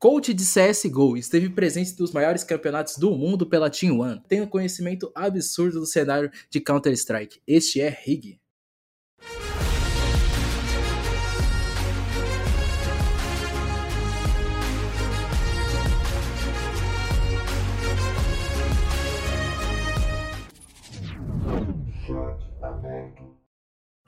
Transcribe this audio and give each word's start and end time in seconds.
Coach 0.00 0.32
de 0.32 0.44
CSGO, 0.44 1.14
esteve 1.14 1.50
presente 1.50 1.94
nos 2.00 2.10
maiores 2.10 2.42
campeonatos 2.42 2.96
do 2.96 3.10
mundo 3.10 3.44
pela 3.44 3.68
Team 3.68 4.00
One. 4.00 4.18
Tem 4.26 4.40
um 4.40 4.46
conhecimento 4.46 5.12
absurdo 5.14 5.80
do 5.80 5.84
cenário 5.84 6.32
de 6.48 6.58
Counter-Strike. 6.58 7.42
Este 7.46 7.82
é 7.82 7.90
Rig. 7.90 8.40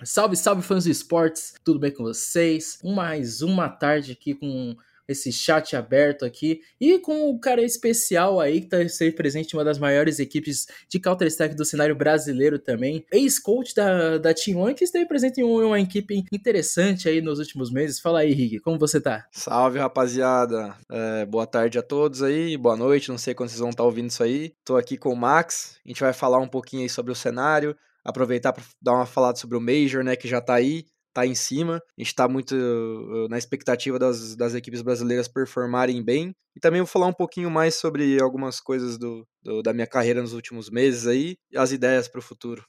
Salve, 0.02 0.36
salve 0.36 0.62
fãs 0.62 0.84
do 0.84 0.90
esportes, 0.90 1.52
tudo 1.62 1.78
bem 1.78 1.92
com 1.92 2.02
vocês? 2.02 2.78
Mais 2.82 3.42
uma 3.42 3.68
tarde 3.68 4.12
aqui 4.12 4.34
com 4.34 4.74
esse 5.08 5.32
chat 5.32 5.76
aberto 5.76 6.24
aqui 6.24 6.60
e 6.80 6.98
com 6.98 7.30
o 7.30 7.38
cara 7.38 7.62
especial 7.62 8.40
aí 8.40 8.60
que 8.60 8.68
tá 8.68 8.88
sempre 8.88 9.16
presente 9.16 9.54
uma 9.54 9.64
das 9.64 9.78
maiores 9.78 10.18
equipes 10.18 10.66
de 10.88 11.00
Counter-Strike 11.00 11.54
do 11.54 11.64
cenário 11.64 11.94
brasileiro 11.94 12.58
também, 12.58 13.04
ex-coach 13.12 13.74
da, 13.74 14.18
da 14.18 14.34
Team 14.34 14.58
One 14.58 14.74
que 14.74 14.84
esteve 14.84 15.06
presente 15.06 15.40
em 15.40 15.44
uma, 15.44 15.64
uma, 15.66 15.80
equipe 15.80 16.24
interessante 16.32 17.08
aí 17.08 17.20
nos 17.20 17.38
últimos 17.38 17.70
meses. 17.70 18.00
Fala 18.00 18.20
aí, 18.20 18.32
Rig, 18.32 18.60
como 18.60 18.78
você 18.78 19.00
tá? 19.00 19.26
Salve, 19.32 19.78
rapaziada. 19.78 20.74
É, 20.90 21.26
boa 21.26 21.46
tarde 21.46 21.78
a 21.78 21.82
todos 21.82 22.22
aí, 22.22 22.56
boa 22.56 22.76
noite, 22.76 23.10
não 23.10 23.18
sei 23.18 23.34
quando 23.34 23.48
vocês 23.48 23.60
vão 23.60 23.70
estar 23.70 23.82
tá 23.82 23.86
ouvindo 23.86 24.10
isso 24.10 24.22
aí. 24.22 24.54
Tô 24.64 24.76
aqui 24.76 24.96
com 24.96 25.10
o 25.10 25.16
Max, 25.16 25.76
a 25.84 25.88
gente 25.88 26.00
vai 26.00 26.12
falar 26.12 26.38
um 26.38 26.48
pouquinho 26.48 26.82
aí 26.82 26.88
sobre 26.88 27.12
o 27.12 27.16
cenário, 27.16 27.76
aproveitar 28.04 28.52
para 28.52 28.64
dar 28.80 28.92
uma 28.94 29.06
falada 29.06 29.38
sobre 29.38 29.56
o 29.56 29.60
Major, 29.60 30.02
né, 30.02 30.16
que 30.16 30.28
já 30.28 30.40
tá 30.40 30.54
aí, 30.54 30.84
tá 31.12 31.26
em 31.26 31.34
cima. 31.34 31.76
A 31.76 32.02
gente 32.02 32.14
tá 32.14 32.28
muito 32.28 32.54
uh, 32.54 33.28
na 33.28 33.38
expectativa 33.38 33.98
das, 33.98 34.36
das 34.36 34.54
equipes 34.54 34.82
brasileiras 34.82 35.28
performarem 35.28 36.02
bem. 36.02 36.34
E 36.56 36.60
também 36.60 36.80
vou 36.80 36.86
falar 36.86 37.06
um 37.06 37.12
pouquinho 37.12 37.50
mais 37.50 37.74
sobre 37.76 38.20
algumas 38.20 38.60
coisas 38.60 38.98
do, 38.98 39.26
do 39.42 39.62
da 39.62 39.72
minha 39.72 39.86
carreira 39.86 40.20
nos 40.20 40.32
últimos 40.32 40.70
meses 40.70 41.06
aí 41.06 41.36
e 41.50 41.58
as 41.58 41.72
ideias 41.72 42.08
para 42.08 42.18
o 42.18 42.22
futuro. 42.22 42.64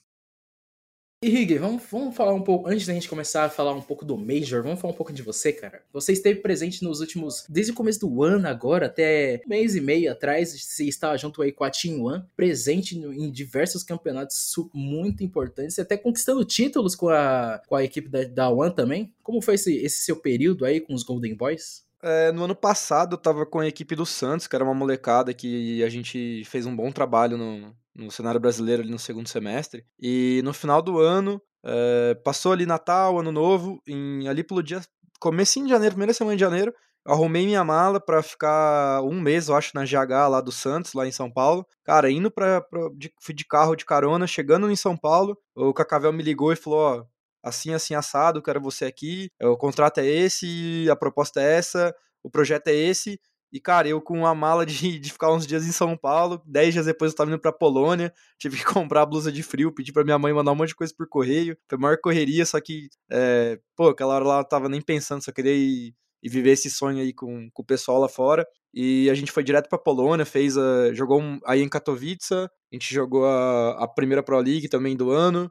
E 1.24 1.30
Rig, 1.30 1.56
vamos, 1.56 1.82
vamos 1.90 2.14
falar 2.14 2.34
um 2.34 2.42
pouco, 2.42 2.68
antes 2.68 2.86
da 2.86 2.92
gente 2.92 3.08
começar 3.08 3.44
a 3.44 3.48
falar 3.48 3.72
um 3.72 3.80
pouco 3.80 4.04
do 4.04 4.14
Major, 4.14 4.62
vamos 4.62 4.78
falar 4.78 4.92
um 4.92 4.96
pouco 4.96 5.10
de 5.10 5.22
você, 5.22 5.54
cara. 5.54 5.80
Você 5.90 6.12
esteve 6.12 6.40
presente 6.40 6.84
nos 6.84 7.00
últimos, 7.00 7.46
desde 7.48 7.72
o 7.72 7.74
começo 7.74 8.00
do 8.00 8.22
ano 8.22 8.46
agora, 8.46 8.84
até 8.84 9.40
um 9.46 9.48
mês 9.48 9.74
e 9.74 9.80
meio 9.80 10.12
atrás, 10.12 10.50
você 10.52 10.84
estava 10.84 11.16
junto 11.16 11.40
aí 11.40 11.50
com 11.50 11.64
a 11.64 11.70
Team 11.70 12.02
One, 12.02 12.22
presente 12.36 12.94
em 12.98 13.30
diversos 13.30 13.82
campeonatos 13.82 14.54
muito 14.74 15.24
importantes, 15.24 15.78
até 15.78 15.96
conquistando 15.96 16.44
títulos 16.44 16.94
com 16.94 17.08
a, 17.08 17.58
com 17.66 17.74
a 17.74 17.82
equipe 17.82 18.10
da, 18.10 18.24
da 18.24 18.50
One 18.50 18.74
também. 18.74 19.10
Como 19.22 19.40
foi 19.40 19.54
esse, 19.54 19.74
esse 19.78 20.00
seu 20.00 20.16
período 20.16 20.66
aí 20.66 20.78
com 20.78 20.92
os 20.92 21.02
Golden 21.02 21.34
Boys? 21.34 21.84
É, 22.06 22.30
no 22.32 22.44
ano 22.44 22.54
passado 22.54 23.14
eu 23.14 23.18
tava 23.18 23.46
com 23.46 23.60
a 23.60 23.66
equipe 23.66 23.96
do 23.96 24.04
Santos, 24.04 24.46
que 24.46 24.54
era 24.54 24.62
uma 24.62 24.74
molecada 24.74 25.32
que 25.32 25.82
a 25.82 25.88
gente 25.88 26.44
fez 26.44 26.66
um 26.66 26.76
bom 26.76 26.92
trabalho 26.92 27.38
no, 27.38 27.74
no 27.94 28.10
cenário 28.10 28.38
brasileiro 28.38 28.82
ali 28.82 28.90
no 28.90 28.98
segundo 28.98 29.26
semestre. 29.26 29.86
E 29.98 30.42
no 30.44 30.52
final 30.52 30.82
do 30.82 30.98
ano, 31.00 31.40
é, 31.64 32.14
passou 32.22 32.52
ali 32.52 32.66
Natal, 32.66 33.18
Ano 33.18 33.32
Novo, 33.32 33.80
em, 33.88 34.28
ali 34.28 34.44
pelo 34.44 34.62
dia. 34.62 34.82
Comecinho 35.18 35.64
de 35.64 35.72
janeiro, 35.72 35.94
primeira 35.94 36.12
semana 36.12 36.36
de 36.36 36.40
janeiro, 36.40 36.74
arrumei 37.06 37.46
minha 37.46 37.64
mala 37.64 37.98
para 37.98 38.22
ficar 38.22 39.00
um 39.02 39.18
mês, 39.18 39.48
eu 39.48 39.56
acho, 39.56 39.72
na 39.74 39.84
GH 39.84 40.28
lá 40.28 40.42
do 40.42 40.52
Santos, 40.52 40.92
lá 40.92 41.06
em 41.06 41.12
São 41.12 41.30
Paulo. 41.30 41.66
Cara, 41.84 42.10
indo 42.10 42.30
pra. 42.30 42.60
pra 42.60 42.90
de, 42.94 43.10
fui 43.22 43.34
de 43.34 43.46
carro 43.46 43.74
de 43.74 43.86
carona, 43.86 44.26
chegando 44.26 44.70
em 44.70 44.76
São 44.76 44.94
Paulo, 44.94 45.38
o 45.54 45.72
Cacavel 45.72 46.12
me 46.12 46.22
ligou 46.22 46.52
e 46.52 46.56
falou: 46.56 46.80
ó. 46.80 47.04
Assim, 47.44 47.74
assim, 47.74 47.94
assado, 47.94 48.42
quero 48.42 48.60
você 48.60 48.86
aqui. 48.86 49.30
O 49.42 49.56
contrato 49.56 49.98
é 49.98 50.06
esse, 50.06 50.88
a 50.90 50.96
proposta 50.96 51.40
é 51.40 51.56
essa, 51.56 51.94
o 52.22 52.30
projeto 52.30 52.68
é 52.68 52.74
esse. 52.74 53.20
E, 53.54 53.60
cara, 53.60 53.86
eu 53.86 54.02
com 54.02 54.18
uma 54.18 54.34
mala 54.34 54.66
de, 54.66 54.74
de 54.98 55.12
ficar 55.12 55.32
uns 55.32 55.46
dias 55.46 55.64
em 55.64 55.70
São 55.70 55.96
Paulo, 55.96 56.42
dez 56.44 56.74
dias 56.74 56.86
depois 56.86 57.12
eu 57.12 57.16
tava 57.16 57.30
indo 57.30 57.38
pra 57.38 57.52
Polônia, 57.52 58.12
tive 58.36 58.56
que 58.56 58.64
comprar 58.90 59.06
blusa 59.06 59.30
de 59.30 59.44
frio, 59.44 59.72
pedi 59.72 59.92
pra 59.92 60.02
minha 60.02 60.18
mãe 60.18 60.32
mandar 60.32 60.50
um 60.50 60.56
monte 60.56 60.70
de 60.70 60.74
coisa 60.74 60.92
por 60.96 61.08
correio. 61.08 61.56
Foi 61.68 61.78
a 61.78 61.80
maior 61.80 61.98
correria, 62.02 62.44
só 62.44 62.60
que, 62.60 62.88
é, 63.12 63.60
pô, 63.76 63.90
aquela 63.90 64.16
hora 64.16 64.24
lá 64.24 64.38
eu 64.40 64.44
tava 64.44 64.68
nem 64.68 64.80
pensando, 64.80 65.22
só 65.22 65.30
queria 65.30 65.54
ir, 65.54 65.94
ir 66.20 66.28
viver 66.28 66.50
esse 66.50 66.68
sonho 66.68 67.00
aí 67.00 67.12
com, 67.12 67.48
com 67.52 67.62
o 67.62 67.64
pessoal 67.64 68.00
lá 68.00 68.08
fora. 68.08 68.44
E 68.74 69.08
a 69.08 69.14
gente 69.14 69.30
foi 69.30 69.44
direto 69.44 69.68
pra 69.68 69.78
Polônia, 69.78 70.26
fez 70.26 70.58
a, 70.58 70.92
jogou 70.92 71.20
um, 71.20 71.38
aí 71.46 71.62
em 71.62 71.68
Katowice, 71.68 72.34
a 72.34 72.48
gente 72.72 72.92
jogou 72.92 73.24
a, 73.24 73.84
a 73.84 73.86
primeira 73.86 74.20
Pro 74.20 74.40
League 74.40 74.68
também 74.68 74.96
do 74.96 75.12
ano, 75.12 75.48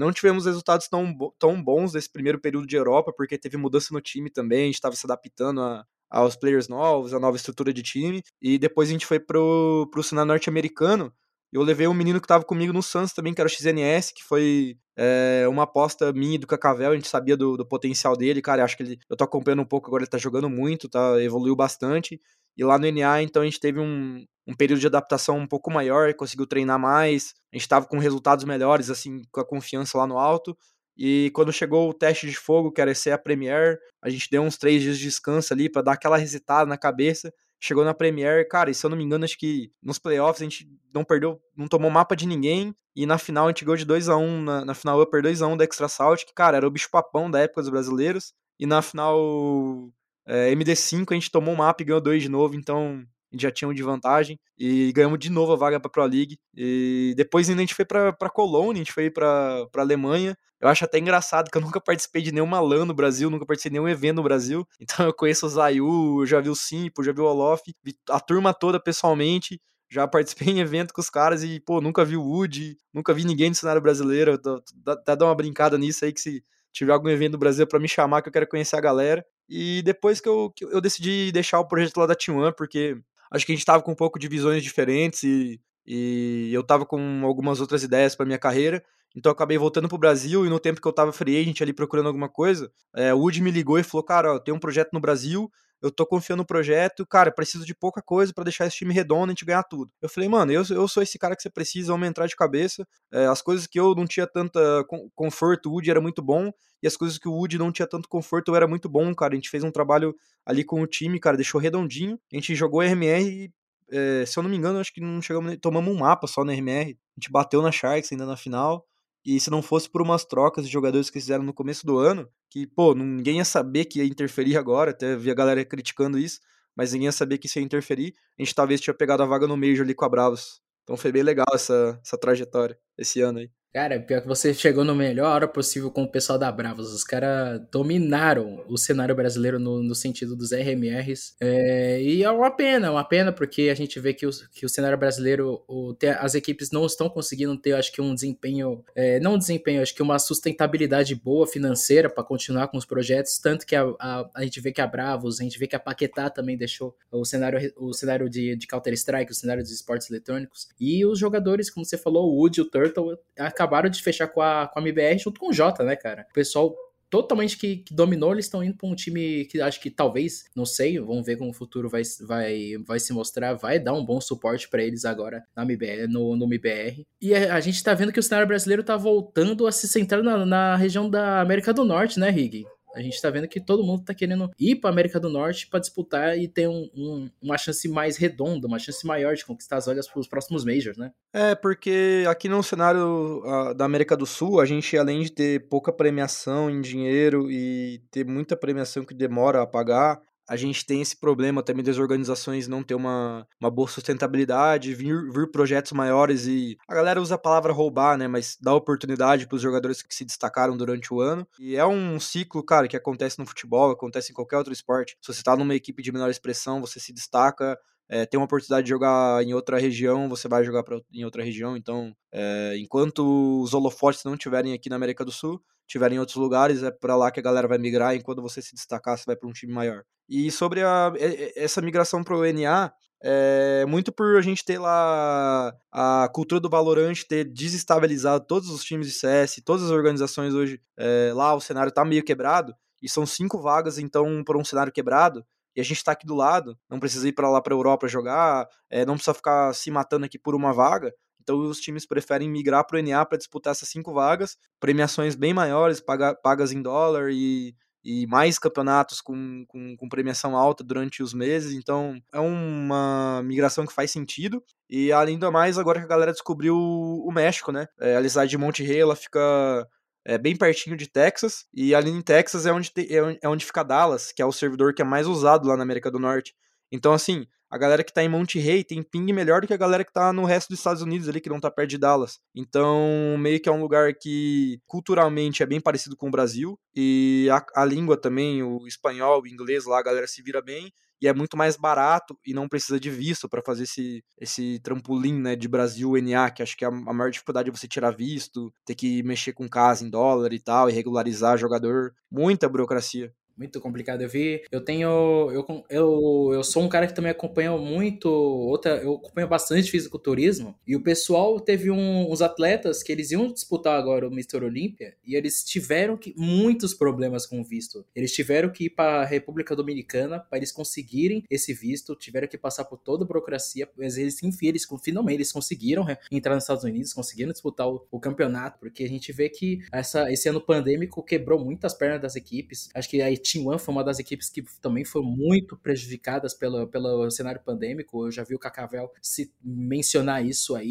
não 0.00 0.12
tivemos 0.12 0.46
resultados 0.46 0.88
tão, 0.88 1.14
tão 1.38 1.62
bons 1.62 1.92
nesse 1.92 2.10
primeiro 2.10 2.40
período 2.40 2.66
de 2.66 2.76
Europa, 2.76 3.12
porque 3.12 3.38
teve 3.38 3.56
mudança 3.56 3.88
no 3.92 4.00
time 4.00 4.30
também, 4.30 4.62
a 4.62 4.66
gente 4.66 4.74
estava 4.74 4.96
se 4.96 5.06
adaptando 5.06 5.60
a, 5.60 5.84
aos 6.10 6.36
players 6.36 6.68
novos, 6.68 7.12
a 7.12 7.20
nova 7.20 7.36
estrutura 7.36 7.72
de 7.72 7.82
time. 7.82 8.22
E 8.40 8.58
depois 8.58 8.88
a 8.88 8.92
gente 8.92 9.06
foi 9.06 9.20
pro, 9.20 9.88
pro 9.92 10.02
cenário 10.02 10.28
norte-americano. 10.28 11.12
Eu 11.52 11.62
levei 11.62 11.86
um 11.86 11.94
menino 11.94 12.20
que 12.20 12.26
estava 12.26 12.44
comigo 12.44 12.72
no 12.72 12.82
Suns 12.82 13.12
também, 13.12 13.32
que 13.32 13.40
era 13.40 13.48
o 13.48 13.50
XNS, 13.50 14.12
que 14.12 14.22
foi 14.22 14.76
é, 14.96 15.46
uma 15.48 15.62
aposta 15.62 16.12
minha 16.12 16.34
e 16.34 16.38
do 16.38 16.46
Cacavel, 16.46 16.90
a 16.90 16.94
gente 16.94 17.08
sabia 17.08 17.36
do, 17.36 17.56
do 17.56 17.64
potencial 17.64 18.16
dele, 18.16 18.42
cara, 18.42 18.64
acho 18.64 18.76
que 18.76 18.82
ele, 18.82 18.98
eu 19.08 19.16
tô 19.16 19.24
acompanhando 19.24 19.62
um 19.62 19.64
pouco, 19.64 19.86
agora 19.86 20.02
ele 20.02 20.10
tá 20.10 20.18
jogando 20.18 20.50
muito, 20.50 20.88
tá, 20.88 21.22
evoluiu 21.22 21.56
bastante, 21.56 22.20
e 22.58 22.64
lá 22.64 22.78
no 22.78 22.90
NA, 22.90 23.22
então, 23.22 23.42
a 23.42 23.44
gente 23.44 23.60
teve 23.60 23.78
um, 23.78 24.24
um 24.46 24.54
período 24.54 24.80
de 24.80 24.86
adaptação 24.88 25.38
um 25.38 25.46
pouco 25.46 25.70
maior, 25.70 26.12
conseguiu 26.14 26.46
treinar 26.46 26.78
mais, 26.78 27.32
a 27.54 27.56
gente 27.56 27.68
tava 27.68 27.86
com 27.86 27.98
resultados 27.98 28.44
melhores, 28.44 28.90
assim, 28.90 29.22
com 29.30 29.40
a 29.40 29.46
confiança 29.46 29.96
lá 29.96 30.06
no 30.06 30.18
alto, 30.18 30.56
e 30.98 31.30
quando 31.32 31.52
chegou 31.52 31.88
o 31.88 31.94
teste 31.94 32.26
de 32.26 32.36
fogo, 32.36 32.72
que 32.72 32.80
era 32.80 32.92
ser 32.92 33.12
a 33.12 33.18
Premiere, 33.18 33.78
a 34.02 34.10
gente 34.10 34.28
deu 34.28 34.42
uns 34.42 34.58
três 34.58 34.82
dias 34.82 34.98
de 34.98 35.04
descanso 35.04 35.54
ali 35.54 35.70
para 35.70 35.82
dar 35.82 35.92
aquela 35.92 36.16
resetada 36.16 36.68
na 36.68 36.76
cabeça. 36.76 37.32
Chegou 37.60 37.84
na 37.84 37.94
Premiere, 37.94 38.44
cara, 38.48 38.68
e 38.68 38.74
se 38.74 38.84
eu 38.84 38.90
não 38.90 38.96
me 38.96 39.04
engano, 39.04 39.24
acho 39.24 39.38
que 39.38 39.70
nos 39.80 39.98
playoffs 39.98 40.42
a 40.42 40.44
gente 40.44 40.68
não 40.92 41.04
perdeu, 41.04 41.40
não 41.56 41.68
tomou 41.68 41.88
mapa 41.88 42.16
de 42.16 42.26
ninguém. 42.26 42.74
E 42.96 43.06
na 43.06 43.16
final 43.16 43.46
a 43.46 43.50
gente 43.50 43.64
ganhou 43.64 43.76
de 43.76 43.86
2x1, 43.86 44.18
um, 44.20 44.42
na, 44.42 44.64
na 44.64 44.74
final 44.74 45.00
upper 45.00 45.22
2x1 45.22 45.56
da 45.56 45.64
Extra 45.64 45.88
Salt, 45.88 46.24
que, 46.24 46.34
cara, 46.34 46.56
era 46.56 46.66
o 46.66 46.70
bicho 46.70 46.90
papão 46.90 47.30
da 47.30 47.38
época 47.38 47.60
dos 47.60 47.70
brasileiros. 47.70 48.32
E 48.58 48.66
na 48.66 48.82
final 48.82 49.92
é, 50.28 50.52
MD5 50.52 51.06
a 51.10 51.14
gente 51.14 51.30
tomou 51.30 51.54
um 51.54 51.56
mapa 51.56 51.82
e 51.82 51.86
ganhou 51.86 52.00
dois 52.00 52.22
de 52.22 52.28
novo, 52.28 52.54
então 52.54 53.02
já 53.32 53.50
tinham 53.50 53.74
de 53.74 53.82
vantagem 53.82 54.38
e 54.58 54.92
ganhamos 54.92 55.18
de 55.18 55.30
novo 55.30 55.52
a 55.52 55.56
vaga 55.56 55.80
para 55.80 55.90
Pro 55.90 56.04
League. 56.04 56.38
E 56.54 57.14
depois 57.16 57.48
ainda 57.48 57.60
a 57.60 57.64
gente 57.64 57.74
foi 57.74 57.84
para 57.84 58.30
Colônia, 58.30 58.80
a 58.80 58.84
gente 58.84 58.92
foi 58.92 59.10
para 59.10 59.66
Alemanha. 59.76 60.36
Eu 60.60 60.68
acho 60.68 60.84
até 60.84 60.98
engraçado 60.98 61.50
que 61.50 61.56
eu 61.56 61.62
nunca 61.78 61.80
participei 61.80 62.22
de 62.22 62.32
nenhuma 62.32 62.60
LAN 62.60 62.84
no 62.84 62.94
Brasil, 62.94 63.30
nunca 63.30 63.46
participei 63.46 63.70
de 63.70 63.78
nenhum 63.78 63.88
evento 63.88 64.16
no 64.16 64.22
Brasil. 64.22 64.66
Então 64.80 65.06
eu 65.06 65.14
conheço 65.14 65.46
o 65.46 65.48
Zayu, 65.48 66.26
já 66.26 66.40
vi 66.40 66.50
o 66.50 66.54
Simpo, 66.54 67.02
já 67.02 67.12
vi 67.12 67.20
o 67.20 67.24
Olof, 67.24 67.62
vi 67.82 67.94
a 68.10 68.20
turma 68.20 68.52
toda 68.52 68.80
pessoalmente. 68.80 69.60
Já 69.90 70.06
participei 70.06 70.48
em 70.52 70.60
evento 70.60 70.92
com 70.92 71.00
os 71.00 71.10
caras 71.10 71.42
e, 71.42 71.60
pô, 71.60 71.80
nunca 71.80 72.04
vi 72.04 72.16
o 72.16 72.22
Wood, 72.22 72.76
nunca 72.92 73.14
vi 73.14 73.24
ninguém 73.24 73.50
no 73.50 73.54
cenário 73.54 73.80
brasileiro. 73.80 74.38
Até 74.86 75.16
dar 75.16 75.26
uma 75.26 75.34
brincada 75.34 75.78
nisso 75.78 76.04
aí 76.04 76.12
que 76.12 76.20
se 76.20 76.42
tiver 76.78 76.92
algum 76.92 77.08
evento 77.08 77.32
no 77.32 77.38
Brasil 77.38 77.66
para 77.66 77.78
me 77.78 77.88
chamar, 77.88 78.22
que 78.22 78.28
eu 78.28 78.32
quero 78.32 78.48
conhecer 78.48 78.76
a 78.76 78.80
galera. 78.80 79.24
E 79.48 79.82
depois 79.82 80.20
que 80.20 80.28
eu, 80.28 80.52
que 80.54 80.64
eu 80.64 80.80
decidi 80.80 81.32
deixar 81.32 81.58
o 81.58 81.66
projeto 81.66 81.96
lá 81.98 82.06
da 82.06 82.14
Team 82.14 82.38
One, 82.38 82.54
porque 82.56 82.96
acho 83.32 83.44
que 83.44 83.52
a 83.52 83.54
gente 83.54 83.62
estava 83.62 83.82
com 83.82 83.92
um 83.92 83.96
pouco 83.96 84.18
de 84.18 84.28
visões 84.28 84.62
diferentes 84.62 85.22
e, 85.24 85.60
e 85.86 86.50
eu 86.52 86.60
estava 86.60 86.86
com 86.86 87.22
algumas 87.24 87.60
outras 87.60 87.82
ideias 87.82 88.14
para 88.14 88.26
minha 88.26 88.38
carreira. 88.38 88.82
Então 89.16 89.30
eu 89.30 89.34
acabei 89.34 89.58
voltando 89.58 89.88
pro 89.88 89.98
Brasil 89.98 90.46
e 90.46 90.48
no 90.48 90.60
tempo 90.60 90.80
que 90.80 90.86
eu 90.86 90.92
tava 90.92 91.12
free 91.12 91.40
agent 91.40 91.60
ali 91.60 91.72
procurando 91.72 92.06
alguma 92.06 92.28
coisa, 92.28 92.70
é, 92.94 93.12
o 93.12 93.18
Woody 93.18 93.42
me 93.42 93.50
ligou 93.50 93.78
e 93.78 93.82
falou: 93.82 94.04
Cara, 94.04 94.34
ó, 94.34 94.38
tem 94.38 94.54
um 94.54 94.58
projeto 94.58 94.90
no 94.92 95.00
Brasil, 95.00 95.50
eu 95.82 95.90
tô 95.90 96.06
confiando 96.06 96.42
no 96.42 96.46
projeto, 96.46 97.06
cara, 97.06 97.30
preciso 97.30 97.64
de 97.64 97.74
pouca 97.74 98.02
coisa 98.02 98.32
para 98.32 98.44
deixar 98.44 98.66
esse 98.66 98.76
time 98.76 98.92
redondo 98.92 99.26
e 99.26 99.30
a 99.30 99.32
gente 99.32 99.44
ganhar 99.44 99.62
tudo. 99.62 99.90
Eu 100.02 100.08
falei, 100.08 100.28
mano, 100.28 100.52
eu, 100.52 100.62
eu 100.70 100.88
sou 100.88 101.02
esse 101.02 101.18
cara 101.18 101.36
que 101.36 101.42
você 101.42 101.50
precisa, 101.50 101.92
vamos 101.92 102.08
entrar 102.08 102.26
de 102.26 102.36
cabeça. 102.36 102.86
É, 103.12 103.26
as 103.26 103.40
coisas 103.40 103.66
que 103.66 103.78
eu 103.78 103.94
não 103.94 104.06
tinha 104.06 104.26
tanta 104.26 104.84
conforto, 105.14 105.68
o 105.68 105.72
Woody 105.72 105.90
era 105.90 106.00
muito 106.00 106.22
bom, 106.22 106.50
e 106.82 106.86
as 106.86 106.96
coisas 106.96 107.18
que 107.18 107.28
o 107.28 107.32
Woody 107.32 107.58
não 107.58 107.72
tinha 107.72 107.86
tanto 107.86 108.08
conforto, 108.08 108.50
eu 108.50 108.56
era 108.56 108.66
muito 108.66 108.88
bom, 108.88 109.14
cara. 109.14 109.34
A 109.34 109.36
gente 109.36 109.50
fez 109.50 109.64
um 109.64 109.70
trabalho 109.70 110.14
ali 110.44 110.64
com 110.64 110.80
o 110.80 110.86
time, 110.86 111.18
cara, 111.20 111.36
deixou 111.36 111.60
redondinho. 111.60 112.18
A 112.32 112.36
gente 112.36 112.54
jogou 112.54 112.80
RMR 112.80 113.50
é, 113.90 114.24
se 114.26 114.38
eu 114.38 114.42
não 114.42 114.50
me 114.50 114.56
engano, 114.56 114.78
acho 114.78 114.92
que 114.92 115.00
não 115.00 115.20
chegamos, 115.22 115.56
tomamos 115.60 115.94
um 115.94 115.98
mapa 115.98 116.26
só 116.26 116.44
no 116.44 116.52
RMR. 116.52 116.90
A 116.90 117.20
gente 117.20 117.30
bateu 117.30 117.62
na 117.62 117.72
Sharks 117.72 118.12
ainda 118.12 118.26
na 118.26 118.36
final. 118.36 118.86
E 119.24 119.38
se 119.40 119.50
não 119.50 119.62
fosse 119.62 119.90
por 119.90 120.00
umas 120.00 120.24
trocas 120.24 120.66
de 120.66 120.72
jogadores 120.72 121.10
que 121.10 121.20
fizeram 121.20 121.44
no 121.44 121.52
começo 121.52 121.86
do 121.86 121.98
ano, 121.98 122.28
que, 122.50 122.66
pô, 122.66 122.94
ninguém 122.94 123.38
ia 123.38 123.44
saber 123.44 123.84
que 123.84 123.98
ia 123.98 124.04
interferir 124.04 124.56
agora, 124.56 124.90
até 124.92 125.16
vi 125.16 125.30
a 125.30 125.34
galera 125.34 125.64
criticando 125.64 126.18
isso, 126.18 126.40
mas 126.76 126.92
ninguém 126.92 127.06
ia 127.06 127.12
saber 127.12 127.38
que 127.38 127.46
isso 127.46 127.58
ia 127.58 127.64
interferir, 127.64 128.14
a 128.38 128.42
gente 128.42 128.54
talvez 128.54 128.80
tinha 128.80 128.94
pegado 128.94 129.22
a 129.22 129.26
vaga 129.26 129.46
no 129.46 129.56
Major 129.56 129.82
ali 129.82 129.94
com 129.94 130.04
a 130.04 130.08
Bravos. 130.08 130.60
Então 130.84 130.96
foi 130.96 131.12
bem 131.12 131.22
legal 131.22 131.46
essa, 131.52 132.00
essa 132.02 132.16
trajetória 132.16 132.78
esse 132.96 133.20
ano 133.20 133.40
aí. 133.40 133.50
Cara, 133.70 134.00
pior 134.00 134.22
que 134.22 134.26
você 134.26 134.54
chegou 134.54 134.82
no 134.82 134.94
melhor 134.94 135.26
hora 135.26 135.46
possível 135.46 135.90
com 135.90 136.02
o 136.04 136.10
pessoal 136.10 136.38
da 136.38 136.50
Bravos. 136.50 136.90
Os 136.90 137.04
caras 137.04 137.60
dominaram 137.70 138.64
o 138.66 138.78
cenário 138.78 139.14
brasileiro 139.14 139.58
no, 139.58 139.82
no 139.82 139.94
sentido 139.94 140.34
dos 140.34 140.52
RMRs. 140.52 141.34
É, 141.38 142.00
e 142.02 142.22
é 142.22 142.30
uma 142.30 142.50
pena, 142.50 142.86
é 142.86 142.90
uma 142.90 143.04
pena, 143.04 143.30
porque 143.30 143.68
a 143.68 143.74
gente 143.74 144.00
vê 144.00 144.14
que 144.14 144.26
o, 144.26 144.30
que 144.52 144.64
o 144.64 144.70
cenário 144.70 144.96
brasileiro, 144.96 145.62
o, 145.68 145.94
as 146.18 146.34
equipes 146.34 146.70
não 146.70 146.86
estão 146.86 147.10
conseguindo 147.10 147.54
ter, 147.58 147.74
acho 147.74 147.92
que, 147.92 148.00
um 148.00 148.14
desempenho. 148.14 148.82
É, 148.94 149.20
não 149.20 149.34
um 149.34 149.38
desempenho, 149.38 149.82
acho 149.82 149.94
que 149.94 150.02
uma 150.02 150.18
sustentabilidade 150.18 151.14
boa 151.14 151.46
financeira 151.46 152.08
para 152.08 152.24
continuar 152.24 152.68
com 152.68 152.78
os 152.78 152.86
projetos. 152.86 153.38
Tanto 153.38 153.66
que 153.66 153.76
a, 153.76 153.82
a, 154.00 154.30
a, 154.34 154.44
gente 154.44 154.62
vê 154.62 154.72
que 154.72 154.80
a 154.80 154.86
Bravos, 154.86 155.40
a 155.40 155.44
gente 155.44 155.58
vê 155.58 155.66
que 155.66 155.76
a 155.76 155.80
Paquetá 155.80 156.30
também 156.30 156.56
deixou 156.56 156.96
o 157.12 157.22
cenário, 157.22 157.72
o 157.76 157.92
cenário 157.92 158.30
de, 158.30 158.56
de 158.56 158.66
Counter-Strike, 158.66 159.30
o 159.30 159.34
cenário 159.34 159.62
dos 159.62 159.72
esportes 159.72 160.10
eletrônicos. 160.10 160.68
E 160.80 161.04
os 161.04 161.18
jogadores, 161.18 161.68
como 161.68 161.84
você 161.84 161.98
falou, 161.98 162.30
o 162.30 162.40
Wood 162.40 162.60
e 162.60 162.62
o 162.62 162.70
Turtle, 162.70 163.18
acabaram 163.58 163.90
de 163.90 164.02
fechar 164.02 164.28
com 164.28 164.40
a, 164.40 164.68
com 164.68 164.78
a 164.78 164.82
MBR 164.82 165.18
junto 165.18 165.40
com 165.40 165.48
o 165.48 165.52
Jota, 165.52 165.82
né, 165.82 165.96
cara? 165.96 166.26
O 166.30 166.32
pessoal 166.32 166.74
totalmente 167.10 167.56
que, 167.56 167.78
que 167.78 167.94
dominou, 167.94 168.32
eles 168.32 168.44
estão 168.44 168.62
indo 168.62 168.76
para 168.76 168.88
um 168.88 168.94
time 168.94 169.46
que 169.46 169.60
acho 169.60 169.80
que 169.80 169.90
talvez, 169.90 170.44
não 170.54 170.66
sei, 170.66 170.98
vamos 170.98 171.24
ver 171.24 171.36
como 171.36 171.50
o 171.50 171.54
futuro 171.54 171.88
vai, 171.88 172.02
vai, 172.26 172.76
vai 172.86 173.00
se 173.00 173.12
mostrar, 173.12 173.54
vai 173.54 173.78
dar 173.78 173.94
um 173.94 174.04
bom 174.04 174.20
suporte 174.20 174.68
para 174.68 174.82
eles 174.82 175.04
agora 175.04 175.42
na 175.56 175.62
MBR, 175.62 176.06
no, 176.06 176.36
no 176.36 176.44
MBR. 176.44 177.06
E 177.20 177.34
a, 177.34 177.54
a, 177.54 177.60
gente 177.60 177.82
tá 177.82 177.94
vendo 177.94 178.12
que 178.12 178.20
o 178.20 178.22
cenário 178.22 178.46
brasileiro 178.46 178.84
tá 178.84 178.96
voltando 178.96 179.66
a 179.66 179.72
se 179.72 179.88
centrar 179.88 180.22
na, 180.22 180.44
na 180.44 180.76
região 180.76 181.08
da 181.08 181.40
América 181.40 181.72
do 181.72 181.84
Norte, 181.84 182.20
né, 182.20 182.30
Rig? 182.30 182.66
A 182.98 183.02
gente 183.02 183.22
tá 183.22 183.30
vendo 183.30 183.46
que 183.46 183.60
todo 183.60 183.84
mundo 183.84 184.04
tá 184.04 184.12
querendo 184.12 184.50
ir 184.58 184.76
pra 184.76 184.90
América 184.90 185.20
do 185.20 185.28
Norte 185.28 185.68
para 185.68 185.78
disputar 185.78 186.36
e 186.36 186.48
ter 186.48 186.68
um, 186.68 186.90
um, 186.92 187.30
uma 187.40 187.56
chance 187.56 187.88
mais 187.88 188.16
redonda, 188.16 188.66
uma 188.66 188.78
chance 188.78 189.06
maior 189.06 189.36
de 189.36 189.44
conquistar 189.44 189.76
as 189.76 189.86
olhas 189.86 190.08
pros 190.08 190.26
próximos 190.26 190.64
Majors, 190.64 190.96
né? 190.96 191.12
É, 191.32 191.54
porque 191.54 192.24
aqui 192.28 192.48
no 192.48 192.60
cenário 192.60 193.42
uh, 193.44 193.72
da 193.72 193.84
América 193.84 194.16
do 194.16 194.26
Sul, 194.26 194.60
a 194.60 194.66
gente, 194.66 194.98
além 194.98 195.22
de 195.22 195.30
ter 195.30 195.68
pouca 195.68 195.92
premiação 195.92 196.68
em 196.68 196.80
dinheiro 196.80 197.48
e 197.48 198.02
ter 198.10 198.24
muita 198.24 198.56
premiação 198.56 199.04
que 199.04 199.14
demora 199.14 199.62
a 199.62 199.66
pagar, 199.66 200.20
a 200.48 200.56
gente 200.56 200.86
tem 200.86 201.02
esse 201.02 201.14
problema 201.14 201.62
também 201.62 201.84
das 201.84 201.98
organizações 201.98 202.66
não 202.66 202.82
ter 202.82 202.94
uma, 202.94 203.46
uma 203.60 203.70
boa 203.70 203.86
sustentabilidade, 203.86 204.94
vir, 204.94 205.30
vir 205.30 205.50
projetos 205.50 205.92
maiores 205.92 206.46
e 206.46 206.76
a 206.88 206.94
galera 206.94 207.20
usa 207.20 207.34
a 207.34 207.38
palavra 207.38 207.72
roubar, 207.72 208.16
né? 208.16 208.26
Mas 208.26 208.56
dá 208.60 208.74
oportunidade 208.74 209.46
para 209.46 209.56
os 209.56 209.62
jogadores 209.62 210.00
que 210.00 210.14
se 210.14 210.24
destacaram 210.24 210.76
durante 210.76 211.12
o 211.12 211.20
ano. 211.20 211.46
E 211.58 211.76
é 211.76 211.86
um 211.86 212.18
ciclo, 212.18 212.64
cara, 212.64 212.88
que 212.88 212.96
acontece 212.96 213.38
no 213.38 213.46
futebol, 213.46 213.90
acontece 213.90 214.32
em 214.32 214.34
qualquer 214.34 214.56
outro 214.56 214.72
esporte. 214.72 215.16
Se 215.20 215.32
você 215.32 215.40
está 215.40 215.54
numa 215.54 215.74
equipe 215.74 216.02
de 216.02 216.10
menor 216.10 216.30
expressão, 216.30 216.80
você 216.80 216.98
se 216.98 217.12
destaca, 217.12 217.78
é, 218.08 218.24
tem 218.24 218.40
uma 218.40 218.46
oportunidade 218.46 218.84
de 218.84 218.88
jogar 218.88 219.42
em 219.44 219.52
outra 219.52 219.78
região, 219.78 220.30
você 220.30 220.48
vai 220.48 220.64
jogar 220.64 220.82
pra, 220.82 220.98
em 221.12 221.24
outra 221.24 221.44
região. 221.44 221.76
Então, 221.76 222.14
é, 222.32 222.74
enquanto 222.78 223.62
os 223.62 223.74
holofotes 223.74 224.24
não 224.24 224.32
estiverem 224.32 224.72
aqui 224.72 224.88
na 224.88 224.96
América 224.96 225.24
do 225.26 225.30
Sul, 225.30 225.62
tiverem 225.86 226.16
em 226.16 226.20
outros 226.20 226.36
lugares, 226.36 226.82
é 226.82 226.90
para 226.90 227.16
lá 227.16 227.30
que 227.30 227.40
a 227.40 227.42
galera 227.42 227.68
vai 227.68 227.76
migrar. 227.76 228.14
E 228.14 228.22
quando 228.22 228.40
você 228.40 228.62
se 228.62 228.74
destacar, 228.74 229.18
você 229.18 229.24
vai 229.26 229.36
para 229.36 229.48
um 229.48 229.52
time 229.52 229.72
maior. 229.72 230.04
E 230.28 230.50
sobre 230.50 230.82
a, 230.82 231.12
essa 231.56 231.80
migração 231.80 232.22
para 232.22 232.36
o 232.36 232.44
NA, 232.44 232.92
é 233.20 233.84
muito 233.86 234.12
por 234.12 234.36
a 234.36 234.40
gente 234.42 234.64
ter 234.64 234.78
lá 234.78 235.74
a 235.90 236.28
cultura 236.32 236.60
do 236.60 236.68
Valorant 236.68 237.22
ter 237.28 237.44
desestabilizado 237.44 238.46
todos 238.46 238.70
os 238.70 238.84
times 238.84 239.06
de 239.08 239.12
CS, 239.12 239.60
todas 239.64 239.84
as 239.84 239.90
organizações 239.90 240.54
hoje. 240.54 240.80
É, 240.96 241.32
lá 241.34 241.54
o 241.54 241.60
cenário 241.60 241.90
tá 241.92 242.04
meio 242.04 242.22
quebrado, 242.22 242.74
e 243.02 243.08
são 243.08 243.24
cinco 243.26 243.60
vagas, 243.60 243.98
então, 243.98 244.42
por 244.44 244.56
um 244.56 244.64
cenário 244.64 244.92
quebrado, 244.92 245.44
e 245.74 245.80
a 245.80 245.84
gente 245.84 246.02
tá 246.02 246.12
aqui 246.12 246.26
do 246.26 246.34
lado, 246.34 246.76
não 246.90 246.98
precisa 246.98 247.28
ir 247.28 247.32
para 247.32 247.48
lá 247.48 247.62
para 247.62 247.72
Europa 247.72 248.08
jogar, 248.08 248.68
é, 248.90 249.06
não 249.06 249.14
precisa 249.14 249.34
ficar 249.34 249.72
se 249.74 249.90
matando 249.90 250.26
aqui 250.26 250.38
por 250.38 250.54
uma 250.54 250.72
vaga. 250.72 251.14
Então 251.40 251.56
os 251.60 251.78
times 251.78 252.04
preferem 252.04 252.50
migrar 252.50 252.84
para 252.84 252.98
o 252.98 253.02
NA 253.02 253.24
para 253.24 253.38
disputar 253.38 253.70
essas 253.70 253.88
cinco 253.88 254.12
vagas, 254.12 254.58
premiações 254.80 255.34
bem 255.34 255.54
maiores, 255.54 256.00
paga, 256.00 256.34
pagas 256.34 256.72
em 256.72 256.82
dólar 256.82 257.30
e 257.30 257.74
e 258.08 258.26
mais 258.26 258.58
campeonatos 258.58 259.20
com, 259.20 259.66
com, 259.68 259.94
com, 259.94 260.08
premiação 260.08 260.56
alta 260.56 260.82
durante 260.82 261.22
os 261.22 261.34
meses, 261.34 261.74
então 261.74 262.18
é 262.32 262.40
uma 262.40 263.42
migração 263.44 263.86
que 263.86 263.92
faz 263.92 264.10
sentido. 264.10 264.64
E 264.88 265.12
além 265.12 265.38
do 265.38 265.52
mais, 265.52 265.76
agora 265.76 265.98
que 265.98 266.06
a 266.06 266.08
galera 266.08 266.32
descobriu 266.32 266.74
o 266.74 267.30
México, 267.30 267.70
né? 267.70 267.86
É, 268.00 268.16
a 268.16 268.26
cidade 268.26 268.48
de 268.50 268.56
Monte 268.56 268.82
Rey, 268.82 269.00
ela 269.00 269.14
fica 269.14 269.86
é, 270.24 270.38
bem 270.38 270.56
pertinho 270.56 270.96
de 270.96 271.06
Texas, 271.06 271.66
e 271.74 271.94
ali 271.94 272.10
em 272.10 272.22
Texas 272.22 272.64
é 272.64 272.72
onde, 272.72 272.90
te, 272.90 273.14
é, 273.14 273.38
é 273.42 273.48
onde 273.48 273.66
fica 273.66 273.82
Dallas, 273.82 274.32
que 274.32 274.40
é 274.40 274.46
o 274.46 274.52
servidor 274.52 274.94
que 274.94 275.02
é 275.02 275.04
mais 275.04 275.26
usado 275.26 275.68
lá 275.68 275.76
na 275.76 275.82
América 275.82 276.10
do 276.10 276.18
Norte. 276.18 276.54
Então, 276.90 277.12
assim, 277.12 277.46
a 277.70 277.76
galera 277.76 278.02
que 278.02 278.12
tá 278.12 278.22
em 278.22 278.28
Monte 278.28 278.58
Rey 278.58 278.82
tem 278.82 279.02
ping 279.02 279.30
melhor 279.32 279.60
do 279.60 279.66
que 279.66 279.74
a 279.74 279.78
galera 279.78 280.04
que 280.04 280.12
tá 280.12 280.32
no 280.32 280.44
resto 280.44 280.70
dos 280.70 280.78
Estados 280.78 281.02
Unidos 281.02 281.28
ali, 281.28 281.40
que 281.40 281.50
não 281.50 281.60
tá 281.60 281.70
perto 281.70 281.90
de 281.90 281.98
Dallas. 281.98 282.38
Então, 282.54 283.36
meio 283.38 283.60
que 283.60 283.68
é 283.68 283.72
um 283.72 283.80
lugar 283.80 284.14
que 284.14 284.80
culturalmente 284.86 285.62
é 285.62 285.66
bem 285.66 285.80
parecido 285.80 286.16
com 286.16 286.28
o 286.28 286.30
Brasil. 286.30 286.78
E 286.94 287.46
a, 287.52 287.82
a 287.82 287.84
língua 287.84 288.16
também, 288.16 288.62
o 288.62 288.86
espanhol, 288.86 289.42
o 289.42 289.46
inglês 289.46 289.84
lá, 289.84 289.98
a 289.98 290.02
galera 290.02 290.26
se 290.26 290.42
vira 290.42 290.62
bem. 290.62 290.90
E 291.20 291.26
é 291.26 291.34
muito 291.34 291.56
mais 291.56 291.76
barato 291.76 292.38
e 292.46 292.54
não 292.54 292.68
precisa 292.68 292.98
de 292.98 293.10
visto 293.10 293.48
para 293.48 293.60
fazer 293.60 293.82
esse, 293.82 294.24
esse 294.40 294.78
trampolim 294.78 295.34
né, 295.38 295.56
de 295.56 295.66
Brasil 295.66 296.12
NA, 296.22 296.48
que 296.50 296.62
acho 296.62 296.76
que 296.76 296.84
é 296.84 296.88
a, 296.88 296.90
a 296.90 297.12
maior 297.12 297.30
dificuldade 297.30 297.68
é 297.68 297.72
você 297.72 297.88
tirar 297.88 298.12
visto, 298.12 298.72
ter 298.86 298.94
que 298.94 299.22
mexer 299.24 299.52
com 299.52 299.68
casa 299.68 300.06
em 300.06 300.10
dólar 300.10 300.52
e 300.52 300.60
tal, 300.60 300.88
e 300.88 300.92
regularizar 300.92 301.58
jogador. 301.58 302.14
Muita 302.30 302.68
burocracia 302.68 303.34
muito 303.58 303.80
complicado. 303.80 304.22
Eu 304.22 304.28
vi, 304.28 304.62
eu 304.70 304.80
tenho, 304.80 305.50
eu, 305.50 305.84
eu, 305.90 306.50
eu 306.54 306.64
sou 306.64 306.82
um 306.82 306.88
cara 306.88 307.06
que 307.06 307.14
também 307.14 307.32
acompanha 307.32 307.76
muito, 307.76 308.28
outra, 308.30 308.96
eu 308.98 309.16
acompanho 309.16 309.48
bastante 309.48 309.90
fisiculturismo, 309.90 310.74
e 310.86 310.94
o 310.94 311.02
pessoal 311.02 311.58
teve 311.58 311.90
um, 311.90 312.30
uns 312.30 312.40
atletas 312.40 313.02
que 313.02 313.10
eles 313.10 313.30
iam 313.32 313.52
disputar 313.52 313.98
agora 313.98 314.28
o 314.28 314.32
Mr. 314.32 314.64
Olímpia, 314.64 315.14
e 315.26 315.34
eles 315.34 315.64
tiveram 315.64 316.16
que, 316.16 316.32
muitos 316.36 316.94
problemas 316.94 317.44
com 317.44 317.60
o 317.60 317.64
visto. 317.64 318.04
Eles 318.14 318.32
tiveram 318.32 318.70
que 318.70 318.84
ir 318.84 318.90
para 318.90 319.22
a 319.22 319.24
República 319.24 319.74
Dominicana 319.74 320.38
para 320.38 320.58
eles 320.58 320.70
conseguirem 320.70 321.42
esse 321.50 321.74
visto, 321.74 322.14
tiveram 322.14 322.46
que 322.46 322.56
passar 322.56 322.84
por 322.84 322.98
toda 322.98 323.24
a 323.24 323.26
burocracia, 323.26 323.88
mas 323.96 324.16
eles, 324.16 324.42
enfim, 324.42 324.68
eles 324.68 324.86
finalmente 325.02 325.38
eles 325.38 325.52
conseguiram 325.52 326.06
entrar 326.30 326.54
nos 326.54 326.64
Estados 326.64 326.84
Unidos, 326.84 327.12
conseguiram 327.12 327.52
disputar 327.52 327.88
o, 327.88 328.06
o 328.10 328.20
campeonato, 328.20 328.78
porque 328.78 329.02
a 329.02 329.08
gente 329.08 329.32
vê 329.32 329.48
que 329.48 329.80
essa, 329.92 330.30
esse 330.30 330.48
ano 330.48 330.60
pandêmico 330.60 331.22
quebrou 331.22 331.62
muitas 331.64 331.94
pernas 331.94 332.20
das 332.20 332.36
equipes. 332.36 332.88
Acho 332.94 333.08
que 333.08 333.20
a 333.20 333.30
Team 333.50 333.66
One 333.66 333.78
foi 333.78 333.92
uma 333.92 334.04
das 334.04 334.18
equipes 334.18 334.50
que 334.50 334.62
também 334.80 335.04
foram 335.04 335.26
muito 335.26 335.76
prejudicadas 335.76 336.54
pelo, 336.54 336.86
pelo 336.86 337.30
cenário 337.30 337.60
pandêmico. 337.64 338.26
Eu 338.26 338.30
já 338.30 338.44
vi 338.44 338.54
o 338.54 338.58
Cacavel 338.58 339.12
se 339.22 339.52
mencionar 339.62 340.44
isso 340.44 340.74
aí 340.74 340.88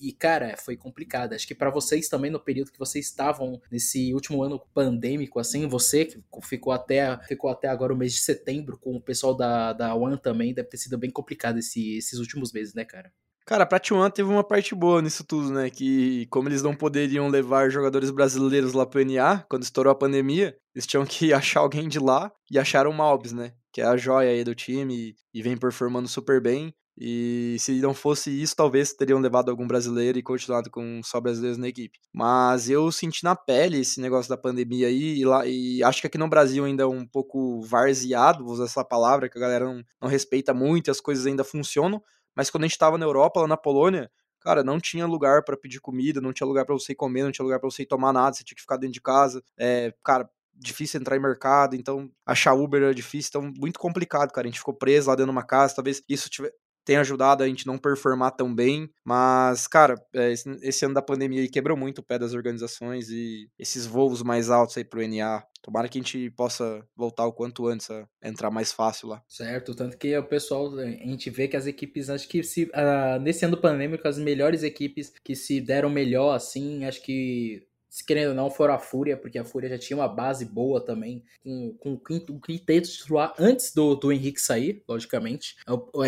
e, 0.00 0.08
e 0.08 0.12
cara, 0.12 0.56
foi 0.56 0.76
complicado. 0.76 1.34
Acho 1.34 1.46
que 1.46 1.54
para 1.54 1.70
vocês 1.70 2.08
também, 2.08 2.30
no 2.30 2.40
período 2.40 2.72
que 2.72 2.78
vocês 2.78 3.06
estavam 3.06 3.60
nesse 3.70 4.12
último 4.14 4.42
ano 4.42 4.60
pandêmico, 4.72 5.38
assim, 5.38 5.66
você 5.66 6.04
que 6.04 6.22
ficou 6.42 6.72
até, 6.72 7.18
ficou 7.26 7.50
até 7.50 7.68
agora 7.68 7.92
o 7.92 7.96
mês 7.96 8.12
de 8.12 8.20
setembro 8.20 8.78
com 8.78 8.96
o 8.96 9.00
pessoal 9.00 9.34
da, 9.34 9.72
da 9.72 9.94
One 9.94 10.18
também, 10.18 10.54
deve 10.54 10.68
ter 10.68 10.78
sido 10.78 10.98
bem 10.98 11.10
complicado 11.10 11.58
esse, 11.58 11.96
esses 11.96 12.18
últimos 12.18 12.52
meses, 12.52 12.74
né, 12.74 12.84
cara? 12.84 13.12
Cara, 13.46 13.66
pra 13.66 13.78
T1 13.78 14.10
teve 14.10 14.28
uma 14.30 14.42
parte 14.42 14.74
boa 14.74 15.02
nisso 15.02 15.22
tudo, 15.22 15.50
né? 15.50 15.68
Que 15.68 16.26
como 16.30 16.48
eles 16.48 16.62
não 16.62 16.74
poderiam 16.74 17.28
levar 17.28 17.70
jogadores 17.70 18.10
brasileiros 18.10 18.72
lá 18.72 18.86
pro 18.86 19.04
NA, 19.04 19.44
quando 19.50 19.62
estourou 19.62 19.90
a 19.92 19.94
pandemia, 19.94 20.56
eles 20.74 20.86
tinham 20.86 21.04
que 21.04 21.32
achar 21.34 21.60
alguém 21.60 21.86
de 21.88 21.98
lá 21.98 22.32
e 22.50 22.58
acharam 22.58 22.90
o 22.90 22.94
Malbs, 22.94 23.32
né? 23.32 23.52
Que 23.70 23.82
é 23.82 23.84
a 23.84 23.96
joia 23.98 24.30
aí 24.30 24.44
do 24.44 24.54
time 24.54 25.14
e 25.32 25.42
vem 25.42 25.58
performando 25.58 26.08
super 26.08 26.40
bem. 26.40 26.74
E 26.96 27.56
se 27.58 27.80
não 27.80 27.92
fosse 27.92 28.30
isso, 28.30 28.54
talvez 28.54 28.92
teriam 28.92 29.18
levado 29.18 29.50
algum 29.50 29.66
brasileiro 29.66 30.16
e 30.16 30.22
continuado 30.22 30.70
com 30.70 31.00
só 31.02 31.20
brasileiros 31.20 31.58
na 31.58 31.68
equipe. 31.68 31.98
Mas 32.12 32.70
eu 32.70 32.90
senti 32.92 33.24
na 33.24 33.34
pele 33.34 33.80
esse 33.80 34.00
negócio 34.00 34.30
da 34.30 34.36
pandemia 34.36 34.86
aí, 34.86 35.18
e, 35.18 35.24
lá, 35.24 35.44
e 35.44 35.82
acho 35.82 36.00
que 36.00 36.06
aqui 36.06 36.16
no 36.16 36.28
Brasil 36.28 36.64
ainda 36.64 36.84
é 36.84 36.86
um 36.86 37.04
pouco 37.04 37.60
varzeado, 37.62 38.44
vou 38.44 38.54
usar 38.54 38.66
essa 38.66 38.84
palavra, 38.84 39.28
que 39.28 39.36
a 39.36 39.40
galera 39.40 39.64
não, 39.64 39.82
não 40.00 40.08
respeita 40.08 40.54
muito 40.54 40.86
e 40.88 40.92
as 40.92 41.00
coisas 41.00 41.26
ainda 41.26 41.42
funcionam. 41.42 42.00
Mas 42.34 42.50
quando 42.50 42.64
a 42.64 42.66
gente 42.66 42.78
tava 42.78 42.98
na 42.98 43.04
Europa, 43.06 43.40
lá 43.40 43.46
na 43.46 43.56
Polônia, 43.56 44.10
cara, 44.40 44.62
não 44.62 44.78
tinha 44.80 45.06
lugar 45.06 45.42
para 45.44 45.56
pedir 45.56 45.80
comida, 45.80 46.20
não 46.20 46.32
tinha 46.32 46.46
lugar 46.46 46.64
para 46.66 46.74
você 46.74 46.94
comer, 46.94 47.24
não 47.24 47.32
tinha 47.32 47.44
lugar 47.44 47.58
para 47.60 47.70
você 47.70 47.84
tomar 47.86 48.12
nada, 48.12 48.34
você 48.36 48.44
tinha 48.44 48.56
que 48.56 48.62
ficar 48.62 48.76
dentro 48.76 48.94
de 48.94 49.00
casa. 49.00 49.42
É, 49.58 49.92
cara, 50.04 50.28
difícil 50.54 51.00
entrar 51.00 51.16
em 51.16 51.20
mercado, 51.20 51.74
então 51.74 52.10
achar 52.26 52.54
Uber 52.54 52.82
era 52.82 52.94
difícil, 52.94 53.28
então 53.30 53.52
muito 53.58 53.78
complicado, 53.78 54.32
cara. 54.32 54.46
A 54.46 54.50
gente 54.50 54.58
ficou 54.58 54.74
preso 54.74 55.08
lá 55.08 55.14
dentro 55.14 55.30
de 55.32 55.36
uma 55.36 55.44
casa, 55.44 55.74
talvez 55.76 56.02
isso 56.08 56.28
tiver, 56.30 56.52
tem 56.84 56.96
ajudado 56.96 57.42
a 57.42 57.46
gente 57.46 57.66
não 57.66 57.78
performar 57.78 58.32
tão 58.32 58.54
bem. 58.54 58.88
Mas, 59.04 59.66
cara, 59.66 59.94
é, 60.14 60.32
esse 60.32 60.84
ano 60.84 60.94
da 60.94 61.02
pandemia 61.02 61.40
aí 61.40 61.48
quebrou 61.48 61.76
muito 61.76 61.98
o 61.98 62.02
pé 62.02 62.18
das 62.18 62.34
organizações 62.34 63.08
e 63.10 63.48
esses 63.58 63.86
voos 63.86 64.22
mais 64.22 64.50
altos 64.50 64.76
aí 64.76 64.84
pro 64.84 65.06
NA. 65.06 65.42
Tomara 65.62 65.88
que 65.88 65.98
a 65.98 66.02
gente 66.02 66.30
possa 66.30 66.86
voltar 66.94 67.24
o 67.24 67.32
quanto 67.32 67.66
antes 67.66 67.90
a 67.90 68.06
entrar 68.22 68.50
mais 68.50 68.70
fácil 68.70 69.08
lá. 69.08 69.22
Certo, 69.26 69.74
tanto 69.74 69.96
que 69.96 70.14
o 70.16 70.22
pessoal, 70.22 70.78
a 70.78 70.84
gente 70.84 71.30
vê 71.30 71.48
que 71.48 71.56
as 71.56 71.66
equipes, 71.66 72.10
acho 72.10 72.28
que 72.28 72.42
se, 72.42 72.64
uh, 72.64 73.18
nesse 73.18 73.46
ano 73.46 73.56
pandêmico, 73.56 74.06
as 74.06 74.18
melhores 74.18 74.62
equipes 74.62 75.10
que 75.24 75.34
se 75.34 75.62
deram 75.62 75.88
melhor, 75.88 76.34
assim, 76.34 76.84
acho 76.84 77.02
que 77.02 77.66
querendo 78.02 78.30
ou 78.30 78.34
não, 78.34 78.50
foram 78.50 78.74
a 78.74 78.78
Fúria, 78.78 79.16
porque 79.16 79.38
a 79.38 79.44
Fúria 79.44 79.68
já 79.68 79.78
tinha 79.78 79.96
uma 79.96 80.08
base 80.08 80.44
boa 80.44 80.80
também, 80.80 81.24
com, 81.42 81.76
com 81.78 81.98
um 82.30 82.40
quinteto 82.40 82.88
titular 82.88 83.34
antes 83.38 83.72
do, 83.74 83.94
do 83.94 84.12
Henrique 84.12 84.40
sair, 84.40 84.82
logicamente. 84.88 85.56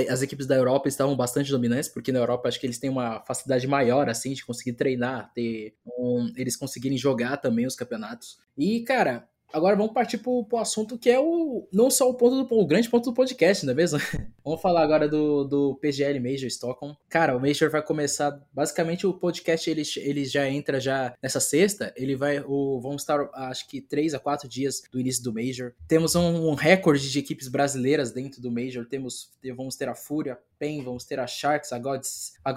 As 0.08 0.22
equipes 0.22 0.46
da 0.46 0.56
Europa 0.56 0.88
estavam 0.88 1.16
bastante 1.16 1.50
dominantes, 1.50 1.88
porque 1.88 2.12
na 2.12 2.18
Europa 2.18 2.48
acho 2.48 2.58
que 2.58 2.66
eles 2.66 2.78
têm 2.78 2.90
uma 2.90 3.20
facilidade 3.24 3.66
maior, 3.66 4.08
assim, 4.08 4.32
de 4.32 4.44
conseguir 4.44 4.72
treinar, 4.72 5.32
ter 5.34 5.74
um, 5.98 6.32
eles 6.36 6.56
conseguirem 6.56 6.98
jogar 6.98 7.36
também 7.36 7.66
os 7.66 7.76
campeonatos. 7.76 8.38
E, 8.56 8.80
cara, 8.80 9.28
Agora 9.52 9.76
vamos 9.76 9.92
partir 9.92 10.18
pro, 10.18 10.44
pro 10.44 10.58
assunto 10.58 10.98
que 10.98 11.10
é 11.10 11.18
o 11.18 11.68
não 11.72 11.90
só 11.90 12.08
o 12.08 12.14
ponto 12.14 12.44
do 12.44 12.54
o 12.54 12.66
grande 12.66 12.88
ponto 12.88 13.10
do 13.10 13.14
podcast, 13.14 13.64
não 13.64 13.72
é 13.72 13.76
mesmo? 13.76 13.98
vamos 14.44 14.60
falar 14.60 14.82
agora 14.82 15.08
do, 15.08 15.44
do 15.44 15.74
PGL 15.76 16.20
Major 16.20 16.46
Stockholm. 16.46 16.94
Cara, 17.08 17.36
o 17.36 17.40
Major 17.40 17.70
vai 17.70 17.82
começar 17.82 18.40
basicamente 18.52 19.06
o 19.06 19.14
podcast 19.14 19.68
ele, 19.70 19.82
ele 19.98 20.24
já 20.24 20.48
entra 20.48 20.80
já 20.80 21.14
nessa 21.22 21.40
sexta, 21.40 21.92
ele 21.96 22.16
vai 22.16 22.40
o 22.46 22.80
vamos 22.80 23.02
estar 23.02 23.28
acho 23.34 23.68
que 23.68 23.80
três 23.80 24.14
a 24.14 24.18
quatro 24.18 24.48
dias 24.48 24.82
do 24.92 25.00
início 25.00 25.22
do 25.22 25.32
Major. 25.32 25.72
Temos 25.88 26.14
um, 26.14 26.50
um 26.50 26.54
recorde 26.54 27.10
de 27.10 27.18
equipes 27.18 27.48
brasileiras 27.48 28.12
dentro 28.12 28.40
do 28.40 28.50
Major. 28.50 28.86
Temos 28.86 29.30
vamos 29.56 29.76
ter 29.76 29.88
a 29.88 29.94
Fúria, 29.94 30.38
PEN, 30.58 30.82
vamos 30.82 31.04
ter 31.04 31.20
a 31.20 31.26
Sharks, 31.26 31.72
a 31.72 31.78
Gods, 31.78 32.34
a 32.44 32.54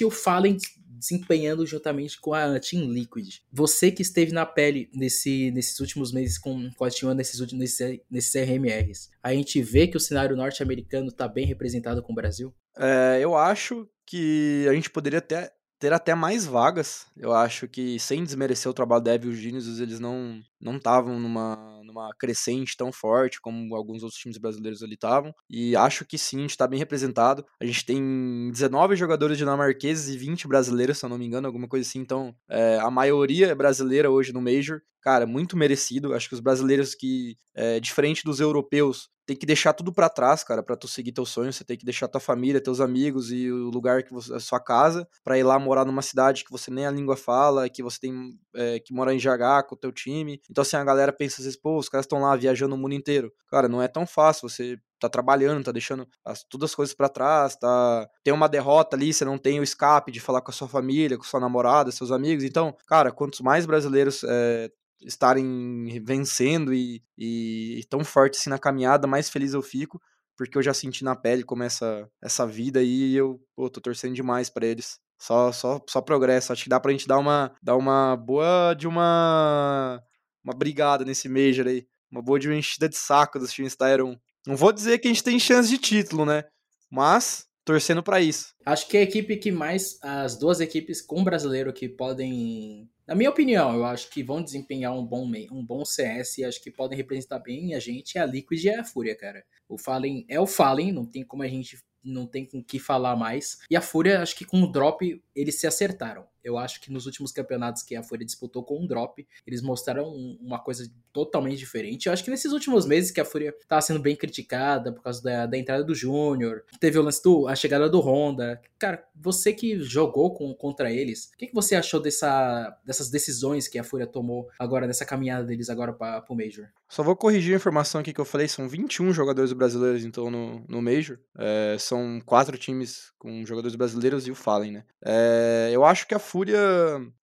e 0.00 0.04
o 0.04 0.10
Fallen 0.10 0.56
desempenhando 0.98 1.66
juntamente 1.66 2.20
com 2.20 2.34
a 2.34 2.58
Team 2.58 2.90
Liquid. 2.90 3.40
Você 3.52 3.90
que 3.90 4.02
esteve 4.02 4.32
na 4.32 4.44
pele 4.44 4.90
nesse, 4.92 5.50
nesses 5.50 5.78
últimos 5.80 6.12
meses 6.12 6.38
com, 6.38 6.70
com 6.76 6.84
a 6.84 6.90
Team 6.90 7.14
nesses, 7.14 7.40
últimos, 7.40 7.60
nesses, 7.60 8.00
nesses 8.10 8.34
RMRs, 8.34 9.10
a 9.22 9.32
gente 9.32 9.62
vê 9.62 9.86
que 9.86 9.96
o 9.96 10.00
cenário 10.00 10.36
norte-americano 10.36 11.08
está 11.08 11.28
bem 11.28 11.46
representado 11.46 12.02
com 12.02 12.12
o 12.12 12.16
Brasil? 12.16 12.54
É, 12.76 13.18
eu 13.20 13.36
acho 13.36 13.88
que 14.06 14.66
a 14.68 14.74
gente 14.74 14.90
poderia 14.90 15.18
até 15.18 15.52
ter 15.78 15.92
até 15.92 16.14
mais 16.14 16.44
vagas. 16.44 17.06
Eu 17.16 17.32
acho 17.32 17.68
que, 17.68 17.98
sem 18.00 18.24
desmerecer 18.24 18.70
o 18.70 18.74
trabalho 18.74 19.02
da 19.02 19.14
Evil 19.14 19.32
Genius, 19.32 19.78
eles 19.78 20.00
não 20.00 20.42
não 20.60 20.76
estavam 20.76 21.18
numa, 21.18 21.82
numa 21.84 22.10
crescente 22.18 22.76
tão 22.76 22.92
forte 22.92 23.40
como 23.40 23.74
alguns 23.74 24.02
outros 24.02 24.20
times 24.20 24.38
brasileiros 24.38 24.82
ali 24.82 24.94
estavam. 24.94 25.32
E 25.48 25.76
acho 25.76 26.04
que 26.04 26.18
sim, 26.18 26.38
a 26.38 26.40
gente 26.40 26.50
está 26.50 26.66
bem 26.66 26.78
representado. 26.78 27.44
A 27.60 27.64
gente 27.64 27.84
tem 27.84 28.50
19 28.50 28.96
jogadores 28.96 29.38
dinamarqueses 29.38 30.14
e 30.14 30.18
20 30.18 30.48
brasileiros, 30.48 30.98
se 30.98 31.04
eu 31.04 31.08
não 31.08 31.18
me 31.18 31.26
engano, 31.26 31.46
alguma 31.46 31.68
coisa 31.68 31.88
assim. 31.88 32.00
Então, 32.00 32.34
é, 32.50 32.78
a 32.78 32.90
maioria 32.90 33.48
é 33.48 33.54
brasileira 33.54 34.10
hoje 34.10 34.32
no 34.32 34.42
Major. 34.42 34.80
Cara, 35.00 35.26
muito 35.26 35.56
merecido. 35.56 36.14
Acho 36.14 36.28
que 36.28 36.34
os 36.34 36.40
brasileiros 36.40 36.94
que, 36.94 37.36
é, 37.54 37.80
diferente 37.80 38.24
dos 38.24 38.40
europeus, 38.40 39.08
tem 39.28 39.36
que 39.36 39.44
deixar 39.44 39.74
tudo 39.74 39.92
para 39.92 40.08
trás, 40.08 40.42
cara, 40.42 40.62
para 40.62 40.74
tu 40.74 40.88
seguir 40.88 41.12
teu 41.12 41.26
sonho. 41.26 41.52
Você 41.52 41.62
tem 41.62 41.76
que 41.76 41.84
deixar 41.84 42.08
tua 42.08 42.20
família, 42.20 42.62
teus 42.62 42.80
amigos 42.80 43.30
e 43.30 43.50
o 43.50 43.68
lugar 43.68 44.02
que 44.02 44.10
você, 44.10 44.32
a 44.32 44.40
sua 44.40 44.58
casa, 44.58 45.06
para 45.22 45.38
ir 45.38 45.42
lá 45.42 45.58
morar 45.58 45.84
numa 45.84 46.00
cidade 46.00 46.44
que 46.44 46.50
você 46.50 46.70
nem 46.70 46.86
a 46.86 46.90
língua 46.90 47.14
fala, 47.14 47.68
que 47.68 47.82
você 47.82 48.00
tem 48.00 48.32
é, 48.56 48.80
que 48.80 48.94
morar 48.94 49.12
em 49.12 49.18
Jagá 49.18 49.62
com 49.62 49.74
o 49.74 49.78
teu 49.78 49.92
time. 49.92 50.40
Então, 50.50 50.62
assim, 50.62 50.76
a 50.76 50.84
galera 50.84 51.12
pensa 51.12 51.40
às 51.40 51.44
vezes, 51.44 51.60
pô, 51.60 51.78
os 51.78 51.88
caras 51.88 52.04
estão 52.04 52.20
lá 52.20 52.34
viajando 52.34 52.74
o 52.74 52.78
mundo 52.78 52.94
inteiro. 52.94 53.32
Cara, 53.50 53.68
não 53.68 53.82
é 53.82 53.88
tão 53.88 54.06
fácil. 54.06 54.48
Você 54.48 54.78
tá 54.98 55.08
trabalhando, 55.08 55.64
tá 55.64 55.72
deixando 55.72 56.08
as, 56.24 56.42
todas 56.44 56.70
as 56.70 56.74
coisas 56.74 56.94
para 56.94 57.08
trás, 57.08 57.56
tá 57.56 58.08
tem 58.24 58.34
uma 58.34 58.48
derrota 58.48 58.96
ali, 58.96 59.12
você 59.12 59.24
não 59.24 59.38
tem 59.38 59.60
o 59.60 59.62
escape 59.62 60.10
de 60.10 60.20
falar 60.20 60.40
com 60.40 60.50
a 60.50 60.54
sua 60.54 60.68
família, 60.68 61.16
com 61.16 61.22
sua 61.22 61.40
namorada, 61.40 61.92
seus 61.92 62.10
amigos. 62.10 62.44
Então, 62.44 62.74
cara, 62.86 63.12
quantos 63.12 63.40
mais 63.40 63.66
brasileiros 63.66 64.24
é, 64.24 64.70
estarem 65.02 66.02
vencendo 66.04 66.72
e, 66.74 67.02
e, 67.16 67.78
e 67.80 67.84
tão 67.84 68.04
forte 68.04 68.38
assim 68.38 68.50
na 68.50 68.58
caminhada, 68.58 69.06
mais 69.06 69.30
feliz 69.30 69.54
eu 69.54 69.62
fico, 69.62 70.00
porque 70.36 70.58
eu 70.58 70.62
já 70.62 70.74
senti 70.74 71.04
na 71.04 71.14
pele 71.14 71.44
como 71.44 71.62
essa, 71.62 72.08
essa 72.22 72.46
vida 72.46 72.80
aí 72.80 73.12
e 73.12 73.16
eu 73.16 73.40
pô, 73.54 73.68
tô 73.70 73.80
torcendo 73.80 74.14
demais 74.14 74.50
para 74.50 74.66
eles. 74.66 74.98
Só, 75.18 75.50
só, 75.50 75.80
só 75.88 76.00
progresso. 76.00 76.52
Acho 76.52 76.62
que 76.62 76.68
dá 76.68 76.78
pra 76.78 76.92
gente 76.92 77.08
dar 77.08 77.18
uma, 77.18 77.52
dar 77.60 77.76
uma 77.76 78.16
boa 78.16 78.72
de 78.74 78.86
uma, 78.86 80.00
uma 80.48 80.56
brigada 80.56 81.04
nesse 81.04 81.28
Major 81.28 81.66
aí. 81.66 81.86
Uma 82.10 82.22
boa 82.22 82.38
uma 82.40 82.56
enchida 82.56 82.88
de 82.88 82.96
saco 82.96 83.38
dos 83.38 83.52
times 83.52 83.76
da 83.76 83.86
1. 84.02 84.16
Não 84.46 84.56
vou 84.56 84.72
dizer 84.72 84.98
que 84.98 85.08
a 85.08 85.10
gente 85.10 85.22
tem 85.22 85.38
chance 85.38 85.68
de 85.68 85.76
título, 85.76 86.24
né? 86.24 86.44
Mas 86.90 87.46
torcendo 87.64 88.02
para 88.02 88.18
isso. 88.18 88.54
Acho 88.64 88.88
que 88.88 88.96
a 88.96 89.02
equipe 89.02 89.36
que 89.36 89.52
mais. 89.52 89.98
As 90.02 90.38
duas 90.38 90.58
equipes 90.60 91.02
com 91.02 91.22
brasileiro 91.22 91.72
que 91.72 91.86
podem 91.86 92.88
na 93.06 93.14
minha 93.14 93.30
opinião, 93.30 93.74
eu 93.74 93.86
acho 93.86 94.10
que 94.10 94.22
vão 94.22 94.42
desempenhar 94.42 94.94
um 94.94 95.02
bom, 95.02 95.26
um 95.50 95.64
bom 95.64 95.82
CS 95.82 96.38
e 96.38 96.44
acho 96.44 96.62
que 96.62 96.70
podem 96.70 96.96
representar 96.96 97.38
bem 97.38 97.74
a 97.74 97.80
gente, 97.80 98.18
é 98.18 98.20
a 98.20 98.26
Liquid 98.26 98.62
e 98.62 98.68
a 98.68 98.84
Fúria, 98.84 99.16
cara. 99.16 99.42
O 99.66 99.78
Fallen 99.78 100.26
é 100.28 100.38
o 100.38 100.46
Fallen, 100.46 100.92
não 100.92 101.06
tem 101.06 101.24
como 101.24 101.42
a 101.42 101.48
gente 101.48 101.78
não 102.04 102.26
tem 102.26 102.44
com 102.44 102.62
que 102.62 102.78
falar 102.78 103.16
mais. 103.16 103.58
E 103.70 103.76
a 103.76 103.80
Fúria, 103.80 104.22
acho 104.22 104.36
que 104.36 104.44
com 104.44 104.62
o 104.62 104.70
drop 104.70 105.22
eles 105.34 105.58
se 105.58 105.66
acertaram. 105.66 106.26
Eu 106.42 106.58
acho 106.58 106.80
que 106.80 106.92
nos 106.92 107.06
últimos 107.06 107.32
campeonatos 107.32 107.82
que 107.82 107.96
a 107.96 108.02
Fúria 108.02 108.24
disputou 108.24 108.62
com 108.62 108.78
um 108.78 108.86
drop, 108.86 109.26
eles 109.46 109.62
mostraram 109.62 110.08
uma 110.40 110.58
coisa 110.58 110.90
totalmente 111.12 111.58
diferente. 111.58 112.06
Eu 112.06 112.12
acho 112.12 112.24
que 112.24 112.30
nesses 112.30 112.52
últimos 112.52 112.86
meses 112.86 113.10
que 113.10 113.20
a 113.20 113.24
Fúria 113.24 113.54
estava 113.60 113.80
sendo 113.82 114.00
bem 114.00 114.16
criticada 114.16 114.92
por 114.92 115.02
causa 115.02 115.22
da, 115.22 115.46
da 115.46 115.58
entrada 115.58 115.84
do 115.84 115.94
Júnior, 115.94 116.64
teve 116.80 116.98
o 116.98 117.02
lance 117.02 117.22
do, 117.22 117.48
a 117.48 117.54
chegada 117.54 117.88
do 117.88 118.00
Honda. 118.00 118.60
Cara, 118.78 119.04
você 119.14 119.52
que 119.52 119.80
jogou 119.80 120.32
com, 120.32 120.54
contra 120.54 120.92
eles, 120.92 121.30
o 121.34 121.36
que, 121.36 121.48
que 121.48 121.54
você 121.54 121.74
achou 121.74 122.00
dessa, 122.00 122.76
dessas 122.84 123.10
decisões 123.10 123.66
que 123.66 123.78
a 123.78 123.84
Fúria 123.84 124.06
tomou 124.06 124.48
agora 124.58 124.86
nessa 124.86 125.04
caminhada 125.04 125.44
deles 125.44 125.68
agora 125.68 125.92
para 125.92 126.24
o 126.28 126.36
Major? 126.36 126.68
Só 126.88 127.02
vou 127.02 127.16
corrigir 127.16 127.52
a 127.52 127.56
informação 127.56 128.00
aqui 128.00 128.12
que 128.12 128.20
eu 128.20 128.24
falei, 128.24 128.48
são 128.48 128.68
21 128.68 129.12
jogadores 129.12 129.52
brasileiros 129.52 130.04
então 130.04 130.30
no, 130.30 130.64
no 130.68 130.80
Major. 130.80 131.18
É, 131.36 131.76
são 131.78 132.20
quatro 132.24 132.56
times 132.56 133.12
com 133.18 133.44
jogadores 133.44 133.76
brasileiros 133.76 134.26
e 134.26 134.30
o 134.30 134.34
Fallen, 134.34 134.72
né? 134.72 134.84
É, 135.04 135.70
eu 135.72 135.84
acho 135.84 136.06
que 136.06 136.14
a 136.14 136.18
Fúria 136.28 136.60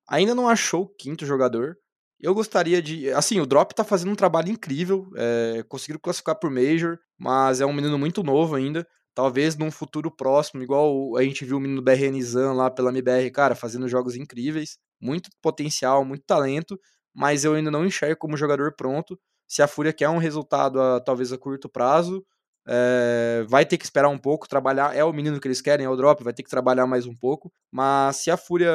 ainda 0.09 0.33
não 0.33 0.50
achou 0.50 0.83
o 0.83 0.89
quinto 0.89 1.25
jogador. 1.25 1.77
Eu 2.19 2.33
gostaria 2.33 2.81
de. 2.81 3.12
Assim, 3.12 3.39
o 3.39 3.45
Drop 3.45 3.74
tá 3.75 3.83
fazendo 3.83 4.12
um 4.12 4.15
trabalho 4.15 4.50
incrível. 4.50 5.07
É, 5.15 5.63
conseguiram 5.69 6.00
classificar 6.01 6.39
por 6.39 6.50
Major, 6.50 6.97
mas 7.17 7.62
é 7.62 7.65
um 7.65 7.74
menino 7.74 8.00
muito 8.00 8.24
novo 8.24 8.55
ainda. 8.55 8.88
Talvez 9.13 9.55
num 9.55 9.71
futuro 9.71 10.09
próximo, 10.09 10.63
igual 10.63 11.15
a 11.17 11.24
gente 11.24 11.45
viu 11.45 11.57
o 11.57 11.59
menino 11.59 11.81
BRN 11.81 12.21
Zan 12.24 12.53
lá 12.53 12.69
pela 12.71 12.89
MBR, 12.89 13.29
cara, 13.31 13.55
fazendo 13.55 13.88
jogos 13.88 14.15
incríveis. 14.15 14.77
Muito 15.00 15.29
potencial, 15.41 16.03
muito 16.03 16.24
talento, 16.25 16.79
mas 17.13 17.45
eu 17.45 17.53
ainda 17.53 17.69
não 17.69 17.85
enxergo 17.85 18.17
como 18.17 18.35
jogador 18.35 18.74
pronto. 18.75 19.17
Se 19.47 19.62
a 19.62 19.67
Fúria 19.67 19.93
quer 19.93 20.09
um 20.09 20.17
resultado 20.17 20.81
a, 20.81 21.00
talvez 21.00 21.31
a 21.31 21.38
curto 21.38 21.69
prazo, 21.69 22.25
é, 22.67 23.45
vai 23.48 23.65
ter 23.65 23.77
que 23.77 23.86
esperar 23.86 24.10
um 24.10 24.17
pouco, 24.17 24.48
trabalhar. 24.48 24.95
É 24.95 25.03
o 25.03 25.13
menino 25.13 25.39
que 25.39 25.48
eles 25.48 25.62
querem, 25.62 25.86
é 25.86 25.89
o 25.89 25.95
drop, 25.95 26.24
vai 26.24 26.34
ter 26.34 26.43
que 26.43 26.50
trabalhar 26.50 26.88
mais 26.88 27.05
um 27.05 27.15
pouco. 27.15 27.51
Mas 27.72 28.17
se 28.17 28.31
a 28.31 28.38
Fúria, 28.38 28.72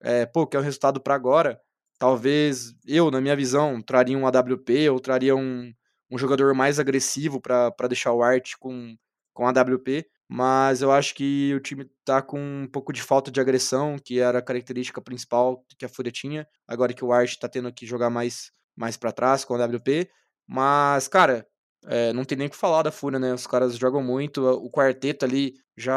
é, 0.00 0.26
pô, 0.26 0.46
quer 0.46 0.58
um 0.58 0.62
resultado 0.62 1.00
para 1.00 1.14
agora, 1.14 1.60
talvez 1.98 2.74
eu, 2.86 3.10
na 3.10 3.20
minha 3.20 3.36
visão, 3.36 3.82
traria 3.82 4.16
um 4.16 4.26
AWP 4.26 4.88
ou 4.90 5.00
traria 5.00 5.34
um, 5.34 5.72
um 6.10 6.18
jogador 6.18 6.54
mais 6.54 6.78
agressivo 6.78 7.40
para 7.40 7.88
deixar 7.88 8.12
o 8.12 8.22
Art 8.22 8.52
com, 8.58 8.96
com 9.32 9.46
AWP. 9.46 10.06
Mas 10.28 10.80
eu 10.80 10.90
acho 10.90 11.14
que 11.14 11.54
o 11.54 11.60
time 11.60 11.86
tá 12.04 12.22
com 12.22 12.40
um 12.40 12.66
pouco 12.66 12.92
de 12.92 13.02
falta 13.02 13.30
de 13.30 13.40
agressão, 13.40 13.96
que 14.02 14.20
era 14.20 14.38
a 14.38 14.42
característica 14.42 15.00
principal 15.00 15.64
que 15.78 15.84
a 15.84 15.88
Fúria 15.88 16.10
tinha. 16.10 16.46
Agora 16.66 16.94
que 16.94 17.04
o 17.04 17.12
Art 17.12 17.36
tá 17.36 17.48
tendo 17.48 17.72
que 17.72 17.86
jogar 17.86 18.08
mais, 18.10 18.50
mais 18.74 18.96
para 18.96 19.12
trás 19.12 19.44
com 19.44 19.54
a 19.54 19.64
AWP. 19.64 20.08
Mas, 20.46 21.08
cara, 21.08 21.46
é, 21.86 22.12
não 22.12 22.24
tem 22.24 22.36
nem 22.38 22.46
o 22.46 22.50
que 22.50 22.56
falar 22.56 22.82
da 22.82 22.92
Fúria, 22.92 23.18
né? 23.18 23.32
Os 23.34 23.46
caras 23.46 23.76
jogam 23.76 24.02
muito. 24.02 24.42
O 24.44 24.70
quarteto 24.70 25.24
ali 25.24 25.54
já. 25.76 25.94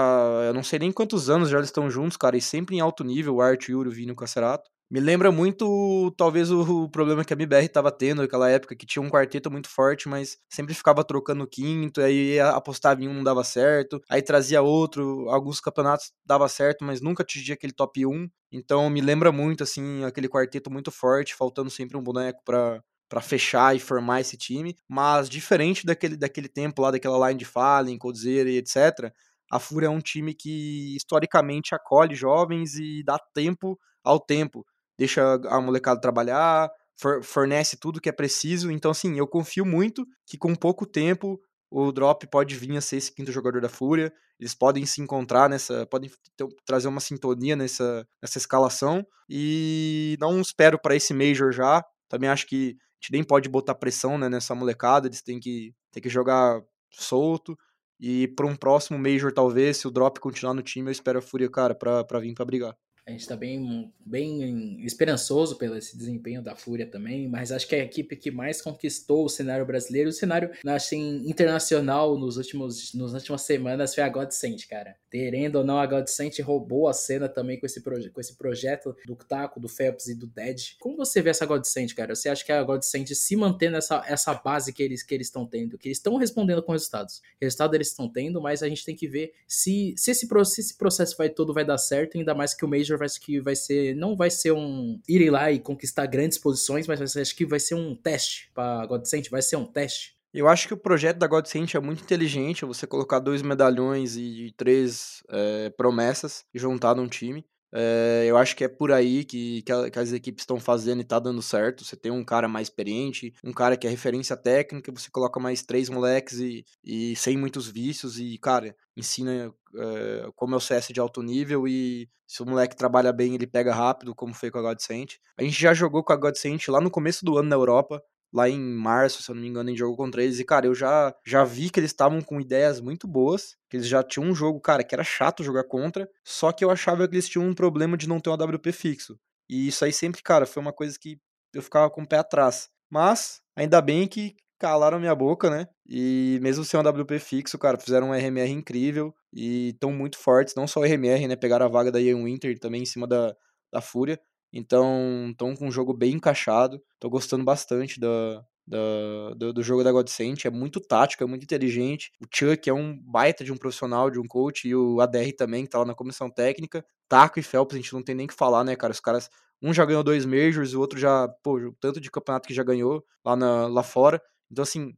Eu 0.48 0.53
não 0.53 0.63
sei 0.63 0.79
nem 0.79 0.91
quantos 0.91 1.29
anos 1.29 1.50
já 1.50 1.58
eles 1.58 1.70
estão 1.70 1.89
juntos, 1.89 2.17
cara, 2.17 2.38
e 2.38 2.41
sempre 2.41 2.75
em 2.75 2.79
alto 2.79 3.03
nível, 3.03 3.36
o 3.36 3.41
Art, 3.41 3.70
Yuri, 3.70 3.89
o 3.89 3.91
Vini 3.91 4.10
e 4.10 4.12
o 4.13 4.15
Cacerato. 4.15 4.70
Me 4.89 5.01
lembra 5.01 5.34
muito, 5.34 6.12
talvez, 6.17 6.50
o, 6.50 6.88
problema 6.89 7.25
que 7.25 7.34
a 7.34 7.36
MBR 7.36 7.67
tava 7.67 7.91
tendo 7.91 8.22
naquela 8.22 8.50
época, 8.50 8.74
que 8.74 8.86
tinha 8.86 9.03
um 9.03 9.10
quarteto 9.10 9.51
muito 9.51 9.67
forte, 9.67 10.08
mas 10.08 10.38
sempre 10.50 10.74
ficava 10.74 11.03
trocando 11.03 11.44
o 11.44 11.48
quinto, 11.48 12.00
aí 12.00 12.39
apostava 12.39 13.03
em 13.03 13.08
um, 13.10 13.13
não 13.15 13.24
dava 13.24 13.44
certo, 13.44 14.01
aí 14.10 14.22
trazia 14.22 14.62
outro, 14.62 15.29
alguns 15.29 15.60
campeonatos 15.60 16.13
dava 16.25 16.48
certo, 16.48 16.86
mas 16.86 17.01
nunca 17.01 17.22
atingia 17.22 17.56
aquele 17.56 17.74
top 17.74 18.06
1. 18.06 18.29
Então 18.50 18.89
me 18.89 19.01
lembra 19.01 19.29
muito, 19.29 19.62
assim, 19.62 20.06
aquele 20.06 20.29
quarteto 20.29 20.72
muito 20.72 20.89
forte, 20.89 21.36
faltando 21.36 21.70
sempre 21.70 21.98
um 21.98 22.01
boneco 22.01 22.41
para 22.46 22.82
para 23.10 23.22
fechar 23.22 23.76
e 23.76 23.80
formar 23.80 24.22
esse 24.22 24.38
time, 24.38 24.76
mas 24.88 25.30
diferente 25.30 25.86
daquele, 25.86 26.18
daquele 26.18 26.50
tempo 26.50 26.82
lá, 26.82 26.92
daquela 26.92 27.28
line 27.28 27.40
de 27.40 27.46
Fallen, 27.46 27.98
Coldzera 27.98 28.50
e 28.50 28.58
etc., 28.58 29.12
a 29.50 29.60
Fúria 29.60 29.88
é 29.88 29.90
um 29.90 30.02
time 30.02 30.34
que 30.34 30.96
historicamente 30.98 31.74
acolhe 31.74 32.16
jovens 32.16 32.76
e 32.76 33.02
dá 33.04 33.18
tempo 33.34 33.80
ao 34.04 34.20
tempo, 34.20 34.66
deixa 34.98 35.36
a 35.46 35.62
molecada 35.62 36.02
trabalhar, 36.02 36.70
for, 37.00 37.24
fornece 37.24 37.78
tudo 37.78 38.02
que 38.02 38.10
é 38.10 38.12
preciso, 38.12 38.70
então 38.70 38.92
assim, 38.92 39.18
eu 39.18 39.28
confio 39.28 39.66
muito 39.66 40.06
que 40.26 40.38
com 40.38 40.54
pouco 40.54 40.86
tempo 40.86 41.40
o 41.70 41.92
Drop 41.92 42.26
pode 42.28 42.56
vir 42.56 42.76
a 42.78 42.82
ser 42.82 42.98
esse 42.98 43.14
quinto 43.14 43.32
jogador 43.32 43.62
da 43.62 43.70
Fúria, 43.70 44.12
eles 44.40 44.54
podem 44.54 44.86
se 44.86 45.02
encontrar 45.02 45.50
nessa, 45.50 45.86
podem 45.88 46.10
ter, 46.36 46.48
trazer 46.66 46.88
uma 46.88 47.00
sintonia 47.00 47.56
nessa, 47.56 48.08
nessa 48.22 48.38
escalação, 48.38 49.06
e 49.30 50.18
não 50.20 50.40
espero 50.40 50.80
para 50.80 50.96
esse 50.96 51.14
Major 51.14 51.52
já, 51.52 51.84
também 52.08 52.30
acho 52.30 52.48
que 52.48 52.78
a 53.01 53.06
gente 53.06 53.12
nem 53.12 53.24
pode 53.24 53.50
botar 53.50 53.75
pressão 53.75 54.18
né, 54.18 54.30
nessa 54.30 54.56
molecada, 54.56 55.08
eles 55.08 55.22
têm 55.22 55.39
que, 55.39 55.74
têm 55.92 56.01
que 56.01 56.10
jogar 56.10 56.62
solto. 56.92 57.58
E 58.00 58.27
para 58.30 58.46
um 58.48 58.56
próximo 58.56 58.98
Major, 59.00 59.32
talvez, 59.34 59.77
se 59.77 59.88
o 59.88 59.92
Drop 59.92 60.20
continuar 60.20 60.54
no 60.54 60.62
time, 60.62 60.89
eu 60.89 60.92
espero 60.92 61.20
a 61.20 61.22
Fúria, 61.22 61.50
cara, 61.50 61.74
pra 61.75 62.20
vir 62.20 62.34
pra 62.34 62.46
brigar. 62.46 62.75
A 63.08 63.12
gente 63.12 63.26
tá 63.26 63.38
bem, 63.38 63.90
bem 64.06 64.86
esperançoso 64.86 65.56
pelo 65.56 65.78
esse 65.78 65.98
desempenho 65.98 66.42
da 66.42 66.58
Fúria 66.58 66.86
também, 66.86 67.26
mas 67.26 67.54
acho 67.54 67.66
que 67.66 67.74
é 67.74 67.80
a 67.80 67.86
equipe 67.86 68.18
que 68.18 68.30
mais 68.30 68.62
conquistou 68.62 69.24
o 69.24 69.30
cenário 69.30 69.66
brasileiro, 69.66 70.10
o 70.10 70.14
cenário 70.14 70.52
assim, 70.68 71.24
internacional 71.26 72.20
nos 72.20 72.36
últimos, 72.36 72.94
nas 72.94 73.14
últimas 73.14 73.44
semanas 73.44 73.96
foi 73.96 74.04
a 74.04 74.10
Godsend, 74.10 74.68
cara. 74.68 74.98
Terendo 75.10 75.60
ou 75.60 75.64
não, 75.64 75.80
a 75.80 75.86
Godsend 75.86 76.42
roubou 76.42 76.90
a 76.90 76.94
cena 76.94 77.30
também 77.30 77.58
com 77.58 77.66
esse, 77.66 77.82
com 77.82 78.20
esse 78.20 78.36
projeto 78.36 78.94
do 79.06 79.16
Taco, 79.16 79.58
do 79.58 79.70
Phelps 79.70 80.08
e 80.08 80.14
do 80.14 80.28
Dead. 80.28 80.76
Como 80.78 80.98
você 80.98 81.22
vê 81.22 81.30
essa 81.30 81.46
Godsend, 81.46 81.96
cara? 81.96 82.14
Você 82.14 82.28
acha 82.28 82.44
que 82.44 82.52
a 82.52 82.62
Godsend 82.62 83.16
se 83.16 83.38
mantendo 83.38 83.78
essa, 83.78 84.04
essa 84.06 84.34
base 84.34 84.74
que 84.74 84.84
eles 84.84 85.02
que 85.02 85.16
eles 85.16 85.28
estão 85.28 85.46
tendo, 85.46 85.78
que 85.78 85.88
eles 85.88 85.98
estão 85.98 86.18
respondendo 86.18 86.62
com 86.62 86.74
resultados. 86.74 87.22
Resultado 87.42 87.74
eles 87.74 87.88
estão 87.88 88.10
tendo, 88.12 88.42
mas 88.42 88.62
a 88.62 88.68
gente 88.68 88.84
tem 88.84 88.98
que 88.98 89.08
ver 89.08 89.32
se, 89.48 89.94
se, 89.96 90.12
esse, 90.12 90.28
se 90.28 90.62
esse 90.62 90.78
processo 90.78 91.16
vai 91.18 91.30
todo 91.30 91.54
vai 91.54 91.64
dar 91.64 91.78
certo, 91.78 92.18
ainda 92.18 92.36
mais 92.36 92.54
que 92.54 92.66
o 92.66 92.68
Major 92.68 92.97
vai, 92.98 93.08
que 93.22 93.39
vai 93.39 93.56
ser, 93.56 93.96
não 93.96 94.16
vai 94.16 94.30
ser 94.30 94.51
um 94.51 95.00
ir 95.08 95.30
lá 95.30 95.51
e 95.51 95.60
conquistar 95.60 96.06
grandes 96.06 96.38
posições, 96.38 96.88
mas 96.88 97.16
acho 97.16 97.36
que 97.36 97.46
vai 97.46 97.60
ser 97.60 97.75
um 97.75 97.96
teste 97.96 98.51
para 98.54 98.86
Godsend, 98.86 99.30
vai 99.30 99.42
ser 99.42 99.56
um 99.56 99.66
teste. 99.66 100.18
Eu 100.34 100.48
acho 100.48 100.68
que 100.68 100.74
o 100.74 100.77
projeto 100.77 101.18
da 101.18 101.27
Godsend 101.27 101.75
é 101.75 101.80
muito 101.80 102.04
inteligente, 102.04 102.66
você 102.66 102.86
colocar 102.86 103.20
dois 103.20 103.42
medalhões 103.42 104.16
e 104.18 104.54
três 104.56 105.24
é, 105.30 105.70
promessas 105.72 106.46
e 106.54 106.60
juntar 106.60 106.96
num 106.96 107.08
time. 107.08 107.46
É, 107.79 108.25
eu 108.25 108.36
acho 108.38 108.55
que 108.55 108.63
é 108.63 108.67
por 108.67 108.91
aí 108.91 109.24
que, 109.24 109.62
que, 109.62 109.72
a, 109.72 109.91
que 109.91 110.00
as 110.00 110.12
equipes 110.12 110.41
estão 110.41 110.60
fazendo 110.60 111.00
e 111.01 111.03
tá 111.05 111.19
dando 111.19 111.43
certo. 111.43 111.84
Você 111.84 111.96
tem 111.96 112.12
um 112.12 112.25
cara 112.25 112.48
mais 112.48 112.69
experiente, 112.69 113.31
um 113.43 113.53
cara 113.53 113.77
que 113.77 113.86
é 113.86 113.89
referência 113.89 114.36
técnica, 114.36 114.91
você 114.91 115.12
coloca 115.12 115.39
mais 115.39 115.62
três 115.62 115.88
moleques 115.88 116.39
e, 116.39 116.65
e 116.84 117.15
sem 117.15 117.38
muitos 117.38 117.67
vícios 117.67 118.19
e, 118.19 118.36
cara, 118.39 118.75
ensina 118.96 119.53
é, 119.75 120.27
como 120.36 120.55
é 120.55 120.57
o 120.57 120.60
CS 120.60 120.88
de 120.88 121.00
alto 121.00 121.22
nível 121.22 121.67
e 121.67 122.10
se 122.25 122.41
o 122.41 122.48
moleque 122.48 122.75
trabalha 122.75 123.13
bem, 123.13 123.36
ele 123.36 123.46
pega 123.46 123.75
rápido, 123.75 124.15
como 124.15 124.34
foi 124.34 124.50
com 124.50 124.57
a 124.57 124.62
Godsent. 124.63 125.17
A 125.38 125.43
gente 125.43 125.62
já 125.62 125.72
jogou 125.72 126.03
com 126.03 126.12
a 126.12 126.17
Godsent 126.17 126.67
lá 126.69 126.81
no 126.81 126.89
começo 126.89 127.24
do 127.24 127.38
ano 127.38 127.48
na 127.48 127.55
Europa 127.55 128.01
lá 128.34 128.50
em 128.50 128.60
março, 128.60 129.24
se 129.24 129.29
eu 129.31 129.36
não 129.36 129.41
me 129.41 129.48
engano, 129.48 129.69
em 129.69 129.77
jogo 129.77 129.96
contra 129.96 130.24
eles. 130.24 130.39
E, 130.39 130.46
cara, 130.46 130.65
eu 130.67 130.75
já, 130.75 131.13
já 131.25 131.43
vi 131.43 131.69
que 131.69 131.79
eles 131.79 131.91
estavam 131.91 132.22
com 132.22 132.41
ideias 132.41 132.79
muito 132.81 133.07
boas, 133.07 133.55
que 133.69 133.77
eles 133.77 133.88
já 133.88 134.03
tinham 134.03 134.27
um 134.29 134.36
jogo, 134.36 134.60
cara, 134.60 134.84
que 134.84 134.93
era 134.93 135.03
chato 135.03 135.43
jogar 135.43 135.63
contra, 135.63 136.10
só 136.24 136.51
que 136.51 136.63
eu 136.63 136.72
achava 136.72 137.07
que 137.07 137.15
eles 137.15 137.29
tinham 137.29 137.48
um 137.48 137.53
problema 137.53 137.98
de 137.98 138.07
não 138.07 138.19
ter 138.19 138.29
um 138.29 138.34
AWP 138.34 138.72
fixo. 138.72 139.19
E 139.50 139.67
isso 139.67 139.86
aí 139.86 139.93
sempre, 139.93 140.22
cara, 140.22 140.46
foi 140.46 140.62
uma 140.62 140.74
coisa 140.74 140.98
que 141.00 141.19
eu 141.53 141.62
ficava 141.62 141.89
com 141.89 142.01
o 142.01 142.07
pé 142.07 142.17
atrás. 142.17 142.69
Mas, 142.89 143.41
ainda 143.55 143.81
bem 143.81 144.07
que 144.07 144.36
calaram 144.60 145.00
minha 145.00 145.15
boca, 145.15 145.50
né? 145.50 145.67
E 145.88 146.39
mesmo 146.41 146.65
sem 146.65 146.79
um 146.79 146.84
WP 146.84 147.19
fixo, 147.19 147.57
cara, 147.57 147.77
fizeram 147.77 148.10
um 148.10 148.13
RMR 148.13 148.51
incrível 148.51 149.13
e 149.34 149.69
estão 149.69 149.91
muito 149.91 150.17
fortes, 150.17 150.55
não 150.55 150.67
só 150.67 150.81
o 150.81 150.84
RMR, 150.84 151.27
né? 151.27 151.36
Pegaram 151.36 151.65
a 151.65 151.69
vaga 151.69 151.91
da 151.91 152.01
Ian 152.01 152.24
Winter 152.24 152.57
também 152.60 152.84
em 152.84 152.86
cima 152.86 153.07
da, 153.07 153.36
da 153.72 153.81
Fúria. 153.81 154.19
Então, 154.51 155.27
estão 155.32 155.56
com 155.56 155.68
um 155.68 155.72
jogo 155.72 155.94
bem 155.94 156.13
encaixado. 156.13 156.82
Tô 157.00 157.10
gostando 157.10 157.44
bastante 157.44 158.00
da, 158.00 158.44
da, 158.66 159.34
do, 159.36 159.54
do, 159.54 159.63
jogo 159.63 159.84
da 159.84 159.92
Godsent. 159.92 160.46
É 160.46 160.50
muito 160.50 160.80
tático, 160.80 161.24
é 161.24 161.27
muito 161.27 161.44
inteligente. 161.44 162.12
O 162.22 162.25
Chuck 162.34 162.70
é 162.70 162.74
um 162.74 162.98
baita 162.98 163.44
de 163.44 163.51
um 163.51 163.58
profissional, 163.58 164.10
de 164.10 164.20
um 164.20 164.27
coach, 164.27 164.68
e 164.68 164.75
o 164.75 165.00
ADR 165.01 165.32
também, 165.38 165.63
que 165.63 165.70
tá 165.70 165.80
lá 165.80 165.86
na 165.86 165.96
comissão 165.96 166.30
técnica. 166.30 166.86
Taco 167.08 167.39
e 167.39 167.44
Phelps, 167.44 167.75
a 167.75 167.77
gente 167.77 167.94
não 167.94 168.04
tem 168.04 168.16
nem 168.16 168.27
que 168.27 168.34
falar, 168.34 168.63
né, 168.63 168.75
cara? 168.75 168.92
Os 168.92 169.00
caras. 169.00 169.30
Um 169.60 169.74
já 169.74 169.84
ganhou 169.86 170.04
dois 170.04 170.24
Majors, 170.24 170.75
o 170.75 170.80
outro 170.80 171.00
já, 171.00 171.27
pô, 171.42 171.60
tanto 171.80 172.00
de 172.00 172.12
campeonato 172.12 172.48
que 172.48 172.54
já 172.54 172.63
ganhou 172.63 173.04
lá, 173.25 173.36
na, 173.36 173.66
lá 173.66 173.82
fora. 173.82 174.22
Então, 174.51 174.62
assim, 174.62 174.94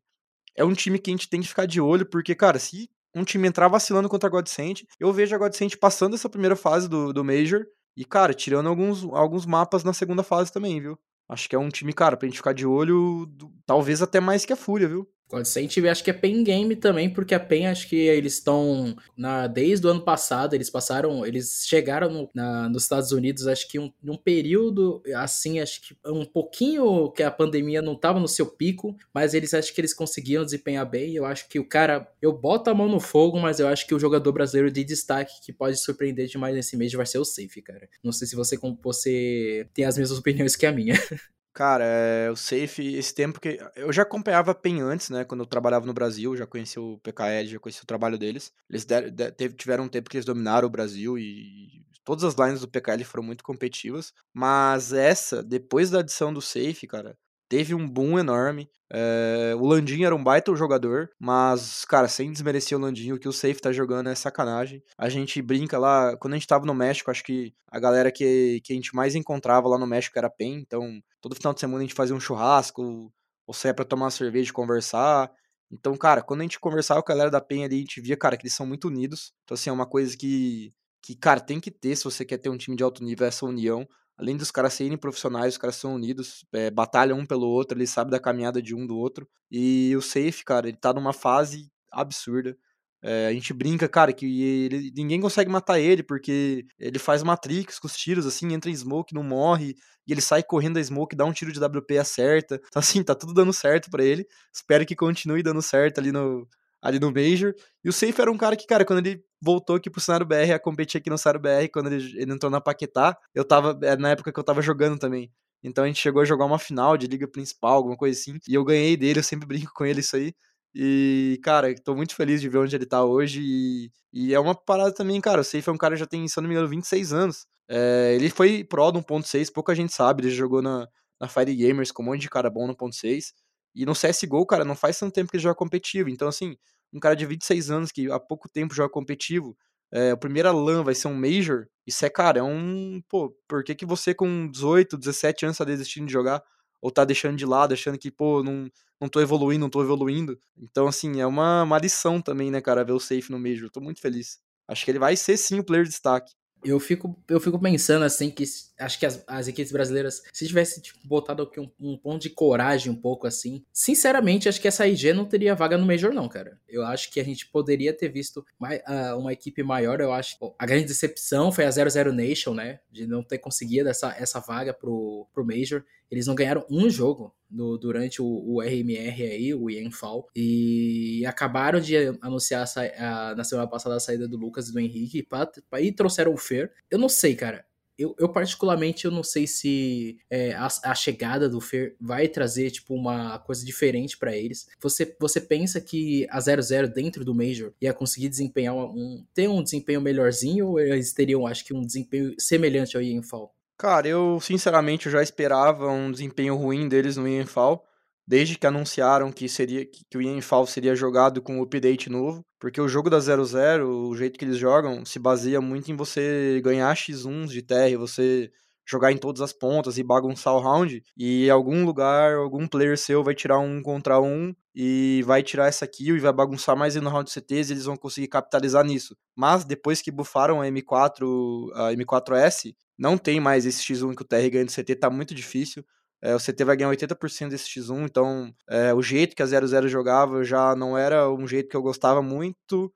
é 0.54 0.66
um 0.66 0.74
time 0.74 1.00
que 1.00 1.10
a 1.10 1.14
gente 1.14 1.30
tem 1.30 1.40
que 1.40 1.48
ficar 1.48 1.66
de 1.66 1.80
olho, 1.80 2.06
porque, 2.06 2.36
cara, 2.36 2.60
se 2.60 2.90
um 3.16 3.24
time 3.24 3.48
entrar 3.48 3.70
vacilando 3.70 4.10
contra 4.10 4.28
a 4.28 4.30
Godsent, 4.30 4.84
eu 5.00 5.12
vejo 5.14 5.34
a 5.34 5.38
Godsent 5.38 5.78
passando 5.78 6.16
essa 6.16 6.30
primeira 6.30 6.58
fase 6.58 6.90
do, 6.90 7.14
do 7.14 7.24
Major 7.24 7.66
e, 8.00 8.06
cara, 8.06 8.34
tirando 8.34 8.70
alguns, 8.70 9.04
alguns 9.04 9.46
mapas 9.46 9.84
na 9.84 9.92
segunda 9.94 10.24
fase 10.24 10.54
também, 10.54 10.80
viu? 10.80 10.98
Acho 11.28 11.50
que 11.50 11.56
é 11.56 11.60
um 11.60 11.70
time, 11.70 11.92
cara, 11.94 12.16
pra 12.16 12.28
gente 12.28 12.38
ficar 12.38 12.54
de 12.54 12.66
olho, 12.66 13.28
talvez 13.66 14.02
até 14.02 14.22
mais 14.22 14.46
que 14.46 14.54
a 14.54 14.56
Fúria, 14.56 14.88
viu? 14.88 15.06
Godsend 15.30 15.88
acho 15.90 16.04
que 16.04 16.10
é 16.10 16.14
Pen 16.14 16.44
Game 16.44 16.76
também, 16.76 17.10
porque 17.10 17.36
a 17.36 17.40
Pen 17.40 17.68
acho 17.68 17.88
que 17.88 17.96
eles 17.96 18.34
estão 18.34 18.96
na 19.16 19.48
desde 19.48 19.86
o 19.86 19.90
ano 19.90 20.02
passado, 20.02 20.56
eles 20.56 20.70
passaram, 20.70 21.26
eles 21.26 21.66
chegaram 21.68 22.10
no, 22.10 22.30
na, 22.34 22.68
nos 22.68 22.84
Estados 22.84 23.12
Unidos, 23.12 23.46
acho 23.46 23.68
que 23.68 23.78
um, 23.78 23.92
um 24.04 24.18
período 24.18 25.02
assim, 25.16 25.60
acho 25.60 25.82
que 25.82 25.98
um 26.06 26.26
pouquinho 26.26 27.12
que 27.12 27.22
a 27.22 27.30
pandemia 27.30 27.82
não 27.82 27.94
estava 27.94 28.20
no 28.20 28.28
seu 28.28 28.48
pico, 28.48 28.96
mas 29.14 29.34
eles 29.34 29.54
acho 29.54 29.74
que 29.74 29.80
eles 29.80 29.94
conseguiram 29.94 30.44
desempenhar 30.44 30.90
bem. 30.90 31.14
Eu 31.14 31.26
acho 31.26 31.48
que 31.48 31.60
o 31.60 31.66
cara, 31.66 32.12
eu 32.22 32.34
boto 32.34 32.70
a 32.70 32.74
mão 32.74 32.88
no 32.88 33.00
fogo, 33.00 33.40
mas 33.40 33.60
eu 33.60 33.68
acho 33.68 33.86
que 33.86 33.94
o 33.94 34.00
jogador 34.00 34.32
brasileiro 34.32 34.72
de 34.72 34.84
destaque 34.84 35.42
que 35.46 35.54
pode 35.54 35.78
surpreender 35.78 36.28
demais 36.28 36.56
nesse 36.56 36.76
mês 36.76 36.92
vai 36.94 37.06
ser 37.06 37.20
o 37.20 37.26
Safe, 37.26 37.62
cara. 37.62 37.88
Não 38.04 38.12
sei 38.12 38.28
se 38.28 38.36
você 38.36 38.58
você 38.84 39.68
tem 39.74 39.86
as 39.86 39.98
mesmas 39.98 40.20
opiniões 40.20 40.56
que 40.56 40.66
a 40.66 40.72
minha. 40.72 40.96
Cara, 41.60 41.84
é, 41.84 42.32
o 42.32 42.38
Safe, 42.38 42.96
esse 42.96 43.14
tempo 43.14 43.38
que. 43.38 43.60
Eu 43.76 43.92
já 43.92 44.04
acompanhava 44.04 44.52
a 44.52 44.56
PEN 44.56 44.80
antes, 44.80 45.10
né? 45.10 45.26
Quando 45.26 45.42
eu 45.42 45.46
trabalhava 45.46 45.86
no 45.86 45.94
Brasil, 45.94 46.34
já 46.38 46.48
conheci 46.48 46.80
o 46.80 46.98
PKL, 47.00 47.50
já 47.50 47.60
conheci 47.60 47.84
o 47.84 47.86
trabalho 47.86 48.18
deles. 48.18 48.54
Eles 48.70 48.86
der, 48.86 49.12
der, 49.12 49.34
tiveram 49.34 49.84
um 49.84 49.90
tempo 49.90 50.10
que 50.10 50.16
eles 50.16 50.26
dominaram 50.26 50.68
o 50.68 50.72
Brasil 50.72 51.18
e 51.18 51.84
todas 52.06 52.24
as 52.24 52.36
lines 52.36 52.62
do 52.62 52.68
PKL 52.70 53.04
foram 53.04 53.26
muito 53.26 53.44
competitivas. 53.44 54.14
Mas 54.34 54.94
essa, 54.94 55.44
depois 55.44 55.90
da 55.90 56.00
adição 56.00 56.34
do 56.34 56.42
Safe, 56.42 56.88
cara, 56.88 57.18
teve 57.50 57.74
um 57.74 57.90
boom 57.90 58.20
enorme. 58.20 58.70
É, 58.92 59.54
o 59.60 59.66
Landinho 59.66 60.06
era 60.06 60.16
um 60.16 60.24
baita 60.24 60.56
jogador, 60.56 61.10
mas, 61.20 61.84
cara, 61.86 62.08
sem 62.08 62.32
desmerecer 62.32 62.78
o 62.78 62.82
Landinho, 62.82 63.16
o 63.16 63.20
que 63.20 63.28
o 63.28 63.34
Safe 63.34 63.60
tá 63.60 63.72
jogando 63.72 64.10
é 64.10 64.16
sacanagem. 64.16 64.84
A 64.98 65.10
gente 65.10 65.42
brinca 65.42 65.78
lá, 65.78 66.16
quando 66.18 66.34
a 66.34 66.38
gente 66.38 66.48
tava 66.48 66.66
no 66.66 66.74
México, 66.74 67.12
acho 67.12 67.24
que 67.24 67.54
a 67.68 67.80
galera 67.80 68.12
que, 68.12 68.62
que 68.64 68.74
a 68.74 68.76
gente 68.76 68.96
mais 68.96 69.16
encontrava 69.16 69.68
lá 69.68 69.78
no 69.78 69.88
México 69.88 70.18
era 70.18 70.30
PEN, 70.30 70.60
então 70.60 71.02
todo 71.20 71.36
final 71.36 71.54
de 71.54 71.60
semana 71.60 71.80
a 71.80 71.82
gente 71.82 71.94
fazia 71.94 72.16
um 72.16 72.20
churrasco, 72.20 73.12
ou 73.48 73.54
saia 73.54 73.74
pra 73.74 73.84
tomar 73.86 74.06
uma 74.06 74.12
cerveja 74.12 74.52
e 74.52 74.54
conversar. 74.54 75.32
Então, 75.72 75.96
cara, 75.98 76.22
quando 76.22 76.42
a 76.42 76.44
gente 76.44 76.60
conversava 76.60 77.02
com 77.04 77.12
a 77.12 77.16
galera 77.16 77.32
da 77.32 77.42
PEN 77.42 77.66
ali, 77.66 77.78
a 77.78 77.80
gente 77.80 78.02
via, 78.02 78.18
cara, 78.18 78.38
que 78.38 78.44
eles 78.44 78.54
são 78.54 78.66
muito 78.66 78.88
unidos. 78.88 79.34
Então, 79.44 79.56
assim, 79.56 79.70
é 79.70 79.74
uma 79.74 79.86
coisa 79.88 80.16
que, 80.18 80.72
que, 81.02 81.16
cara, 81.16 81.40
tem 81.40 81.60
que 81.60 81.72
ter 81.72 81.96
se 81.96 82.04
você 82.04 82.24
quer 82.26 82.38
ter 82.38 82.50
um 82.50 82.58
time 82.58 82.76
de 82.78 82.84
alto 82.84 83.04
nível, 83.04 83.28
essa 83.28 83.46
união 83.46 83.88
além 84.20 84.36
dos 84.36 84.52
caras 84.52 84.74
serem 84.74 84.98
profissionais, 84.98 85.54
os 85.54 85.58
caras 85.58 85.78
são 85.78 85.96
unidos, 85.96 86.46
é, 86.54 86.70
batalham 86.70 87.18
um 87.18 87.26
pelo 87.26 87.48
outro, 87.48 87.78
eles 87.78 87.90
sabem 87.90 88.12
da 88.12 88.20
caminhada 88.20 88.62
de 88.62 88.76
um 88.76 88.86
do 88.86 88.98
outro. 88.98 89.28
E 89.50 89.96
o 89.96 90.02
Safe, 90.02 90.44
cara, 90.44 90.68
ele 90.68 90.78
tá 90.78 90.94
numa 90.94 91.14
fase 91.14 91.72
absurda. 91.90 92.58
É, 93.02 93.28
a 93.28 93.34
gente 93.34 93.54
brinca, 93.54 93.88
cara, 93.88 94.12
que 94.12 94.26
ele, 94.44 94.92
ninguém 94.94 95.22
consegue 95.22 95.50
matar 95.50 95.80
ele, 95.80 96.04
porque 96.04 96.66
ele 96.78 97.00
faz 97.00 97.24
matrix 97.24 97.80
com 97.80 97.88
os 97.88 97.96
tiros, 97.96 98.26
assim, 98.26 98.54
entra 98.54 98.70
em 98.70 98.76
smoke, 98.76 99.14
não 99.14 99.24
morre, 99.24 99.74
e 100.06 100.12
ele 100.12 100.20
sai 100.20 100.44
correndo 100.44 100.74
da 100.74 100.84
smoke, 100.84 101.16
dá 101.16 101.24
um 101.24 101.32
tiro 101.32 101.54
de 101.54 101.64
WP, 101.64 101.98
acerta. 101.98 102.60
Então, 102.68 102.82
assim, 102.82 103.02
tá 103.02 103.16
tudo 103.16 103.34
dando 103.34 103.54
certo 103.54 103.90
para 103.90 104.04
ele. 104.04 104.28
Espero 104.54 104.86
que 104.86 104.98
continue 104.98 105.42
dando 105.42 105.62
certo 105.62 106.00
ali 106.00 106.12
no, 106.12 106.46
ali 106.82 107.00
no 107.00 107.12
Major. 107.12 107.54
E 107.84 107.90
o 107.90 107.94
Safe 107.94 108.20
era 108.22 108.32
um 108.32 108.38
cara 108.38 108.56
que, 108.56 108.66
cara, 108.66 108.86
quando 108.86 109.06
ele 109.06 109.24
voltou 109.42 109.76
aqui 109.76 109.90
pro 109.90 110.02
cenário 110.02 110.26
BR, 110.26 110.54
a 110.54 110.60
competir 110.60 111.00
aqui 111.00 111.10
no 111.10 111.18
cenário 111.18 111.40
BR, 111.40 111.70
quando 111.72 111.92
ele, 111.92 112.22
ele 112.22 112.34
entrou 112.34 112.52
na 112.52 112.62
Paquetá, 112.62 113.18
eu 113.34 113.46
tava, 113.46 113.78
é 113.84 113.96
na 113.98 114.12
época 114.12 114.32
que 114.32 114.40
eu 114.40 114.44
tava 114.44 114.62
jogando 114.62 114.98
também. 115.00 115.32
Então 115.64 115.84
a 115.84 115.88
gente 115.88 116.00
chegou 116.00 116.22
a 116.22 116.26
jogar 116.26 116.46
uma 116.46 116.60
final 116.60 116.98
de 116.98 117.08
liga 117.08 117.28
principal, 117.28 117.76
alguma 117.76 117.98
coisa 117.98 118.18
assim, 118.20 118.40
e 118.48 118.54
eu 118.54 118.64
ganhei 118.64 118.96
dele, 118.96 119.20
eu 119.20 119.24
sempre 119.24 119.48
brinco 119.48 119.72
com 119.74 119.86
ele 119.86 120.00
isso 120.00 120.16
aí. 120.16 120.34
E, 120.74 121.40
cara, 121.44 121.74
tô 121.84 121.96
muito 121.96 122.16
feliz 122.16 122.42
de 122.42 122.50
ver 122.50 122.60
onde 122.60 122.76
ele 122.76 122.86
tá 122.86 123.04
hoje. 123.04 123.42
E, 123.42 123.92
e 124.14 124.34
é 124.34 124.40
uma 124.40 124.56
parada 124.56 124.94
também, 124.94 125.20
cara. 125.20 125.42
O 125.42 125.44
Safe 125.44 125.68
é 125.68 125.72
um 125.72 125.78
cara 125.78 125.96
que 125.96 126.00
já 126.00 126.06
tem, 126.06 126.28
se 126.28 126.38
eu 126.38 126.42
não 126.42 126.48
me 126.48 126.54
engano, 126.56 126.70
26 126.70 127.12
anos. 127.14 127.48
É, 127.68 128.14
ele 128.16 128.30
foi 128.30 128.64
pro 128.64 128.92
do 128.92 129.02
1.6, 129.02 129.52
pouca 129.52 129.76
gente 129.76 129.94
sabe. 129.94 130.24
Ele 130.24 130.32
jogou 130.32 130.62
na, 130.62 130.88
na 131.20 131.28
Fire 131.28 131.56
Gamers 131.56 131.92
com 131.92 132.04
um 132.04 132.08
monte 132.08 132.22
de 132.22 132.30
cara 132.30 132.50
bom 132.50 132.68
no 132.68 132.76
1.6. 132.76 133.34
E 133.74 133.86
no 133.86 133.94
CSGO, 133.94 134.46
cara, 134.46 134.66
não 134.66 134.76
faz 134.76 134.98
tanto 134.98 135.14
tempo 135.14 135.30
que 135.30 135.38
ele 135.38 135.44
joga 135.44 135.56
competitivo. 135.56 136.10
Então, 136.10 136.28
assim, 136.28 136.58
um 136.94 137.00
cara 137.00 137.16
de 137.16 137.26
26 137.26 137.70
anos 137.70 137.92
que 137.92 138.12
há 138.12 138.20
pouco 138.20 138.50
tempo 138.50 138.74
joga 138.74 138.90
competitivo, 138.90 139.56
é, 139.92 140.12
a 140.12 140.18
primeira 140.18 140.52
LAN 140.52 140.84
vai 140.84 140.94
ser 140.94 141.08
um 141.08 141.16
Major, 141.16 141.68
isso 141.86 142.06
é, 142.06 142.10
cara, 142.10 142.40
é 142.40 142.44
um. 142.44 143.02
Pô, 143.10 143.36
por 143.48 143.64
que, 143.64 143.74
que 143.74 143.86
você 143.86 144.14
com 144.14 144.48
18, 144.48 144.98
17 144.98 145.46
anos 145.46 145.58
tá 145.58 145.64
desistindo 145.64 146.06
de 146.06 146.14
jogar? 146.14 146.44
Ou 146.82 146.92
tá 146.92 147.04
deixando 147.04 147.36
de 147.36 147.46
lado, 147.46 147.74
achando 147.74 147.98
que, 147.98 148.12
pô, 148.12 148.44
não, 148.44 148.70
não 149.02 149.10
tô 149.10 149.20
evoluindo, 149.20 149.62
não 149.62 149.70
tô 149.70 149.82
evoluindo. 149.82 150.40
Então, 150.58 150.88
assim, 150.88 151.20
é 151.20 151.26
uma, 151.26 151.64
uma 151.64 151.78
lição 151.80 152.22
também, 152.22 152.52
né, 152.52 152.62
cara, 152.62 152.86
ver 152.86 152.94
o 152.94 153.00
Safe 153.00 153.32
no 153.32 153.40
Major. 153.40 153.70
tô 153.70 153.82
muito 153.82 154.00
feliz. 154.00 154.40
Acho 154.68 154.86
que 154.86 154.92
ele 154.92 155.00
vai 155.00 155.18
ser 155.18 155.36
sim 155.36 155.60
o 155.60 155.64
player 155.64 155.84
de 155.84 155.90
destaque. 155.90 156.32
Eu 156.64 156.80
fico, 156.80 157.18
eu 157.28 157.40
fico 157.40 157.60
pensando 157.60 158.06
assim 158.06 158.30
que 158.30 158.44
acho 158.80 159.00
que 159.00 159.06
as, 159.06 159.24
as 159.28 159.48
equipes 159.48 159.72
brasileiras, 159.72 160.24
se 160.34 160.48
tivesse 160.48 160.82
tipo, 160.82 161.00
botado 161.04 161.44
aqui 161.44 161.60
um, 161.60 161.70
um, 161.80 161.98
ponto 161.98 162.22
de 162.22 162.30
coragem 162.30 162.92
um 162.92 162.96
pouco 162.96 163.28
assim, 163.28 163.64
sinceramente, 163.72 164.48
acho 164.48 164.62
que 164.62 164.68
essa 164.68 164.88
IG 164.88 165.14
não 165.14 165.26
teria 165.26 165.56
vaga 165.56 165.78
no 165.78 165.86
Major, 165.86 166.14
não, 166.14 166.28
cara. 166.28 166.60
Eu 166.68 166.84
acho 166.86 167.12
que 167.12 167.20
a 167.20 167.24
gente 167.24 167.48
poderia 167.48 167.94
ter 167.94 168.10
visto 168.10 168.46
mais, 168.58 168.80
uh, 168.82 169.18
uma 169.18 169.34
equipe 169.34 169.62
maior. 169.64 170.00
Eu 170.00 170.14
acho 170.14 170.38
a 170.58 170.66
grande 170.66 170.86
decepção 170.86 171.52
foi 171.52 171.66
a 171.66 171.72
00 171.72 172.14
Nation, 172.14 172.54
né? 172.54 172.80
De 172.92 173.06
não 173.06 173.24
ter 173.24 173.38
conseguido 173.38 173.90
essa, 173.90 174.16
essa 174.18 174.40
vaga 174.40 174.74
pro, 174.74 175.28
pro 175.34 175.46
Major. 175.46 175.84
Eles 176.10 176.26
não 176.26 176.34
ganharam 176.34 176.66
um 176.70 176.90
jogo 176.90 177.36
no, 177.50 177.78
durante 177.78 178.22
o, 178.22 178.26
o, 178.26 178.62
RMR 178.62 179.24
aí, 179.24 179.54
o 179.54 179.70
Yenfall, 179.70 180.28
e 180.36 181.24
acabaram 181.26 181.80
de 181.80 181.96
anunciar 182.22 182.66
a, 182.66 183.30
a, 183.32 183.36
na 183.36 183.44
semana 183.44 183.68
passada 183.68 183.96
a 183.96 184.00
saída 184.00 184.28
do 184.28 184.38
Lucas 184.38 184.70
e 184.70 184.74
do 184.74 184.80
Henrique 184.80 185.24
pra, 185.24 185.50
pra, 185.70 185.82
e 185.82 185.92
trouxeram 185.92 186.34
o 186.34 186.38
Fer. 186.38 186.72
Eu 186.90 186.98
não 186.98 187.10
sei, 187.10 187.36
cara. 187.36 187.66
Eu, 188.00 188.16
eu 188.18 188.30
particularmente, 188.30 189.04
eu 189.04 189.12
não 189.12 189.24
sei 189.24 189.46
se 189.46 190.18
é, 190.30 190.54
a, 190.54 190.68
a, 190.86 190.96
chegada 190.96 191.50
do 191.50 191.60
Fer 191.60 191.98
vai 192.00 192.30
trazer, 192.30 192.72
tipo, 192.72 192.96
uma 192.96 193.38
coisa 193.40 193.66
diferente 193.66 194.18
para 194.18 194.36
eles. 194.36 194.68
Você, 194.80 195.16
você 195.20 195.42
pensa 195.42 195.82
que 195.82 196.26
a 196.30 196.40
00 196.40 196.88
dentro 196.88 197.26
do 197.26 197.36
Major 197.36 197.74
ia 197.82 197.94
conseguir 197.94 198.30
desempenhar 198.30 198.74
um, 198.74 198.86
um, 198.86 199.26
ter 199.34 199.50
um 199.50 199.62
desempenho 199.62 200.00
melhorzinho 200.00 200.70
ou 200.70 200.80
eles 200.80 201.12
teriam, 201.12 201.46
acho 201.46 201.66
que, 201.66 201.74
um 201.74 201.86
desempenho 201.86 202.34
semelhante 202.40 202.96
ao 202.96 203.04
Ian 203.04 203.22
Fall? 203.22 203.54
Cara, 203.78 204.08
eu, 204.08 204.40
sinceramente, 204.42 205.08
eu 205.08 205.12
já 205.12 205.22
esperava 205.22 205.90
um 205.90 206.12
desempenho 206.12 206.56
ruim 206.56 206.88
deles 206.88 207.18
no 207.18 207.28
Ian 207.28 207.46
Fall 207.46 207.86
desde 208.30 208.60
que 208.60 208.68
anunciaram 208.68 209.32
que 209.32 209.50
seria 209.50 209.84
que 209.84 210.16
o 210.16 210.22
Ian 210.22 210.40
Fall 210.40 210.68
seria 210.68 210.96
jogado 210.96 211.42
com 211.42 211.58
um 211.58 211.64
update 211.64 212.12
novo, 212.12 212.46
porque 212.60 212.80
o 212.80 212.88
jogo 212.88 213.10
da 213.10 213.20
00, 213.20 214.08
o 214.08 214.16
jeito 214.16 214.38
que 214.38 214.46
eles 214.46 214.58
jogam, 214.58 215.04
se 215.04 215.18
baseia 215.18 215.60
muito 215.60 215.92
em 215.92 215.96
você 215.96 216.62
ganhar 216.64 216.96
X1 216.96 217.48
de 217.48 217.64
terra, 217.64 217.98
você 217.98 218.52
jogar 218.88 219.12
em 219.12 219.18
todas 219.18 219.42
as 219.42 219.52
pontas 219.52 219.98
e 219.98 220.04
bagunçar 220.04 220.54
o 220.54 220.60
round, 220.60 221.04
e 221.18 221.50
algum 221.50 221.84
lugar, 221.84 222.36
algum 222.36 222.68
player 222.68 223.00
seu 223.00 223.24
vai 223.24 223.34
tirar 223.34 223.58
um 223.58 223.82
contra 223.82 224.22
um 224.22 224.54
e 224.76 225.24
vai 225.26 225.42
tirar 225.42 225.66
essa 225.66 225.88
kill 225.88 226.16
e 226.16 226.20
vai 226.20 226.32
bagunçar 226.32 226.78
mais 226.78 226.94
no 226.96 227.10
round 227.10 227.26
de 227.26 227.32
CTs 227.32 227.72
e 227.72 227.74
eles 227.74 227.86
vão 227.86 227.98
conseguir 227.98 228.28
capitalizar 228.28 228.86
nisso. 228.86 229.18
Mas 229.36 229.66
depois 229.66 230.04
que 230.04 230.12
bufaram 230.12 230.62
a 230.62 230.68
M4, 230.68 231.72
a 231.74 231.94
M4S, 231.94 232.76
não 232.96 233.18
tem 233.18 233.40
mais 233.40 233.66
esse 233.66 233.82
X1 233.82 234.16
que 234.16 234.22
o 234.22 234.26
TR 234.26 234.50
ganha 234.52 234.66
de 234.66 234.76
CT, 234.76 234.98
tá 234.98 235.10
muito 235.10 235.34
difícil. 235.34 235.84
É, 236.22 236.36
o 236.36 236.40
CT 236.40 236.64
vai 236.66 236.76
ganhar 236.76 236.90
80% 236.92 237.50
desse 237.50 237.68
X1, 237.70 238.06
então 238.06 238.54
é, 238.70 238.94
o 238.94 239.02
jeito 239.02 239.36
que 239.36 239.42
a 239.42 239.46
00 239.46 239.88
jogava 239.88 240.44
já 240.44 240.76
não 240.76 240.98
era 240.98 241.30
um 241.32 241.48
jeito 241.48 241.70
que 241.70 241.78
eu 241.78 241.82
gostava 241.82 242.22
muito, 242.22 242.94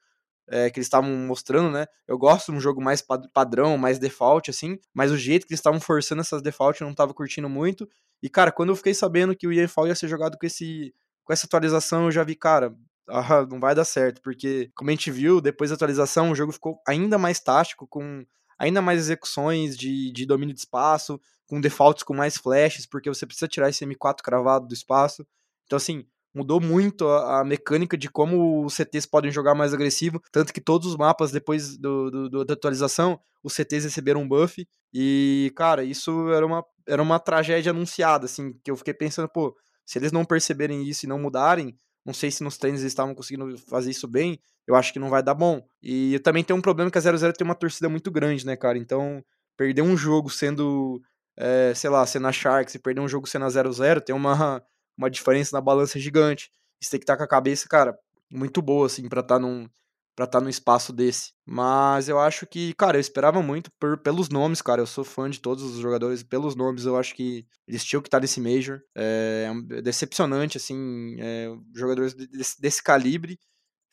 é, 0.48 0.70
que 0.70 0.78
eles 0.78 0.88
estavam 0.88 1.10
mostrando, 1.10 1.72
né? 1.72 1.86
Eu 2.08 2.18
gosto 2.18 2.52
de 2.52 2.58
um 2.58 2.62
jogo 2.62 2.82
mais 2.82 3.02
padrão, 3.34 3.78
mais 3.78 3.98
default, 3.98 4.50
assim, 4.50 4.78
mas 4.94 5.12
o 5.12 5.18
jeito 5.18 5.48
que 5.48 5.54
eles 5.54 5.60
estavam 5.60 5.80
forçando 5.80 6.22
essas 6.22 6.42
default 6.42 6.82
eu 6.82 6.88
não 6.88 6.96
tava 6.96 7.14
curtindo 7.14 7.48
muito. 7.50 7.88
E, 8.22 8.30
cara, 8.30 8.52
quando 8.52 8.70
eu 8.70 8.76
fiquei 8.76 8.94
sabendo 8.94 9.36
que 9.36 9.48
o 9.48 9.52
EFL 9.52 9.88
ia 9.88 9.96
ser 9.96 10.08
jogado 10.08 10.38
com, 10.38 10.46
esse, 10.46 10.94
com 11.24 11.34
essa 11.34 11.46
atualização, 11.46 12.06
eu 12.06 12.12
já 12.12 12.24
vi, 12.24 12.36
cara, 12.36 12.76
ah, 13.10 13.46
não 13.46 13.60
vai 13.60 13.76
dar 13.76 13.86
certo, 13.86 14.22
porque, 14.22 14.70
como 14.76 14.90
a 14.90 14.94
gente 14.94 15.12
viu, 15.12 15.42
depois 15.42 15.70
da 15.70 15.76
atualização, 15.76 16.32
o 16.32 16.36
jogo 16.36 16.52
ficou 16.52 16.80
ainda 16.88 17.18
mais 17.18 17.40
tático, 17.40 17.88
com 17.88 18.26
ainda 18.64 18.82
mais 18.82 19.00
execuções 19.00 19.78
de, 19.78 20.12
de 20.12 20.26
domínio 20.26 20.54
de 20.54 20.62
espaço, 20.62 21.20
com 21.46 21.60
defaults 21.60 22.04
com 22.04 22.14
mais 22.14 22.38
flashes, 22.38 22.86
porque 22.86 23.10
você 23.10 23.26
precisa 23.26 23.48
tirar 23.48 23.70
esse 23.70 23.86
M4 23.86 24.22
cravado 24.24 24.68
do 24.68 24.74
espaço. 24.74 25.26
Então, 25.66 25.78
assim, 25.78 26.06
mudou 26.34 26.60
muito 26.60 27.08
a, 27.08 27.42
a, 27.42 27.44
mecânica 27.44 27.98
de 27.98 28.10
como 28.10 28.66
os 28.66 28.74
CTs 28.74 29.06
podem 29.06 29.32
jogar 29.32 29.54
mais 29.54 29.74
agressivo, 29.74 30.22
tanto 30.32 30.54
que 30.54 30.62
todos 30.62 30.88
os 30.88 30.96
mapas, 30.96 31.32
depois 31.32 31.78
do, 31.78 32.10
do, 32.10 32.30
do, 32.30 32.46
da 32.46 32.54
atualização, 32.54 33.20
os 33.44 33.54
CTs 33.54 33.84
receberam 33.84 34.22
um 34.22 34.28
buff, 34.28 34.66
e, 34.94 35.52
cara, 35.56 35.84
isso 35.84 36.30
era 36.32 36.46
uma, 36.46 36.64
era 36.88 37.02
uma 37.02 37.20
tragédia 37.20 37.72
anunciada, 37.72 38.26
assim, 38.26 38.54
que 38.64 38.72
eu 38.72 38.78
fiquei 38.78 38.94
pensando, 38.94 39.28
pô, 39.28 39.56
se 39.86 40.00
eles 40.00 40.12
não 40.12 40.24
perceberem 40.24 40.88
isso 40.88 41.06
e 41.06 41.10
não 41.10 41.20
mudarem, 41.20 41.76
não 42.06 42.14
sei 42.14 42.32
se 42.32 42.44
nos 42.44 42.58
treinos 42.58 42.82
eles 42.82 42.92
estavam 42.92 43.16
conseguindo 43.16 43.58
fazer 43.58 43.92
isso 43.92 44.08
bem, 44.08 44.40
eu 44.68 44.76
acho 44.76 44.94
que 44.94 45.00
não 45.00 45.10
vai 45.10 45.22
dar 45.22 45.34
bom. 45.34 45.66
E 45.82 46.20
também 46.20 46.44
tem 46.44 46.56
um 46.56 46.62
problema 46.62 46.90
que 46.90 46.98
a 46.98 47.02
00 47.02 47.34
tem 47.34 47.46
uma 47.46 47.56
torcida 47.56 47.90
muito 47.90 48.12
grande, 48.12 48.46
né, 48.46 48.56
cara, 48.56 48.78
então 48.78 49.24
perder 49.58 49.82
um 49.82 49.96
jogo 49.96 50.30
sendo 50.30 51.02
é, 51.38 51.74
sei 51.76 51.90
lá, 51.90 52.06
sendo 52.06 52.28
a 52.28 52.32
Sharks 52.32 52.76
e 52.76 52.80
perder 52.80 53.02
um 53.02 53.08
jogo 53.08 53.28
sendo 53.28 53.46
a 53.46 53.50
0-0, 53.50 54.02
tem 54.02 54.16
uma, 54.16 54.64
uma 54.98 55.10
diferença 55.10 55.56
na 55.56 55.62
balança 55.62 56.00
gigante. 56.00 56.52
Você 56.82 56.92
tem 56.92 57.00
que 57.00 57.04
estar 57.04 57.14
tá 57.14 57.18
com 57.18 57.24
a 57.24 57.28
cabeça, 57.28 57.68
cara, 57.68 57.98
muito 58.32 58.62
boa, 58.62 58.88
assim, 58.88 59.08
pra 59.08 59.22
estar 59.22 59.36
tá 59.36 59.40
num, 59.40 59.68
pra 60.16 60.26
estar 60.26 60.40
tá 60.40 60.44
num 60.44 60.50
espaço 60.50 60.94
desse. 60.94 61.32
Mas 61.46 62.08
eu 62.08 62.20
acho 62.20 62.46
que, 62.46 62.74
cara, 62.74 62.98
eu 62.98 63.02
esperava 63.02 63.42
muito 63.42 63.72
por, 63.80 63.98
pelos 63.98 64.30
nomes, 64.30 64.62
cara. 64.62 64.82
Eu 64.82 64.88
sou 64.88 65.04
fã 65.04 65.30
de 65.30 65.40
todos 65.40 65.64
os 65.64 65.78
jogadores. 65.78 66.24
Pelos 66.24 66.56
nomes, 66.56 66.86
eu 66.86 66.98
acho 66.98 67.16
que 67.16 67.46
eles 67.68 67.84
tinham 67.84 68.02
que 68.02 68.08
estar 68.08 68.20
nesse 68.20 68.40
Major. 68.40 68.80
É, 68.96 69.52
é 69.72 69.82
decepcionante, 69.82 70.58
assim, 70.58 71.16
é, 71.20 71.48
jogadores 71.76 72.14
desse, 72.14 72.62
desse 72.62 72.84
calibre 72.84 73.38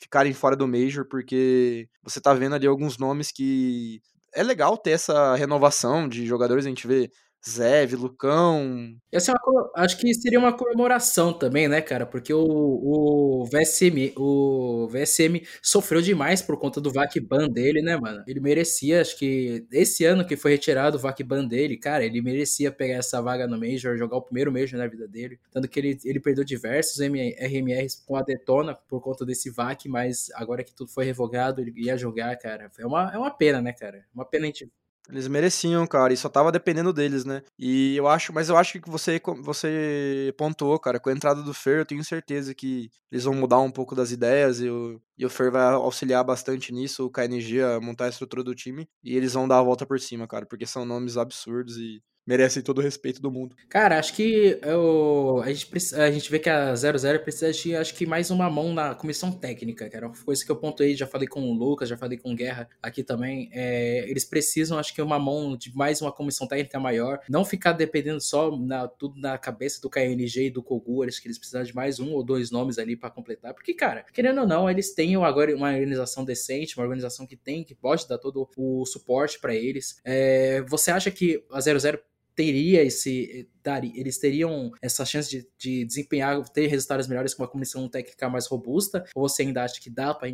ficarem 0.03 0.33
fora 0.33 0.57
do 0.57 0.67
Major, 0.67 1.07
porque 1.07 1.89
você 2.03 2.21
tá 2.21 2.33
vendo 2.33 2.55
ali 2.55 2.67
alguns 2.67 2.97
nomes 2.97 3.31
que 3.31 4.01
é 4.35 4.43
legal 4.43 4.77
ter 4.79 4.93
essa 4.93 5.35
renovação 5.35 6.09
de 6.09 6.27
jogadores. 6.27 6.65
A 6.65 6.69
gente 6.69 6.87
vê 6.87 7.11
Zev, 7.49 7.95
Lucão. 7.95 8.95
Essa 9.11 9.33
é 9.33 9.35
uma, 9.35 9.71
acho 9.77 9.97
que 9.97 10.13
seria 10.13 10.39
uma 10.39 10.53
comemoração 10.53 11.33
também, 11.33 11.69
né, 11.69 11.81
cara? 11.81 12.05
Porque 12.05 12.35
o, 12.35 12.43
o 12.43 13.45
VSM, 13.47 14.13
o 14.17 14.87
VSM 14.89 15.43
sofreu 15.63 16.03
demais 16.03 16.43
por 16.43 16.59
conta 16.59 16.81
do 16.83 16.93
VAC 16.93 17.19
ban 17.19 17.49
dele, 17.49 17.81
né, 17.81 17.97
mano? 17.97 18.23
Ele 18.27 18.41
merecia, 18.41 19.01
acho 19.01 19.17
que 19.19 19.67
esse 19.73 20.05
ano 20.05 20.27
que 20.27 20.37
foi 20.37 20.53
retirado 20.53 20.99
o 20.99 21.01
VAC 21.01 21.25
ban 21.25 21.47
dele, 21.47 21.79
cara, 21.79 22.05
ele 22.05 22.21
merecia 22.21 22.71
pegar 22.71 22.97
essa 22.97 23.23
vaga 23.23 23.47
no 23.47 23.59
Major, 23.59 23.97
jogar 23.97 24.19
o 24.19 24.23
primeiro 24.23 24.53
Major 24.53 24.79
na 24.79 24.87
vida 24.87 25.09
dele. 25.09 25.41
Tanto 25.51 25.67
que 25.67 25.81
ele, 25.81 25.99
ele 26.05 26.21
perdeu 26.21 26.45
diversos 26.45 27.01
RMRs 27.01 28.05
com 28.07 28.17
a 28.17 28.23
Detona 28.23 28.75
por 28.75 29.01
conta 29.01 29.25
desse 29.25 29.49
VAC, 29.49 29.89
mas 29.89 30.31
agora 30.35 30.63
que 30.63 30.75
tudo 30.75 30.91
foi 30.91 31.07
revogado, 31.07 31.63
ele 31.63 31.73
ia 31.77 31.97
jogar, 31.97 32.37
cara. 32.37 32.71
É 32.79 32.87
uma, 32.87 33.11
é 33.15 33.17
uma 33.17 33.31
pena, 33.31 33.63
né, 33.63 33.73
cara? 33.73 34.05
Uma 34.15 34.27
pena 34.27 34.45
a 34.45 34.47
gente 34.47 34.71
eles 35.11 35.29
mereciam, 35.29 35.87
cara, 35.87 36.13
e 36.13 36.17
só 36.17 36.29
tava 36.29 36.53
dependendo 36.53 36.93
deles, 36.93 37.25
né? 37.25 37.43
E 37.59 37.97
eu 37.97 38.07
acho, 38.09 38.33
mas 38.33 38.49
eu 38.49 38.57
acho 38.57 38.81
que 38.81 38.89
você, 38.91 39.21
você 39.43 40.35
pontuou, 40.37 40.79
cara, 40.79 41.01
com 41.01 41.11
a 41.11 41.13
entrada 41.13 41.43
do 41.43 41.53
Fer, 41.53 41.81
eu 41.81 41.87
tenho 41.87 42.05
certeza 42.05 42.55
que 42.55 42.91
eles 43.11 43.25
vão 43.25 43.35
mudar 43.35 43.59
um 43.61 43.71
pouco 43.71 43.95
das 43.95 44.11
ideias 44.13 44.61
e 44.61 44.69
o, 44.69 45.01
e 45.19 45.27
o 45.27 45.31
Fer 45.31 45.51
vai 45.51 45.63
auxiliar 45.75 46.25
bastante 46.25 46.73
nisso, 46.73 47.05
o 47.07 47.11
KNG 47.11 47.63
a 47.63 47.81
montar 47.81 48.07
a 48.07 48.09
estrutura 48.09 48.43
do 48.43 48.55
time, 48.55 48.89
e 49.03 49.17
eles 49.17 49.33
vão 49.35 49.49
dar 49.49 49.59
a 49.59 49.63
volta 49.63 49.85
por 49.87 50.01
cima, 50.01 50.27
cara, 50.27 50.47
porque 50.47 50.67
são 50.67 50.85
nomes 50.85 51.17
absurdos 51.17 51.77
e 51.77 52.03
merecem 52.27 52.63
todo 52.63 52.79
o 52.79 52.83
respeito 52.83 53.21
do 53.21 53.31
mundo. 53.31 53.57
Cara, 53.69 53.99
acho 53.99 54.15
que 54.15 54.59
eu, 54.63 55.41
a, 55.45 55.53
gente, 55.53 55.95
a 55.95 56.11
gente 56.11 56.31
vê 56.31 56.39
que 56.39 56.49
a 56.49 56.75
00 56.75 57.19
precisa 57.21 57.53
de, 57.53 57.75
acho 57.75 57.95
que 57.95 58.07
mais 58.07 58.31
uma 58.31 58.49
mão 58.49 58.73
na 58.73 58.95
comissão 58.95 59.33
técnica, 59.33 59.89
cara. 59.89 60.07
Uma 60.07 60.17
coisa 60.17 60.45
que 60.45 60.51
eu 60.51 60.57
pontuei, 60.57 60.95
já 60.95 61.07
falei 61.07 61.27
com 61.27 61.43
o 61.43 61.53
Lucas, 61.53 61.89
já 61.89 61.97
falei 61.97 62.19
com 62.19 62.33
o 62.33 62.37
Guerra 62.37 62.69
aqui 62.83 63.03
também. 63.03 63.51
É, 63.53 64.09
eles 64.09 64.25
precisam, 64.25 64.79
acho 64.79 64.95
que 64.95 65.03
uma 65.03 65.19
mão 65.19 65.57
de 65.57 65.75
mais 65.75 66.01
uma 66.01 66.13
comissão 66.13 66.47
técnica 66.47 66.79
maior. 66.79 67.21
Não 67.29 67.45
ficar 67.45 67.73
dependendo 67.73 68.21
só 68.21 68.57
na, 68.57 68.87
tudo 68.87 69.21
na 69.21 69.37
cabeça 69.39 69.81
do 69.81 69.91
KNG 69.91 70.47
e 70.47 70.51
do 70.51 70.63
Kogu. 70.63 71.03
Acho 71.03 71.21
que 71.21 71.29
eles 71.29 71.39
precisam 71.39 71.63
de 71.63 71.75
mais 71.75 71.99
um 71.99 72.13
ou 72.13 72.23
dois 72.23 72.51
nomes 72.51 72.79
ali 72.79 72.97
para 72.97 73.11
completar. 73.11 73.55
Porque, 73.55 73.75
cara, 73.75 74.05
querendo 74.13 74.43
ou 74.43 74.47
não, 74.47 74.71
eles 74.71 74.95
têm 74.95 75.17
agora 75.17 75.55
uma 75.55 75.73
organização 75.73 76.25
decente, 76.25 76.77
uma 76.77 76.85
organização 76.85 77.27
que 77.27 77.37
tem, 77.37 77.65
que 77.65 77.75
pode 77.75 78.07
dar 78.07 78.19
todo 78.19 78.49
o 78.57 78.87
suporte 78.87 79.41
para 79.41 79.55
eles. 79.55 80.01
É, 80.05 80.63
você 80.63 80.91
acha 80.91 81.11
que 81.11 81.45
a 81.51 81.61
00 81.61 82.11
teria 82.35 82.83
esse. 82.83 83.49
Daria, 83.63 83.93
eles 83.95 84.19
teriam 84.19 84.73
essa 84.81 85.05
chance 85.05 85.29
de, 85.29 85.47
de, 85.59 85.85
desempenhar, 85.85 86.43
ter 86.49 86.67
resultados 86.67 87.07
melhores 87.07 87.35
com 87.35 87.43
uma 87.43 87.49
comissão 87.49 87.87
técnica 87.89 88.29
mais 88.29 88.47
robusta? 88.47 89.05
Ou 89.15 89.29
você 89.29 89.43
ainda 89.43 89.63
acha 89.63 89.79
que 89.79 89.91
dá 89.91 90.15
para 90.15 90.29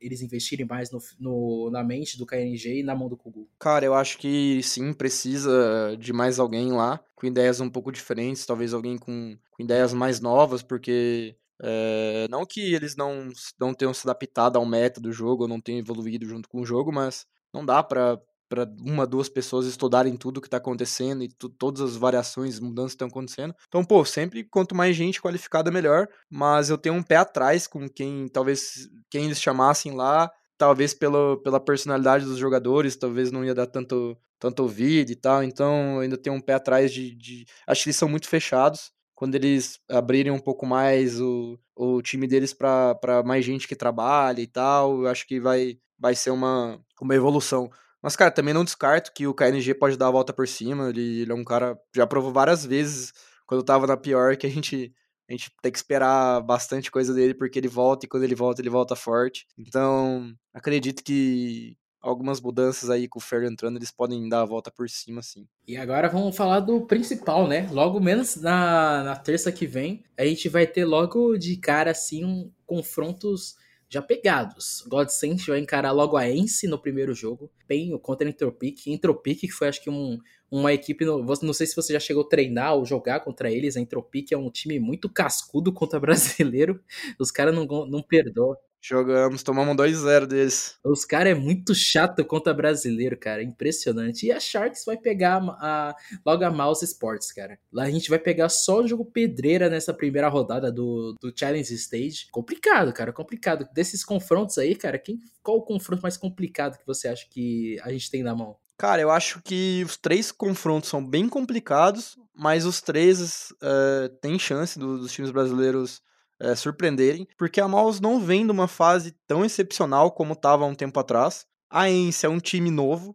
eles 0.00 0.22
investirem 0.22 0.66
mais 0.66 0.90
no, 0.90 0.98
no, 1.18 1.70
na 1.70 1.84
mente 1.84 2.16
do 2.16 2.24
KNG 2.24 2.80
e 2.80 2.82
na 2.82 2.94
mão 2.94 3.08
do 3.08 3.18
Kugu? 3.18 3.46
Cara, 3.58 3.84
eu 3.84 3.94
acho 3.94 4.16
que 4.16 4.62
sim, 4.62 4.94
precisa 4.94 5.94
de 5.98 6.12
mais 6.12 6.38
alguém 6.38 6.72
lá, 6.72 7.04
com 7.14 7.26
ideias 7.26 7.60
um 7.60 7.68
pouco 7.68 7.92
diferentes, 7.92 8.46
talvez 8.46 8.72
alguém 8.72 8.96
com, 8.96 9.36
com 9.50 9.62
ideias 9.62 9.92
mais 9.92 10.20
novas, 10.20 10.62
porque 10.62 11.36
é, 11.62 12.26
não 12.30 12.46
que 12.46 12.72
eles 12.74 12.96
não, 12.96 13.28
não 13.58 13.74
tenham 13.74 13.92
se 13.92 14.06
adaptado 14.06 14.56
ao 14.56 14.64
método 14.64 15.08
do 15.08 15.12
jogo, 15.12 15.42
ou 15.42 15.48
não 15.48 15.60
tenham 15.60 15.80
evoluído 15.80 16.26
junto 16.26 16.48
com 16.48 16.62
o 16.62 16.66
jogo, 16.66 16.90
mas 16.90 17.26
não 17.52 17.64
dá 17.64 17.82
para 17.82 18.20
para 18.50 18.68
uma, 18.80 19.06
duas 19.06 19.28
pessoas 19.28 19.64
estudarem 19.64 20.16
tudo 20.16 20.40
que 20.40 20.48
está 20.48 20.56
acontecendo 20.56 21.22
e 21.22 21.28
todas 21.28 21.80
as 21.80 21.96
variações, 21.96 22.58
mudanças 22.58 22.90
que 22.90 22.96
estão 22.96 23.06
acontecendo. 23.06 23.54
Então, 23.68 23.84
pô, 23.84 24.04
sempre 24.04 24.42
quanto 24.42 24.74
mais 24.74 24.96
gente 24.96 25.22
qualificada, 25.22 25.70
melhor. 25.70 26.08
Mas 26.28 26.68
eu 26.68 26.76
tenho 26.76 26.96
um 26.96 27.02
pé 27.02 27.16
atrás 27.16 27.68
com 27.68 27.88
quem, 27.88 28.26
talvez, 28.26 28.90
quem 29.08 29.26
eles 29.26 29.40
chamassem 29.40 29.92
lá, 29.94 30.28
talvez 30.58 30.92
pela, 30.92 31.40
pela 31.40 31.60
personalidade 31.60 32.24
dos 32.24 32.38
jogadores, 32.38 32.96
talvez 32.96 33.30
não 33.30 33.44
ia 33.44 33.54
dar 33.54 33.68
tanto, 33.68 34.18
tanto 34.36 34.64
ouvido 34.64 35.12
e 35.12 35.16
tal. 35.16 35.44
Então, 35.44 36.00
ainda 36.00 36.18
tenho 36.18 36.34
um 36.34 36.40
pé 36.40 36.54
atrás 36.54 36.92
de, 36.92 37.14
de. 37.14 37.46
Acho 37.68 37.84
que 37.84 37.90
eles 37.90 37.96
são 37.96 38.08
muito 38.08 38.28
fechados. 38.28 38.90
Quando 39.14 39.36
eles 39.36 39.78
abrirem 39.88 40.32
um 40.32 40.40
pouco 40.40 40.66
mais 40.66 41.20
o, 41.20 41.56
o 41.76 42.02
time 42.02 42.26
deles 42.26 42.52
para 42.52 43.22
mais 43.24 43.44
gente 43.44 43.68
que 43.68 43.76
trabalha 43.76 44.40
e 44.40 44.46
tal, 44.46 45.02
eu 45.02 45.08
acho 45.08 45.24
que 45.24 45.38
vai, 45.38 45.78
vai 45.96 46.16
ser 46.16 46.30
uma, 46.30 46.80
uma 47.00 47.14
evolução. 47.14 47.70
Mas, 48.02 48.16
cara, 48.16 48.30
também 48.30 48.54
não 48.54 48.64
descarto 48.64 49.12
que 49.12 49.26
o 49.26 49.34
KNG 49.34 49.74
pode 49.74 49.96
dar 49.96 50.08
a 50.08 50.12
volta 50.12 50.32
por 50.32 50.48
cima. 50.48 50.88
Ele, 50.88 51.22
ele 51.22 51.32
é 51.32 51.34
um 51.34 51.44
cara. 51.44 51.78
Já 51.94 52.06
provou 52.06 52.32
várias 52.32 52.64
vezes, 52.64 53.12
quando 53.46 53.62
tava 53.62 53.86
na 53.86 53.96
pior, 53.96 54.36
que 54.36 54.46
a 54.46 54.50
gente, 54.50 54.92
a 55.28 55.32
gente 55.32 55.50
tem 55.62 55.70
que 55.70 55.78
esperar 55.78 56.40
bastante 56.40 56.90
coisa 56.90 57.12
dele, 57.12 57.34
porque 57.34 57.58
ele 57.58 57.68
volta 57.68 58.06
e 58.06 58.08
quando 58.08 58.24
ele 58.24 58.34
volta, 58.34 58.62
ele 58.62 58.70
volta 58.70 58.96
forte. 58.96 59.46
Então, 59.58 60.34
acredito 60.54 61.04
que 61.04 61.76
algumas 62.00 62.40
mudanças 62.40 62.88
aí 62.88 63.06
com 63.06 63.18
o 63.18 63.22
Fer 63.22 63.44
entrando, 63.44 63.76
eles 63.76 63.90
podem 63.90 64.28
dar 64.28 64.42
a 64.42 64.46
volta 64.46 64.70
por 64.70 64.88
cima, 64.88 65.22
sim. 65.22 65.46
E 65.68 65.76
agora 65.76 66.08
vamos 66.08 66.34
falar 66.36 66.60
do 66.60 66.80
principal, 66.86 67.46
né? 67.46 67.68
Logo 67.70 68.00
menos 68.00 68.36
na, 68.36 69.04
na 69.04 69.16
terça 69.16 69.52
que 69.52 69.66
vem, 69.66 70.02
a 70.16 70.24
gente 70.24 70.48
vai 70.48 70.66
ter 70.66 70.84
logo 70.84 71.36
de 71.36 71.56
cara, 71.56 71.90
assim, 71.90 72.24
um, 72.24 72.50
confrontos 72.66 73.56
já 73.90 74.00
pegados. 74.00 74.84
Godsend 74.86 75.44
vai 75.46 75.58
encarar 75.58 75.90
logo 75.90 76.16
a 76.16 76.30
Ence 76.30 76.68
no 76.68 76.78
primeiro 76.78 77.12
jogo, 77.12 77.50
bem 77.68 77.96
contra 77.98 78.26
a 78.26 78.30
Entropic. 78.30 78.86
Entropic, 78.86 79.40
que 79.40 79.50
foi 79.50 79.68
acho 79.68 79.82
que 79.82 79.90
um, 79.90 80.18
uma 80.50 80.72
equipe, 80.72 81.04
não 81.04 81.52
sei 81.52 81.66
se 81.66 81.76
você 81.76 81.92
já 81.92 82.00
chegou 82.00 82.24
a 82.24 82.28
treinar 82.28 82.74
ou 82.74 82.84
jogar 82.84 83.20
contra 83.20 83.50
eles, 83.50 83.76
a 83.76 83.80
Entropic 83.80 84.32
é 84.32 84.36
um 84.36 84.50
time 84.50 84.80
muito 84.80 85.08
cascudo 85.08 85.72
contra 85.72 85.98
brasileiro, 86.00 86.82
os 87.18 87.30
caras 87.30 87.54
não, 87.54 87.66
não 87.86 88.02
perdoam. 88.02 88.56
Jogamos, 88.82 89.42
tomamos 89.42 89.76
2-0 89.76 90.26
deles. 90.26 90.78
Os 90.82 91.04
caras 91.04 91.32
é 91.32 91.34
muito 91.34 91.74
chato 91.74 92.24
contra 92.24 92.54
brasileiro, 92.54 93.14
cara. 93.14 93.42
Impressionante. 93.42 94.24
E 94.24 94.32
a 94.32 94.40
Sharks 94.40 94.84
vai 94.86 94.96
pegar 94.96 95.36
a, 95.36 95.94
logo 96.24 96.42
a 96.44 96.50
Mouse 96.50 96.82
Sports, 96.82 97.30
cara. 97.30 97.58
Lá 97.70 97.82
a 97.82 97.90
gente 97.90 98.08
vai 98.08 98.18
pegar 98.18 98.48
só 98.48 98.80
o 98.80 98.88
jogo 98.88 99.04
pedreira 99.04 99.68
nessa 99.68 99.92
primeira 99.92 100.28
rodada 100.28 100.72
do, 100.72 101.14
do 101.20 101.30
Challenge 101.36 101.74
Stage. 101.74 102.28
Complicado, 102.30 102.90
cara. 102.94 103.12
Complicado. 103.12 103.68
Desses 103.74 104.02
confrontos 104.02 104.56
aí, 104.56 104.74
cara, 104.74 104.98
quem, 104.98 105.20
qual 105.42 105.58
o 105.58 105.62
confronto 105.62 106.02
mais 106.02 106.16
complicado 106.16 106.78
que 106.78 106.86
você 106.86 107.06
acha 107.08 107.26
que 107.28 107.78
a 107.82 107.92
gente 107.92 108.10
tem 108.10 108.22
na 108.22 108.34
mão? 108.34 108.56
Cara, 108.80 109.02
eu 109.02 109.10
acho 109.10 109.42
que 109.42 109.82
os 109.84 109.98
três 109.98 110.32
confrontos 110.32 110.88
são 110.88 111.06
bem 111.06 111.28
complicados, 111.28 112.16
mas 112.34 112.64
os 112.64 112.80
três 112.80 113.50
uh, 113.62 114.08
têm 114.22 114.38
chance 114.38 114.78
do, 114.78 114.96
dos 114.96 115.12
times 115.12 115.30
brasileiros 115.30 116.00
é, 116.40 116.54
surpreenderem, 116.54 117.28
porque 117.36 117.60
a 117.60 117.68
Maus 117.68 118.00
não 118.00 118.18
vem 118.18 118.46
de 118.46 118.50
uma 118.50 118.66
fase 118.66 119.14
tão 119.26 119.44
excepcional 119.44 120.10
como 120.10 120.32
estava 120.32 120.64
um 120.64 120.74
tempo 120.74 120.98
atrás. 120.98 121.44
A 121.70 121.90
Ence 121.90 122.24
é 122.24 122.28
um 122.30 122.40
time 122.40 122.70
novo, 122.70 123.14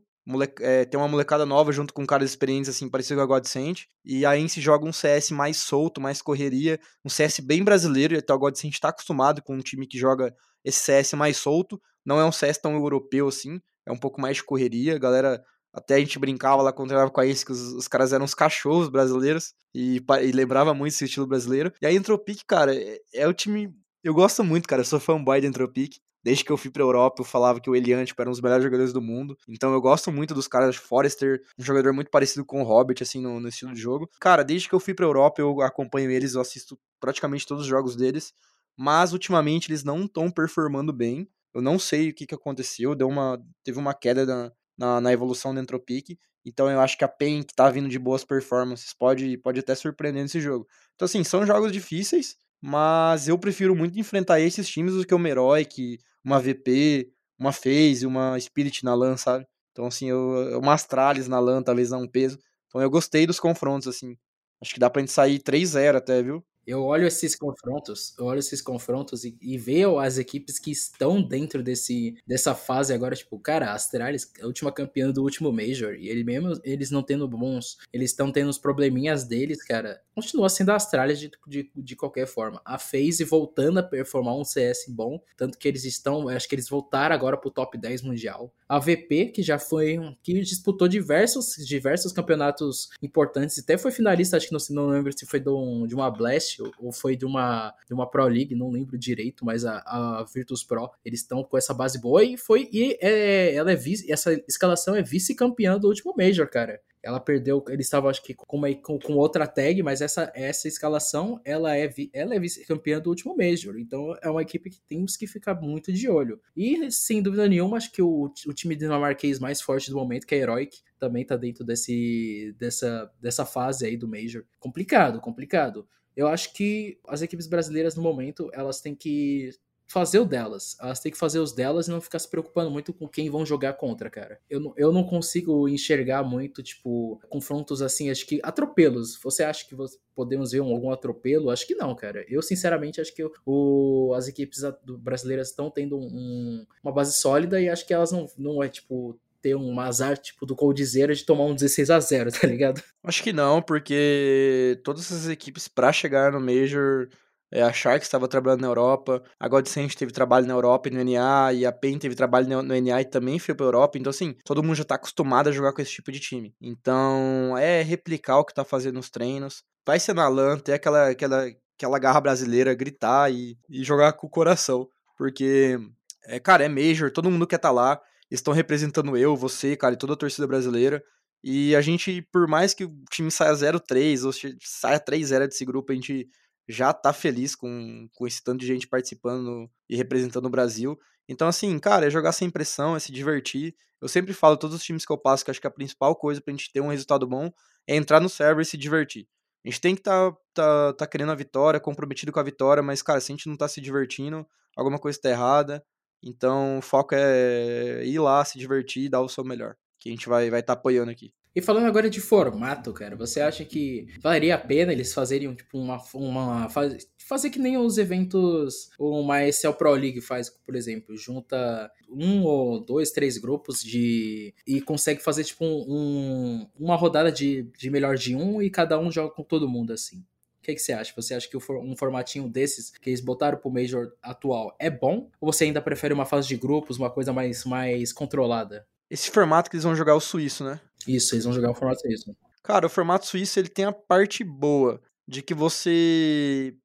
é, 0.59 0.85
tem 0.85 0.99
uma 0.99 1.07
molecada 1.07 1.47
nova 1.47 1.71
junto 1.71 1.95
com 1.95 2.05
caras 2.05 2.29
experientes, 2.29 2.69
assim, 2.69 2.87
parecido 2.87 3.15
com 3.15 3.23
a 3.23 3.25
Godsend. 3.25 3.87
E 4.05 4.23
a 4.23 4.37
Ence 4.37 4.61
joga 4.61 4.85
um 4.85 4.93
CS 4.93 5.31
mais 5.31 5.57
solto, 5.57 5.99
mais 5.99 6.21
correria, 6.21 6.79
um 7.03 7.09
CS 7.09 7.39
bem 7.39 7.63
brasileiro, 7.63 8.13
e 8.13 8.19
até 8.19 8.31
o 8.31 8.37
Godsend 8.37 8.71
está 8.71 8.89
acostumado 8.89 9.41
com 9.41 9.55
um 9.55 9.61
time 9.61 9.87
que 9.87 9.97
joga 9.97 10.31
esse 10.63 10.81
CS 10.81 11.13
mais 11.13 11.37
solto. 11.37 11.81
Não 12.05 12.19
é 12.19 12.25
um 12.25 12.31
CS 12.31 12.59
tão 12.59 12.75
europeu 12.75 13.27
assim, 13.27 13.59
é 13.87 13.91
um 13.91 13.97
pouco 13.97 14.21
mais 14.21 14.37
de 14.37 14.43
correria. 14.43 14.95
A 14.95 14.99
galera 14.99 15.43
até 15.75 15.95
a 15.95 15.99
gente 15.99 16.17
brincava 16.17 16.61
lá 16.61 16.71
quando 16.71 16.87
treinava 16.87 17.11
com 17.11 17.19
a 17.19 17.25
Ace 17.25 17.45
que 17.45 17.51
os, 17.51 17.73
os, 17.73 17.87
caras 17.87 18.13
eram 18.13 18.23
os 18.23 18.33
cachorros 18.33 18.87
brasileiros 18.87 19.53
e, 19.73 20.01
e, 20.23 20.31
lembrava 20.31 20.73
muito 20.73 20.93
esse 20.93 21.03
estilo 21.03 21.27
brasileiro. 21.27 21.73
E 21.81 21.85
a 21.85 21.91
Entropic, 21.91 22.39
cara, 22.47 22.73
é, 22.73 22.99
é, 23.13 23.27
o 23.27 23.33
time. 23.33 23.75
Eu 24.01 24.13
gosto 24.13 24.43
muito, 24.43 24.69
cara. 24.69 24.81
Eu 24.81 24.85
sou 24.85 24.99
fanboy 24.99 25.41
da 25.41 25.47
Entropic. 25.47 25.97
Desde 26.23 26.43
que 26.43 26.51
eu 26.51 26.57
fui 26.57 26.71
pra 26.71 26.81
Europa, 26.81 27.21
eu 27.21 27.25
falava 27.25 27.59
que 27.59 27.69
o 27.69 27.75
Elian 27.75 28.03
tipo, 28.03 28.19
era 28.19 28.29
um 28.29 28.31
dos 28.31 28.41
melhores 28.41 28.63
jogadores 28.63 28.93
do 28.93 29.01
mundo. 29.01 29.37
Então 29.47 29.73
eu 29.73 29.81
gosto 29.81 30.11
muito 30.11 30.33
dos 30.33 30.47
caras. 30.47 30.75
Forrester, 30.77 31.43
um 31.59 31.63
jogador 31.63 31.93
muito 31.93 32.09
parecido 32.09 32.45
com 32.45 32.61
o 32.61 32.63
Hobbit, 32.63 33.03
assim, 33.03 33.21
no, 33.21 33.39
no 33.39 33.49
estilo 33.49 33.73
de 33.73 33.79
jogo. 33.81 34.09
Cara, 34.19 34.43
desde 34.43 34.69
que 34.69 34.73
eu 34.73 34.79
fui 34.79 34.93
pra 34.93 35.05
Europa, 35.05 35.41
eu 35.41 35.61
acompanho 35.61 36.09
eles, 36.09 36.33
eu 36.33 36.41
assisto 36.41 36.79
praticamente 36.99 37.45
todos 37.45 37.63
os 37.63 37.69
jogos 37.69 37.95
deles. 37.95 38.33
Mas 38.77 39.13
ultimamente 39.13 39.69
eles 39.69 39.83
não 39.83 40.05
estão 40.05 40.31
performando 40.31 40.93
bem. 40.93 41.27
Eu 41.53 41.61
não 41.61 41.77
sei 41.77 42.09
o 42.09 42.13
que, 42.13 42.25
que 42.25 42.35
aconteceu. 42.35 42.95
Deu 42.95 43.07
uma, 43.07 43.39
teve 43.63 43.77
uma 43.77 43.93
queda 43.93 44.25
na, 44.25 44.51
na, 44.77 44.99
na 45.01 45.13
evolução 45.13 45.53
do 45.53 45.59
Entropic. 45.59 46.17
Então 46.45 46.69
eu 46.69 46.79
acho 46.79 46.97
que 46.97 47.03
a 47.03 47.07
PEN, 47.07 47.43
que 47.43 47.55
tá 47.55 47.69
vindo 47.69 47.89
de 47.89 47.97
boas 47.97 48.23
performances, 48.23 48.93
pode, 48.93 49.37
pode 49.37 49.59
até 49.59 49.73
surpreender 49.73 50.21
nesse 50.23 50.39
jogo. 50.39 50.67
Então, 50.95 51.05
assim, 51.05 51.23
são 51.23 51.45
jogos 51.45 51.71
difíceis, 51.71 52.35
mas 52.61 53.27
eu 53.27 53.37
prefiro 53.37 53.75
muito 53.75 53.99
enfrentar 53.99 54.39
esses 54.39 54.67
times 54.67 54.93
do 54.93 55.05
que 55.05 55.13
uma 55.13 55.27
Heroic, 55.29 55.99
uma 56.23 56.39
VP, 56.39 57.09
uma 57.37 57.51
FaZe, 57.51 58.05
uma 58.05 58.39
Spirit 58.39 58.83
na 58.83 58.93
LAN, 58.93 59.17
sabe? 59.17 59.45
Então, 59.71 59.87
assim, 59.87 60.09
eu, 60.09 60.59
uma 60.59 60.73
Astralis 60.73 61.27
na 61.27 61.39
LAN 61.39 61.61
talvez 61.63 61.89
dá 61.89 61.97
um 61.97 62.07
peso. 62.07 62.39
Então 62.67 62.81
eu 62.81 62.89
gostei 62.89 63.25
dos 63.25 63.39
confrontos, 63.39 63.87
assim. 63.87 64.17
Acho 64.61 64.73
que 64.73 64.79
dá 64.79 64.89
pra 64.89 65.01
gente 65.01 65.11
sair 65.11 65.39
3-0 65.39 65.95
até, 65.97 66.21
viu? 66.23 66.45
Eu 66.65 66.83
olho 66.83 67.07
esses 67.07 67.35
confrontos, 67.35 68.15
eu 68.17 68.25
olho 68.25 68.39
esses 68.39 68.61
confrontos 68.61 69.23
e, 69.23 69.37
e 69.41 69.57
vejo 69.57 69.99
as 69.99 70.17
equipes 70.17 70.57
que 70.57 70.71
estão 70.71 71.21
dentro 71.21 71.61
desse, 71.61 72.15
dessa 72.25 72.55
fase 72.55 72.93
agora, 72.93 73.15
tipo, 73.15 73.37
cara, 73.39 73.67
a 73.67 73.73
Astralis, 73.73 74.31
a 74.41 74.45
última 74.45 74.71
campeã 74.71 75.11
do 75.11 75.21
último 75.21 75.51
Major, 75.51 75.93
e 75.93 76.07
ele 76.07 76.23
mesmo, 76.23 76.59
eles 76.63 76.89
não 76.89 77.03
tendo 77.03 77.27
bons, 77.27 77.77
eles 77.93 78.11
estão 78.11 78.31
tendo 78.31 78.49
os 78.49 78.57
probleminhas 78.57 79.25
deles, 79.25 79.63
cara, 79.63 80.01
continua 80.15 80.49
sendo 80.49 80.71
a 80.71 80.75
Astralis 80.75 81.19
de, 81.19 81.31
de, 81.45 81.71
de 81.75 81.95
qualquer 81.95 82.25
forma. 82.25 82.61
A 82.65 82.79
FaZe 82.79 83.23
voltando 83.23 83.79
a 83.79 83.83
performar 83.83 84.35
um 84.35 84.43
CS 84.43 84.85
bom, 84.87 85.21
tanto 85.37 85.57
que 85.57 85.67
eles 85.67 85.85
estão, 85.85 86.29
acho 86.29 86.47
que 86.47 86.55
eles 86.55 86.69
voltaram 86.69 87.13
agora 87.13 87.37
pro 87.37 87.51
top 87.51 87.77
10 87.77 88.01
mundial. 88.01 88.53
A 88.67 88.79
VP, 88.79 89.27
que 89.27 89.43
já 89.43 89.59
foi, 89.59 89.99
que 90.23 90.33
disputou 90.41 90.87
diversos, 90.87 91.55
diversos 91.65 92.11
campeonatos 92.11 92.89
importantes, 93.01 93.59
até 93.59 93.77
foi 93.77 93.91
finalista, 93.91 94.37
acho 94.37 94.47
que 94.47 94.53
não, 94.53 94.59
não 94.71 94.89
lembro 94.89 95.15
se 95.15 95.25
foi 95.25 95.43
um, 95.47 95.85
de 95.85 95.93
uma 95.93 96.09
Blast, 96.09 96.54
ou 96.79 96.91
foi 96.91 97.15
de 97.15 97.25
uma, 97.25 97.73
de 97.87 97.93
uma 97.93 98.09
Pro 98.09 98.27
League, 98.27 98.55
não 98.55 98.69
lembro 98.69 98.97
direito, 98.97 99.45
mas 99.45 99.65
a, 99.65 99.77
a 99.79 100.25
Virtus 100.33 100.63
Pro, 100.63 100.89
eles 101.03 101.21
estão 101.21 101.43
com 101.43 101.57
essa 101.57 101.73
base 101.73 101.99
boa 101.99 102.23
e 102.23 102.37
foi 102.37 102.69
e 102.71 102.97
é, 103.01 103.53
ela 103.55 103.71
é 103.71 103.75
vice, 103.75 104.11
essa 104.11 104.33
escalação 104.47 104.95
é 104.95 105.01
vice-campeã 105.01 105.77
do 105.77 105.87
último 105.87 106.13
Major, 106.17 106.49
cara. 106.49 106.79
Ela 107.05 107.19
perdeu, 107.19 107.63
ele 107.69 107.83
estava 107.83 108.09
acho 108.09 108.23
que 108.23 108.33
com, 108.33 108.57
uma, 108.57 108.73
com, 108.73 108.97
com, 108.97 109.13
outra 109.13 109.45
tag, 109.45 109.83
mas 109.83 110.01
essa, 110.01 110.31
essa 110.33 110.67
escalação 110.67 111.39
ela 111.45 111.77
é, 111.77 111.87
ela 112.11 112.33
é 112.33 112.39
vice-campeã 112.39 112.99
do 112.99 113.11
último 113.11 113.37
Major. 113.37 113.77
Então 113.77 114.17
é 114.23 114.29
uma 114.29 114.41
equipe 114.41 114.71
que 114.71 114.81
temos 114.89 115.15
que 115.15 115.27
ficar 115.27 115.53
muito 115.61 115.93
de 115.93 116.09
olho. 116.09 116.41
E 116.57 116.91
sem 116.91 117.21
dúvida 117.21 117.47
nenhuma, 117.47 117.77
acho 117.77 117.91
que 117.91 118.01
o, 118.01 118.23
o 118.47 118.53
time 118.53 118.75
dinamarquês 118.75 119.37
mais 119.37 119.61
forte 119.61 119.91
do 119.91 119.97
momento, 119.97 120.25
que 120.25 120.33
é 120.33 120.39
a 120.39 120.41
Heroic, 120.41 120.79
também 120.97 121.23
tá 121.23 121.35
dentro 121.37 121.63
desse, 121.63 122.55
dessa, 122.57 123.11
dessa 123.21 123.45
fase 123.45 123.85
aí 123.85 123.95
do 123.95 124.07
Major. 124.07 124.43
Complicado, 124.59 125.19
complicado. 125.19 125.87
Eu 126.15 126.27
acho 126.27 126.53
que 126.53 126.97
as 127.07 127.21
equipes 127.21 127.47
brasileiras 127.47 127.95
no 127.95 128.03
momento 128.03 128.49
elas 128.53 128.81
têm 128.81 128.95
que 128.95 129.51
fazer 129.87 130.19
o 130.19 130.25
delas. 130.25 130.75
Elas 130.79 130.99
têm 130.99 131.11
que 131.11 131.17
fazer 131.17 131.39
os 131.39 131.53
delas 131.53 131.87
e 131.87 131.91
não 131.91 132.01
ficar 132.01 132.19
se 132.19 132.29
preocupando 132.29 132.71
muito 132.71 132.93
com 132.93 133.07
quem 133.07 133.29
vão 133.29 133.45
jogar 133.45 133.73
contra, 133.73 134.09
cara. 134.09 134.39
Eu 134.49 134.59
não, 134.59 134.73
eu 134.75 134.91
não 134.91 135.03
consigo 135.03 135.67
enxergar 135.69 136.23
muito, 136.23 136.63
tipo, 136.63 137.19
confrontos 137.29 137.81
assim, 137.81 138.09
acho 138.09 138.25
que 138.25 138.39
atropelos. 138.43 139.19
Você 139.23 139.43
acha 139.43 139.65
que 139.67 139.75
podemos 140.15 140.51
ver 140.51 140.59
algum 140.59 140.89
atropelo? 140.89 141.49
Acho 141.49 141.67
que 141.67 141.75
não, 141.75 141.95
cara. 141.95 142.25
Eu, 142.27 142.41
sinceramente, 142.41 142.99
acho 142.99 143.13
que 143.13 143.23
o, 143.45 144.13
as 144.15 144.27
equipes 144.27 144.61
brasileiras 144.99 145.49
estão 145.49 145.69
tendo 145.69 145.97
um, 145.97 146.65
uma 146.83 146.91
base 146.91 147.13
sólida 147.13 147.61
e 147.61 147.69
acho 147.69 147.85
que 147.85 147.93
elas 147.93 148.11
não, 148.11 148.27
não 148.37 148.63
é, 148.63 148.69
tipo, 148.69 149.19
ter 149.45 149.55
um 149.55 149.79
azar 149.79 150.17
tipo 150.17 150.43
do 150.43 150.55
Coldzera 150.55 151.13
de 151.13 151.23
tomar 151.23 151.43
um 151.43 151.53
16 151.53 151.91
a 151.91 151.99
0 151.99 152.31
tá 152.41 152.47
ligado? 152.47 152.81
Acho 153.03 153.21
que 153.21 153.31
não, 153.31 153.61
porque 153.61 154.81
todas 154.83 155.03
essas 155.05 155.29
equipes 155.29 155.67
para 155.67 155.93
chegar 155.93 156.31
no 156.31 156.39
Major 156.39 157.07
é, 157.53 157.61
a 157.61 157.71
Sharks 157.71 158.07
estava 158.07 158.27
trabalhando 158.27 158.61
na 158.61 158.67
Europa, 158.67 159.23
a 159.39 159.47
Godsend 159.47 159.95
teve 159.95 160.11
trabalho 160.11 160.47
na 160.47 160.53
Europa 160.55 160.89
e 160.89 160.91
no 160.91 161.03
NA, 161.03 161.53
e 161.53 161.63
a 161.63 161.71
PEN 161.71 161.99
teve 161.99 162.15
trabalho 162.15 162.47
no, 162.47 162.63
NA 162.63 163.01
e 163.01 163.05
também 163.05 163.37
foi 163.37 163.53
pra 163.53 163.67
Europa. 163.67 163.99
Então, 163.99 164.09
assim, 164.09 164.35
todo 164.43 164.63
mundo 164.63 164.75
já 164.75 164.83
tá 164.83 164.95
acostumado 164.95 165.47
a 165.47 165.51
jogar 165.51 165.71
com 165.71 165.81
esse 165.81 165.91
tipo 165.91 166.11
de 166.11 166.19
time. 166.19 166.55
Então, 166.59 167.55
é 167.55 167.83
replicar 167.83 168.39
o 168.39 168.45
que 168.45 168.53
tá 168.53 168.65
fazendo 168.65 168.95
nos 168.95 169.11
treinos. 169.11 169.63
Vai 169.85 169.99
ser 169.99 170.15
na 170.15 170.27
LAN, 170.27 170.57
ter 170.57 170.73
aquela, 170.73 171.09
aquela, 171.09 171.45
aquela 171.77 171.99
garra 171.99 172.19
brasileira, 172.19 172.73
gritar 172.73 173.31
e, 173.31 173.55
e 173.69 173.83
jogar 173.83 174.13
com 174.13 174.25
o 174.25 174.29
coração. 174.29 174.89
Porque, 175.15 175.77
é, 176.25 176.39
cara, 176.39 176.65
é 176.65 176.67
Major, 176.67 177.11
todo 177.11 177.29
mundo 177.29 177.45
quer 177.45 177.57
estar 177.57 177.69
tá 177.69 177.73
lá 177.73 178.01
estão 178.31 178.53
representando 178.53 179.15
eu, 179.17 179.35
você, 179.35 179.75
cara, 179.75 179.93
e 179.93 179.97
toda 179.97 180.13
a 180.13 180.17
torcida 180.17 180.47
brasileira. 180.47 181.03
E 181.43 181.75
a 181.75 181.81
gente, 181.81 182.21
por 182.31 182.47
mais 182.47 182.73
que 182.73 182.85
o 182.85 183.03
time 183.11 183.29
saia 183.29 183.53
0-3 183.53 184.25
ou 184.25 184.31
saia 184.61 184.99
3-0 184.99 185.47
desse 185.47 185.63
grupo, 185.63 185.91
a 185.91 185.95
gente 185.95 186.27
já 186.67 186.91
tá 186.91 187.13
feliz 187.13 187.55
com, 187.55 188.07
com 188.13 188.25
esse 188.25 188.43
tanto 188.43 188.61
de 188.61 188.67
gente 188.67 188.87
participando 188.87 189.69
e 189.89 189.95
representando 189.95 190.47
o 190.47 190.49
Brasil. 190.49 190.97
Então, 191.27 191.47
assim, 191.47 191.77
cara, 191.79 192.07
é 192.07 192.09
jogar 192.09 192.31
sem 192.31 192.49
pressão, 192.49 192.95
é 192.95 192.99
se 192.99 193.11
divertir. 193.11 193.75
Eu 194.01 194.07
sempre 194.07 194.33
falo, 194.33 194.57
todos 194.57 194.75
os 194.75 194.83
times 194.83 195.05
que 195.05 195.11
eu 195.11 195.17
passo, 195.17 195.45
que 195.45 195.51
acho 195.51 195.61
que 195.61 195.67
a 195.67 195.71
principal 195.71 196.15
coisa 196.15 196.41
pra 196.41 196.51
gente 196.51 196.71
ter 196.71 196.81
um 196.81 196.87
resultado 196.87 197.27
bom 197.27 197.51
é 197.87 197.95
entrar 197.95 198.19
no 198.19 198.29
server 198.29 198.61
e 198.61 198.65
se 198.65 198.77
divertir. 198.77 199.27
A 199.65 199.69
gente 199.69 199.81
tem 199.81 199.95
que 199.95 200.01
tá, 200.01 200.31
tá, 200.53 200.93
tá 200.93 201.07
querendo 201.07 201.31
a 201.31 201.35
vitória, 201.35 201.79
comprometido 201.79 202.31
com 202.31 202.39
a 202.39 202.43
vitória, 202.43 202.83
mas, 202.83 203.01
cara, 203.01 203.19
se 203.19 203.31
a 203.31 203.35
gente 203.35 203.49
não 203.49 203.57
tá 203.57 203.67
se 203.67 203.81
divertindo, 203.81 204.45
alguma 204.75 204.99
coisa 204.99 205.19
tá 205.19 205.29
errada. 205.29 205.83
Então, 206.23 206.79
o 206.79 206.81
foco 206.81 207.15
é 207.15 208.03
ir 208.05 208.19
lá, 208.19 208.43
se 208.43 208.57
divertir 208.57 209.05
e 209.05 209.09
dar 209.09 209.21
o 209.21 209.29
seu 209.29 209.43
melhor. 209.43 209.75
Que 209.99 210.09
a 210.09 210.11
gente 210.11 210.27
vai 210.27 210.45
estar 210.45 210.51
vai 210.51 210.63
tá 210.63 210.73
apoiando 210.73 211.11
aqui. 211.11 211.33
E 211.55 211.61
falando 211.61 211.85
agora 211.85 212.09
de 212.09 212.19
formato, 212.19 212.91
cara, 212.91 213.15
você 213.15 213.39
acha 213.39 213.63
que 213.63 214.07
valeria 214.21 214.55
a 214.55 214.57
pena 214.57 214.91
eles 214.91 215.13
fazerem 215.13 215.55
tipo 215.55 215.77
uma, 215.77 216.03
uma 216.13 216.67
fazer 216.69 217.49
que 217.49 217.57
nem 217.57 217.77
os 217.77 217.97
eventos 217.97 218.89
uma 218.99 219.41
ESL 219.41 219.71
Pro 219.71 219.93
League 219.93 220.19
faz, 220.19 220.49
por 220.49 220.75
exemplo, 220.75 221.15
junta 221.15 221.89
um 222.09 222.43
ou 222.43 222.83
dois, 222.83 223.11
três 223.11 223.37
grupos 223.37 223.79
de 223.81 224.53
e 224.67 224.81
consegue 224.81 225.23
fazer 225.23 225.45
tipo 225.45 225.63
um, 225.63 226.67
uma 226.77 226.97
rodada 226.97 227.31
de, 227.31 227.63
de 227.77 227.89
melhor 227.89 228.17
de 228.17 228.35
um 228.35 228.61
e 228.61 228.69
cada 228.69 228.99
um 228.99 229.09
joga 229.09 229.33
com 229.33 229.41
todo 229.41 229.69
mundo 229.69 229.93
assim 229.93 230.25
que, 230.65 230.75
que 230.75 230.81
você 230.81 230.93
acha? 230.93 231.13
Você 231.15 231.33
acha 231.33 231.47
que 231.47 231.57
um 231.57 231.95
formatinho 231.95 232.49
desses 232.49 232.89
que 232.89 233.09
eles 233.09 233.21
botaram 233.21 233.57
pro 233.57 233.71
Major 233.71 234.11
atual 234.21 234.75
é 234.79 234.89
bom? 234.89 235.29
Ou 235.39 235.51
você 235.51 235.65
ainda 235.65 235.81
prefere 235.81 236.13
uma 236.13 236.25
fase 236.25 236.47
de 236.47 236.57
grupos, 236.57 236.97
uma 236.97 237.09
coisa 237.09 237.31
mais, 237.31 237.63
mais 237.65 238.11
controlada? 238.11 238.87
Esse 239.09 239.29
formato 239.29 239.69
que 239.69 239.75
eles 239.75 239.83
vão 239.83 239.95
jogar 239.95 240.15
o 240.15 240.19
suíço, 240.19 240.63
né? 240.63 240.79
Isso, 241.07 241.35
eles 241.35 241.45
vão 241.45 241.53
jogar 241.53 241.71
o 241.71 241.75
formato 241.75 242.01
suíço. 242.01 242.35
Cara, 242.63 242.87
o 242.87 242.89
formato 242.89 243.27
suíço 243.27 243.59
ele 243.59 243.69
tem 243.69 243.85
a 243.85 243.91
parte 243.91 244.43
boa 244.43 244.99
de 245.27 245.41
que 245.41 245.53
você 245.53 246.75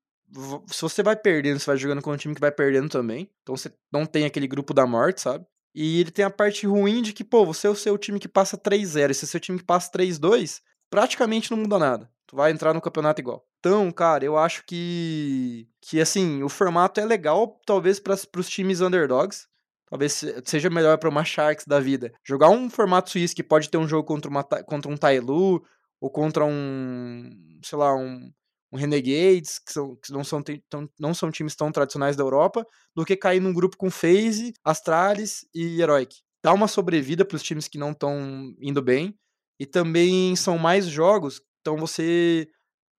se 0.68 0.82
você 0.82 1.02
vai 1.02 1.16
perdendo, 1.16 1.58
você 1.58 1.66
vai 1.66 1.76
jogando 1.76 2.02
com 2.02 2.12
um 2.12 2.16
time 2.16 2.34
que 2.34 2.40
vai 2.40 2.52
perdendo 2.52 2.88
também. 2.88 3.28
Então 3.42 3.56
você 3.56 3.72
não 3.92 4.06
tem 4.06 4.24
aquele 4.26 4.46
grupo 4.46 4.72
da 4.72 4.86
morte, 4.86 5.20
sabe? 5.20 5.44
E 5.74 6.00
ele 6.00 6.10
tem 6.10 6.24
a 6.24 6.30
parte 6.30 6.66
ruim 6.66 7.02
de 7.02 7.12
que, 7.12 7.24
pô, 7.24 7.44
você 7.44 7.66
é 7.66 7.70
o 7.70 7.76
seu 7.76 7.96
time 7.96 8.18
que 8.18 8.28
passa 8.28 8.56
3-0, 8.56 9.10
esse 9.10 9.24
é 9.24 9.26
o 9.26 9.28
seu 9.28 9.40
time 9.40 9.58
que 9.58 9.64
passa 9.64 9.90
3-2, 9.90 10.60
praticamente 10.90 11.50
não 11.50 11.58
muda 11.58 11.78
nada. 11.78 12.10
Tu 12.30 12.36
vai 12.36 12.52
entrar 12.52 12.72
no 12.72 12.80
campeonato 12.80 13.20
igual. 13.20 13.44
Então, 13.58 13.90
cara, 13.90 14.24
eu 14.24 14.38
acho 14.38 14.64
que 14.64 15.66
que 15.82 16.00
assim, 16.00 16.44
o 16.44 16.48
formato 16.48 17.00
é 17.00 17.04
legal 17.04 17.60
talvez 17.66 17.98
para 17.98 18.14
os 18.36 18.48
times 18.48 18.80
underdogs. 18.80 19.48
Talvez 19.88 20.24
seja 20.44 20.70
melhor 20.70 20.96
para 20.98 21.08
uma 21.08 21.24
Sharks 21.24 21.66
da 21.66 21.80
vida. 21.80 22.12
Jogar 22.24 22.48
um 22.50 22.70
formato 22.70 23.10
suíço 23.10 23.34
que 23.34 23.42
pode 23.42 23.68
ter 23.68 23.78
um 23.78 23.88
jogo 23.88 24.06
contra, 24.06 24.30
uma, 24.30 24.44
contra 24.44 24.88
um 24.88 24.96
Tailu 24.96 25.60
ou 26.00 26.08
contra 26.08 26.44
um, 26.44 27.58
sei 27.64 27.76
lá, 27.76 27.96
um, 27.96 28.32
um 28.70 28.76
Renegades, 28.76 29.58
que, 29.58 29.72
são, 29.72 29.96
que 29.96 30.12
não, 30.12 30.22
são, 30.22 30.40
tão, 30.40 30.88
não 31.00 31.12
são 31.12 31.32
times 31.32 31.56
tão 31.56 31.72
tradicionais 31.72 32.14
da 32.14 32.22
Europa, 32.22 32.64
do 32.94 33.04
que 33.04 33.16
cair 33.16 33.40
num 33.40 33.52
grupo 33.52 33.76
com 33.76 33.90
FaZe, 33.90 34.54
Astralis 34.62 35.44
e 35.52 35.80
Heroic. 35.80 36.14
Dá 36.44 36.52
uma 36.52 36.68
sobrevida 36.68 37.24
para 37.24 37.34
os 37.34 37.42
times 37.42 37.66
que 37.66 37.76
não 37.76 37.90
estão 37.90 38.54
indo 38.60 38.80
bem. 38.80 39.18
E 39.58 39.66
também 39.66 40.34
são 40.36 40.56
mais 40.56 40.86
jogos, 40.86 41.42
então 41.61 41.77
você. 41.77 42.49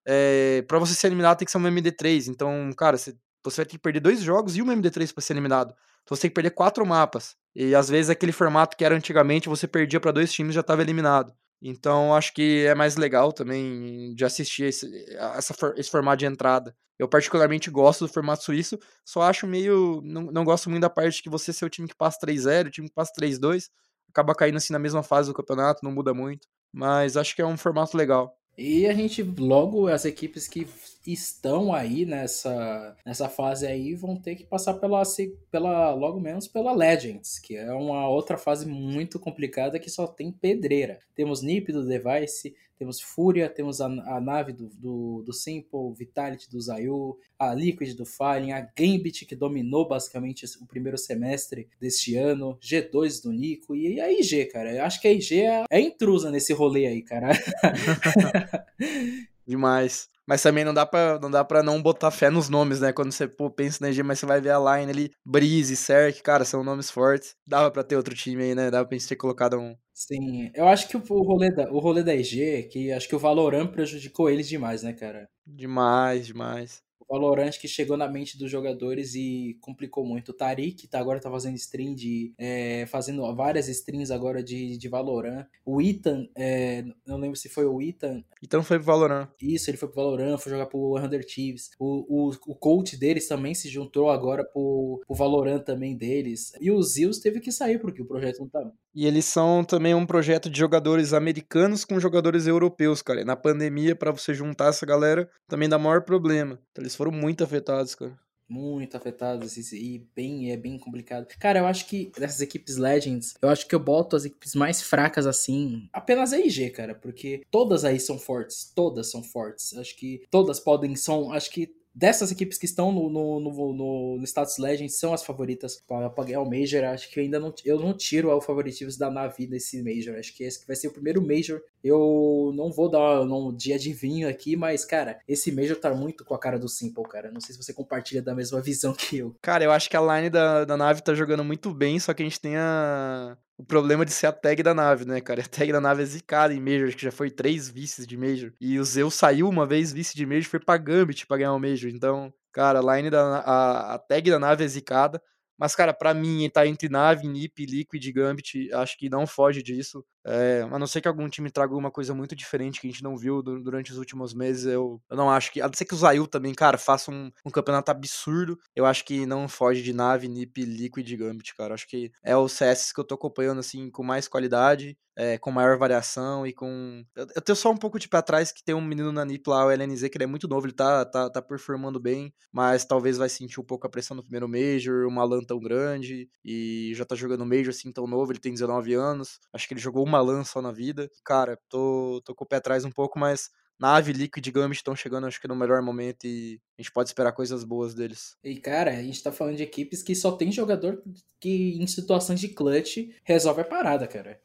É, 0.07 0.59
eh, 0.59 0.61
para 0.63 0.79
você 0.79 0.95
ser 0.95 1.07
eliminado 1.07 1.37
tem 1.37 1.45
que 1.45 1.51
ser 1.51 1.57
um 1.57 1.63
MD3. 1.63 2.27
Então, 2.27 2.71
cara, 2.77 2.97
você, 2.97 3.15
você 3.43 3.57
vai 3.57 3.65
ter 3.65 3.71
que 3.71 3.79
perder 3.79 3.99
dois 3.99 4.21
jogos 4.21 4.55
e 4.57 4.61
um 4.61 4.67
MD3 4.67 5.13
para 5.13 5.21
ser 5.21 5.33
eliminado. 5.33 5.75
Então 6.03 6.15
você 6.15 6.23
tem 6.23 6.29
que 6.31 6.35
perder 6.35 6.51
quatro 6.51 6.85
mapas. 6.85 7.35
E 7.55 7.75
às 7.75 7.89
vezes 7.89 8.09
aquele 8.09 8.31
formato 8.31 8.77
que 8.77 8.85
era 8.85 8.95
antigamente, 8.95 9.49
você 9.49 9.67
perdia 9.67 9.99
para 9.99 10.11
dois 10.11 10.31
times 10.31 10.53
e 10.53 10.55
já 10.55 10.61
estava 10.61 10.81
eliminado. 10.81 11.33
Então 11.61 12.15
acho 12.15 12.33
que 12.33 12.65
é 12.65 12.73
mais 12.73 12.95
legal 12.95 13.31
também 13.31 14.15
de 14.15 14.25
assistir 14.25 14.63
esse, 14.63 14.87
essa, 15.15 15.53
esse 15.77 15.91
formato 15.91 16.17
de 16.17 16.25
entrada. 16.25 16.75
Eu 16.97 17.07
particularmente 17.07 17.69
gosto 17.69 18.05
do 18.05 18.13
formato 18.13 18.43
suíço, 18.43 18.77
só 19.05 19.23
acho 19.23 19.47
meio. 19.47 20.01
Não, 20.03 20.23
não 20.23 20.43
gosto 20.45 20.69
muito 20.69 20.81
da 20.81 20.89
parte 20.89 21.21
que 21.21 21.29
você 21.29 21.53
ser 21.53 21.65
o 21.65 21.69
time 21.69 21.87
que 21.87 21.95
passa 21.95 22.19
3-0, 22.19 22.67
o 22.67 22.71
time 22.71 22.87
que 22.87 22.93
passa 22.93 23.11
3-2, 23.19 23.69
acaba 24.09 24.35
caindo 24.35 24.57
assim 24.57 24.73
na 24.73 24.79
mesma 24.79 25.03
fase 25.03 25.29
do 25.29 25.33
campeonato, 25.35 25.83
não 25.83 25.91
muda 25.91 26.13
muito. 26.13 26.47
Mas 26.73 27.17
acho 27.17 27.35
que 27.35 27.41
é 27.41 27.45
um 27.45 27.57
formato 27.57 27.97
legal. 27.97 28.35
E 28.57 28.85
a 28.85 28.93
gente, 28.93 29.23
logo, 29.23 29.87
as 29.87 30.05
equipes 30.05 30.47
que 30.47 30.65
estão 31.05 31.73
aí 31.73 32.05
nessa, 32.05 32.95
nessa 33.05 33.27
fase 33.27 33.65
aí 33.65 33.95
vão 33.95 34.15
ter 34.15 34.35
que 34.35 34.43
passar 34.43 34.75
pela, 34.75 35.01
pela, 35.49 35.93
logo 35.93 36.19
menos 36.19 36.47
pela 36.47 36.73
Legends, 36.73 37.39
que 37.39 37.55
é 37.55 37.71
uma 37.73 38.07
outra 38.07 38.37
fase 38.37 38.67
muito 38.67 39.19
complicada 39.19 39.79
que 39.79 39.89
só 39.89 40.05
tem 40.07 40.31
pedreira. 40.31 40.99
Temos 41.15 41.41
NiP 41.41 41.71
do 41.71 41.85
Device, 41.85 42.55
temos 42.77 42.99
Fúria, 42.99 43.47
temos 43.47 43.79
a, 43.79 43.85
a 43.85 44.19
nave 44.19 44.53
do, 44.53 44.67
do, 44.69 45.23
do, 45.23 45.31
Simple, 45.31 45.93
Vitality 45.95 46.49
do 46.49 46.59
Zayu, 46.59 47.15
a 47.37 47.53
Liquid 47.53 47.95
do 47.95 48.05
Fallen, 48.05 48.53
a 48.53 48.61
Gambit 48.61 49.25
que 49.25 49.35
dominou 49.35 49.87
basicamente 49.87 50.45
o 50.59 50.65
primeiro 50.65 50.97
semestre 50.97 51.67
deste 51.79 52.15
ano, 52.15 52.57
G2 52.59 53.21
do 53.21 53.31
Nico 53.31 53.75
e 53.75 54.01
a 54.01 54.11
IG, 54.11 54.45
cara. 54.45 54.73
Eu 54.73 54.83
acho 54.83 54.99
que 54.99 55.07
a 55.07 55.11
IG 55.11 55.41
é, 55.41 55.63
é 55.69 55.79
intrusa 55.79 56.31
nesse 56.31 56.53
rolê 56.53 56.87
aí, 56.87 57.01
cara. 57.03 57.29
Demais. 59.45 60.10
Mas 60.27 60.41
também 60.41 60.63
não 60.63 60.73
dá 60.73 60.85
pra 60.85 61.19
não, 61.19 61.31
dá 61.31 61.43
pra 61.43 61.63
não 61.63 61.81
botar 61.81 62.11
fé 62.11 62.29
nos 62.29 62.49
nomes, 62.49 62.79
né? 62.79 62.93
Quando 62.93 63.11
você 63.11 63.27
pô, 63.27 63.49
pensa 63.49 63.79
na 63.81 63.89
EG, 63.89 64.03
mas 64.03 64.19
você 64.19 64.25
vai 64.25 64.39
ver 64.41 64.51
a 64.51 64.59
line 64.77 64.91
ali, 64.91 65.11
Breeze, 65.25 65.75
Cerc, 65.75 66.21
cara, 66.21 66.45
são 66.45 66.63
nomes 66.63 66.89
fortes. 66.91 67.35
Dava 67.45 67.71
pra 67.71 67.83
ter 67.83 67.95
outro 67.95 68.15
time 68.15 68.43
aí, 68.43 68.55
né? 68.55 68.71
Dava 68.71 68.87
pra 68.87 68.97
gente 68.97 69.07
ter 69.07 69.15
colocado 69.15 69.57
um. 69.59 69.75
Sim, 69.93 70.51
eu 70.55 70.67
acho 70.67 70.87
que 70.87 70.97
o 70.97 71.21
rolê 71.23 71.51
da, 71.53 71.71
o 71.71 71.79
rolê 71.79 72.03
da 72.03 72.13
EG, 72.15 72.63
que 72.71 72.91
acho 72.91 73.07
que 73.07 73.15
o 73.15 73.19
Valorant 73.19 73.67
prejudicou 73.71 74.29
eles 74.29 74.47
demais, 74.49 74.83
né, 74.83 74.93
cara? 74.93 75.29
Demais, 75.45 76.25
demais. 76.27 76.83
Valorant 77.09 77.51
que 77.51 77.67
chegou 77.67 77.97
na 77.97 78.07
mente 78.07 78.37
dos 78.37 78.49
jogadores 78.49 79.15
e 79.15 79.57
complicou 79.61 80.05
muito. 80.05 80.29
O 80.29 80.33
Tariq 80.33 80.87
tá, 80.87 80.99
agora 80.99 81.19
tá 81.19 81.29
fazendo 81.29 81.55
stream 81.55 81.93
de. 81.93 82.33
É, 82.37 82.85
fazendo 82.87 83.21
várias 83.35 83.67
streams 83.67 84.11
agora 84.11 84.43
de, 84.43 84.77
de 84.77 84.89
Valorant. 84.89 85.45
O 85.65 85.81
Ethan, 85.81 86.27
é, 86.35 86.83
não 87.05 87.17
lembro 87.17 87.35
se 87.35 87.49
foi 87.49 87.65
o 87.65 87.81
Ethan. 87.81 88.23
Então 88.43 88.63
foi 88.63 88.77
pro 88.77 88.87
Valorant. 88.87 89.29
Isso, 89.41 89.69
ele 89.69 89.77
foi 89.77 89.87
pro 89.87 90.03
Valorant, 90.03 90.37
foi 90.37 90.51
jogar 90.51 90.65
pro 90.65 90.97
100 90.99 91.21
Thieves. 91.21 91.71
O, 91.79 92.29
o, 92.29 92.31
o 92.47 92.55
coach 92.55 92.97
deles 92.97 93.27
também 93.27 93.53
se 93.53 93.69
juntou 93.69 94.09
agora 94.09 94.43
pro, 94.43 95.01
pro 95.05 95.15
Valorant 95.15 95.63
também 95.63 95.95
deles. 95.95 96.53
E 96.59 96.71
o 96.71 96.81
Zeus 96.81 97.19
teve 97.19 97.39
que 97.39 97.51
sair 97.51 97.79
porque 97.79 98.01
o 98.01 98.07
projeto 98.07 98.39
não 98.39 98.49
tá. 98.49 98.71
E 98.93 99.05
eles 99.05 99.25
são 99.25 99.63
também 99.63 99.95
um 99.95 100.05
projeto 100.05 100.49
de 100.49 100.59
jogadores 100.59 101.13
americanos 101.13 101.85
com 101.85 101.99
jogadores 101.99 102.45
europeus, 102.45 103.01
cara. 103.01 103.21
E 103.21 103.25
na 103.25 103.35
pandemia, 103.37 103.95
para 103.95 104.11
você 104.11 104.33
juntar 104.33 104.69
essa 104.69 104.85
galera, 104.85 105.29
também 105.47 105.69
dá 105.69 105.79
maior 105.79 106.01
problema. 106.01 106.59
Então 106.71 106.83
eles 106.83 106.95
foram 106.95 107.11
muito 107.11 107.43
afetados, 107.43 107.95
cara. 107.95 108.19
Muito 108.49 108.97
afetados 108.97 109.55
e 109.71 110.05
bem, 110.13 110.51
é 110.51 110.57
bem 110.57 110.77
complicado. 110.77 111.25
Cara, 111.39 111.59
eu 111.59 111.65
acho 111.65 111.87
que 111.87 112.11
dessas 112.19 112.41
equipes 112.41 112.75
Legends, 112.75 113.33
eu 113.41 113.47
acho 113.47 113.65
que 113.65 113.73
eu 113.73 113.79
boto 113.79 114.13
as 114.17 114.25
equipes 114.25 114.55
mais 114.55 114.81
fracas 114.81 115.25
assim, 115.25 115.87
apenas 115.93 116.33
a 116.33 116.37
IG, 116.37 116.69
cara, 116.71 116.93
porque 116.93 117.43
todas 117.49 117.85
aí 117.85 117.97
são 117.97 118.19
fortes, 118.19 118.69
todas 118.75 119.09
são 119.09 119.23
fortes. 119.23 119.73
Acho 119.77 119.95
que 119.95 120.25
todas 120.29 120.59
podem, 120.59 120.97
são, 120.97 121.31
acho 121.31 121.49
que 121.49 121.73
dessas 121.93 122.31
equipes 122.31 122.57
que 122.57 122.65
estão 122.65 122.91
no, 122.91 123.09
no, 123.09 123.39
no, 123.39 124.17
no 124.17 124.23
Status 124.25 124.57
Legends 124.57 124.97
são 124.97 125.13
as 125.13 125.23
favoritas 125.23 125.81
para 125.87 126.09
ganhar 126.23 126.41
o 126.41 126.49
Major. 126.49 126.83
Acho 126.85 127.09
que 127.09 127.19
ainda 127.19 127.39
não, 127.39 127.53
eu 127.65 127.79
não 127.79 127.95
tiro 127.95 128.29
o 128.35 128.41
favoritismo 128.41 128.97
da 128.97 129.09
Navi 129.09 129.47
nesse 129.47 129.81
Major. 129.83 130.17
Acho 130.17 130.35
que 130.35 130.43
esse 130.43 130.65
vai 130.65 130.75
ser 130.75 130.87
o 130.87 130.93
primeiro 130.93 131.21
Major. 131.21 131.61
Eu 131.83 132.51
não 132.55 132.71
vou 132.71 132.89
dar 132.89 133.21
um 133.21 133.55
dia 133.55 133.77
de 133.77 133.91
vinho 133.93 134.27
aqui, 134.27 134.55
mas, 134.55 134.85
cara, 134.85 135.19
esse 135.27 135.51
Major 135.51 135.77
tá 135.77 135.93
muito 135.93 136.23
com 136.23 136.33
a 136.33 136.39
cara 136.39 136.59
do 136.59 136.69
Simple, 136.69 137.03
cara. 137.03 137.31
Não 137.31 137.41
sei 137.41 137.53
se 137.53 137.61
você 137.61 137.73
compartilha 137.73 138.21
da 138.21 138.35
mesma 138.35 138.61
visão 138.61 138.93
que 138.93 139.17
eu. 139.17 139.35
Cara, 139.41 139.63
eu 139.63 139.71
acho 139.71 139.89
que 139.89 139.97
a 139.97 140.15
line 140.15 140.29
da, 140.29 140.65
da 140.65 140.77
Navi 140.77 141.01
tá 141.01 141.13
jogando 141.13 141.43
muito 141.43 141.73
bem, 141.73 141.99
só 141.99 142.13
que 142.13 142.23
a 142.23 142.25
gente 142.25 142.39
tem 142.39 142.55
a, 142.55 143.37
o 143.61 143.65
problema 143.65 144.03
de 144.03 144.11
ser 144.11 144.25
a 144.25 144.31
tag 144.31 144.63
da 144.63 144.73
nave, 144.73 145.05
né, 145.05 145.21
cara? 145.21 145.41
A 145.41 145.47
tag 145.47 145.71
da 145.71 145.79
nave 145.79 146.01
é 146.01 146.05
zicada 146.05 146.51
em 146.51 146.59
Major, 146.59 146.87
acho 146.87 146.97
que 146.97 147.03
já 147.03 147.11
foi 147.11 147.29
três 147.29 147.69
vices 147.69 148.07
de 148.07 148.17
Major. 148.17 148.51
E 148.59 148.79
o 148.79 148.83
Zeus 148.83 149.13
saiu 149.13 149.47
uma 149.47 149.67
vez 149.67 149.93
vice 149.93 150.15
de 150.15 150.25
Major, 150.25 150.45
foi 150.45 150.59
pra 150.59 150.77
Gambit 150.77 151.27
pra 151.27 151.37
ganhar 151.37 151.53
o 151.53 151.59
Major. 151.59 151.89
Então, 151.91 152.33
cara, 152.51 152.79
a 152.79 152.95
line 152.95 153.11
da 153.11 153.37
a, 153.39 153.93
a 153.95 153.99
tag 153.99 154.31
da 154.31 154.39
nave 154.39 154.63
é 154.63 154.67
zicada. 154.67 155.21
Mas, 155.59 155.75
cara, 155.75 155.93
para 155.93 156.11
mim, 156.11 156.49
tá 156.49 156.65
entre 156.65 156.89
nave, 156.89 157.27
NIP, 157.27 157.67
Liquid 157.67 158.11
Gambit, 158.11 158.73
acho 158.73 158.97
que 158.97 159.09
não 159.09 159.27
foge 159.27 159.61
disso. 159.61 160.03
É, 160.25 160.67
a 160.69 160.77
não 160.77 160.87
ser 160.87 161.01
que 161.01 161.07
algum 161.07 161.27
time 161.27 161.49
traga 161.49 161.71
alguma 161.71 161.91
coisa 161.91 162.13
muito 162.13 162.35
diferente 162.35 162.79
que 162.79 162.87
a 162.87 162.89
gente 162.91 163.03
não 163.03 163.17
viu 163.17 163.41
durante 163.41 163.91
os 163.91 163.97
últimos 163.97 164.33
meses, 164.33 164.65
eu, 164.65 165.01
eu 165.09 165.17
não 165.17 165.29
acho 165.29 165.51
que. 165.51 165.61
A 165.61 165.67
não 165.67 165.73
ser 165.73 165.85
que 165.85 165.93
o 165.93 165.97
Zayu 165.97 166.27
também, 166.27 166.53
cara, 166.53 166.77
faça 166.77 167.11
um, 167.11 167.31
um, 167.45 167.49
campeonato 167.49 167.91
absurdo, 167.91 168.57
eu 168.75 168.85
acho 168.85 169.03
que 169.03 169.25
não 169.25 169.47
foge 169.47 169.81
de 169.81 169.93
nave, 169.93 170.27
NIP, 170.27 170.63
Liquid 170.63 171.15
Gambit, 171.15 171.55
cara. 171.55 171.73
Acho 171.73 171.87
que 171.87 172.11
é 172.23 172.35
o 172.35 172.47
CS 172.47 172.91
que 172.93 172.99
eu 172.99 173.03
tô 173.03 173.15
acompanhando, 173.15 173.59
assim, 173.59 173.89
com 173.89 174.03
mais 174.03 174.27
qualidade, 174.27 174.97
é, 175.15 175.37
com 175.37 175.51
maior 175.51 175.77
variação 175.77 176.45
e 176.47 176.53
com. 176.53 177.03
Eu, 177.15 177.27
eu, 177.35 177.41
tenho 177.41 177.55
só 177.55 177.71
um 177.71 177.77
pouco 177.77 177.99
de 177.99 178.07
pé 178.07 178.17
atrás 178.17 178.51
que 178.51 178.63
tem 178.63 178.73
um 178.75 178.81
menino 178.81 179.11
na 179.11 179.25
NIP 179.25 179.47
lá, 179.49 179.65
o 179.65 179.71
LNZ, 179.71 180.09
que 180.09 180.17
ele 180.17 180.23
é 180.23 180.27
muito 180.27 180.47
novo, 180.47 180.65
ele 180.65 180.73
tá, 180.73 181.05
tá, 181.05 181.29
tá 181.29 181.41
performando 181.41 181.99
bem, 181.99 182.33
mas 182.51 182.85
talvez 182.85 183.17
vai 183.17 183.29
sentir 183.29 183.59
um 183.59 183.63
pouco 183.63 183.85
a 183.85 183.89
pressão 183.89 184.15
no 184.15 184.23
primeiro 184.23 184.47
Major, 184.47 185.07
uma 185.07 185.23
LAN 185.23 185.41
tão 185.41 185.59
grande, 185.59 186.29
e 186.43 186.91
já 186.95 187.05
tá 187.05 187.15
jogando 187.15 187.45
Major 187.45 187.69
assim 187.69 187.91
tão 187.91 188.07
novo, 188.07 188.31
ele 188.31 188.39
tem 188.39 188.53
19 188.53 188.93
anos. 188.93 189.39
Acho 189.53 189.67
que 189.67 189.73
ele 189.73 189.81
jogou 189.81 190.03
uma 190.11 190.21
LAN 190.21 190.43
só 190.43 190.61
na 190.61 190.71
vida. 190.71 191.09
Cara, 191.23 191.57
tô, 191.69 192.21
tô 192.25 192.35
com 192.35 192.43
o 192.43 192.47
pé 192.47 192.57
atrás 192.57 192.85
um 192.85 192.91
pouco, 192.91 193.17
mas 193.17 193.49
Nave, 193.79 194.13
Liquid 194.13 194.45
e 194.45 194.51
Gambit 194.51 194.77
estão 194.77 194.95
chegando, 194.95 195.25
acho 195.25 195.41
que 195.41 195.47
no 195.47 195.55
melhor 195.55 195.81
momento 195.81 196.25
e 196.25 196.59
a 196.77 196.81
gente 196.81 196.91
pode 196.91 197.09
esperar 197.09 197.31
coisas 197.31 197.63
boas 197.63 197.95
deles. 197.95 198.35
E 198.43 198.55
cara, 198.57 198.91
a 198.91 199.01
gente 199.01 199.23
tá 199.23 199.31
falando 199.31 199.57
de 199.57 199.63
equipes 199.63 200.03
que 200.03 200.13
só 200.13 200.33
tem 200.33 200.51
jogador 200.51 201.01
que 201.39 201.81
em 201.81 201.87
situações 201.87 202.39
de 202.39 202.49
clutch 202.49 203.09
resolve 203.23 203.61
a 203.61 203.65
parada, 203.65 204.05
cara. 204.07 204.39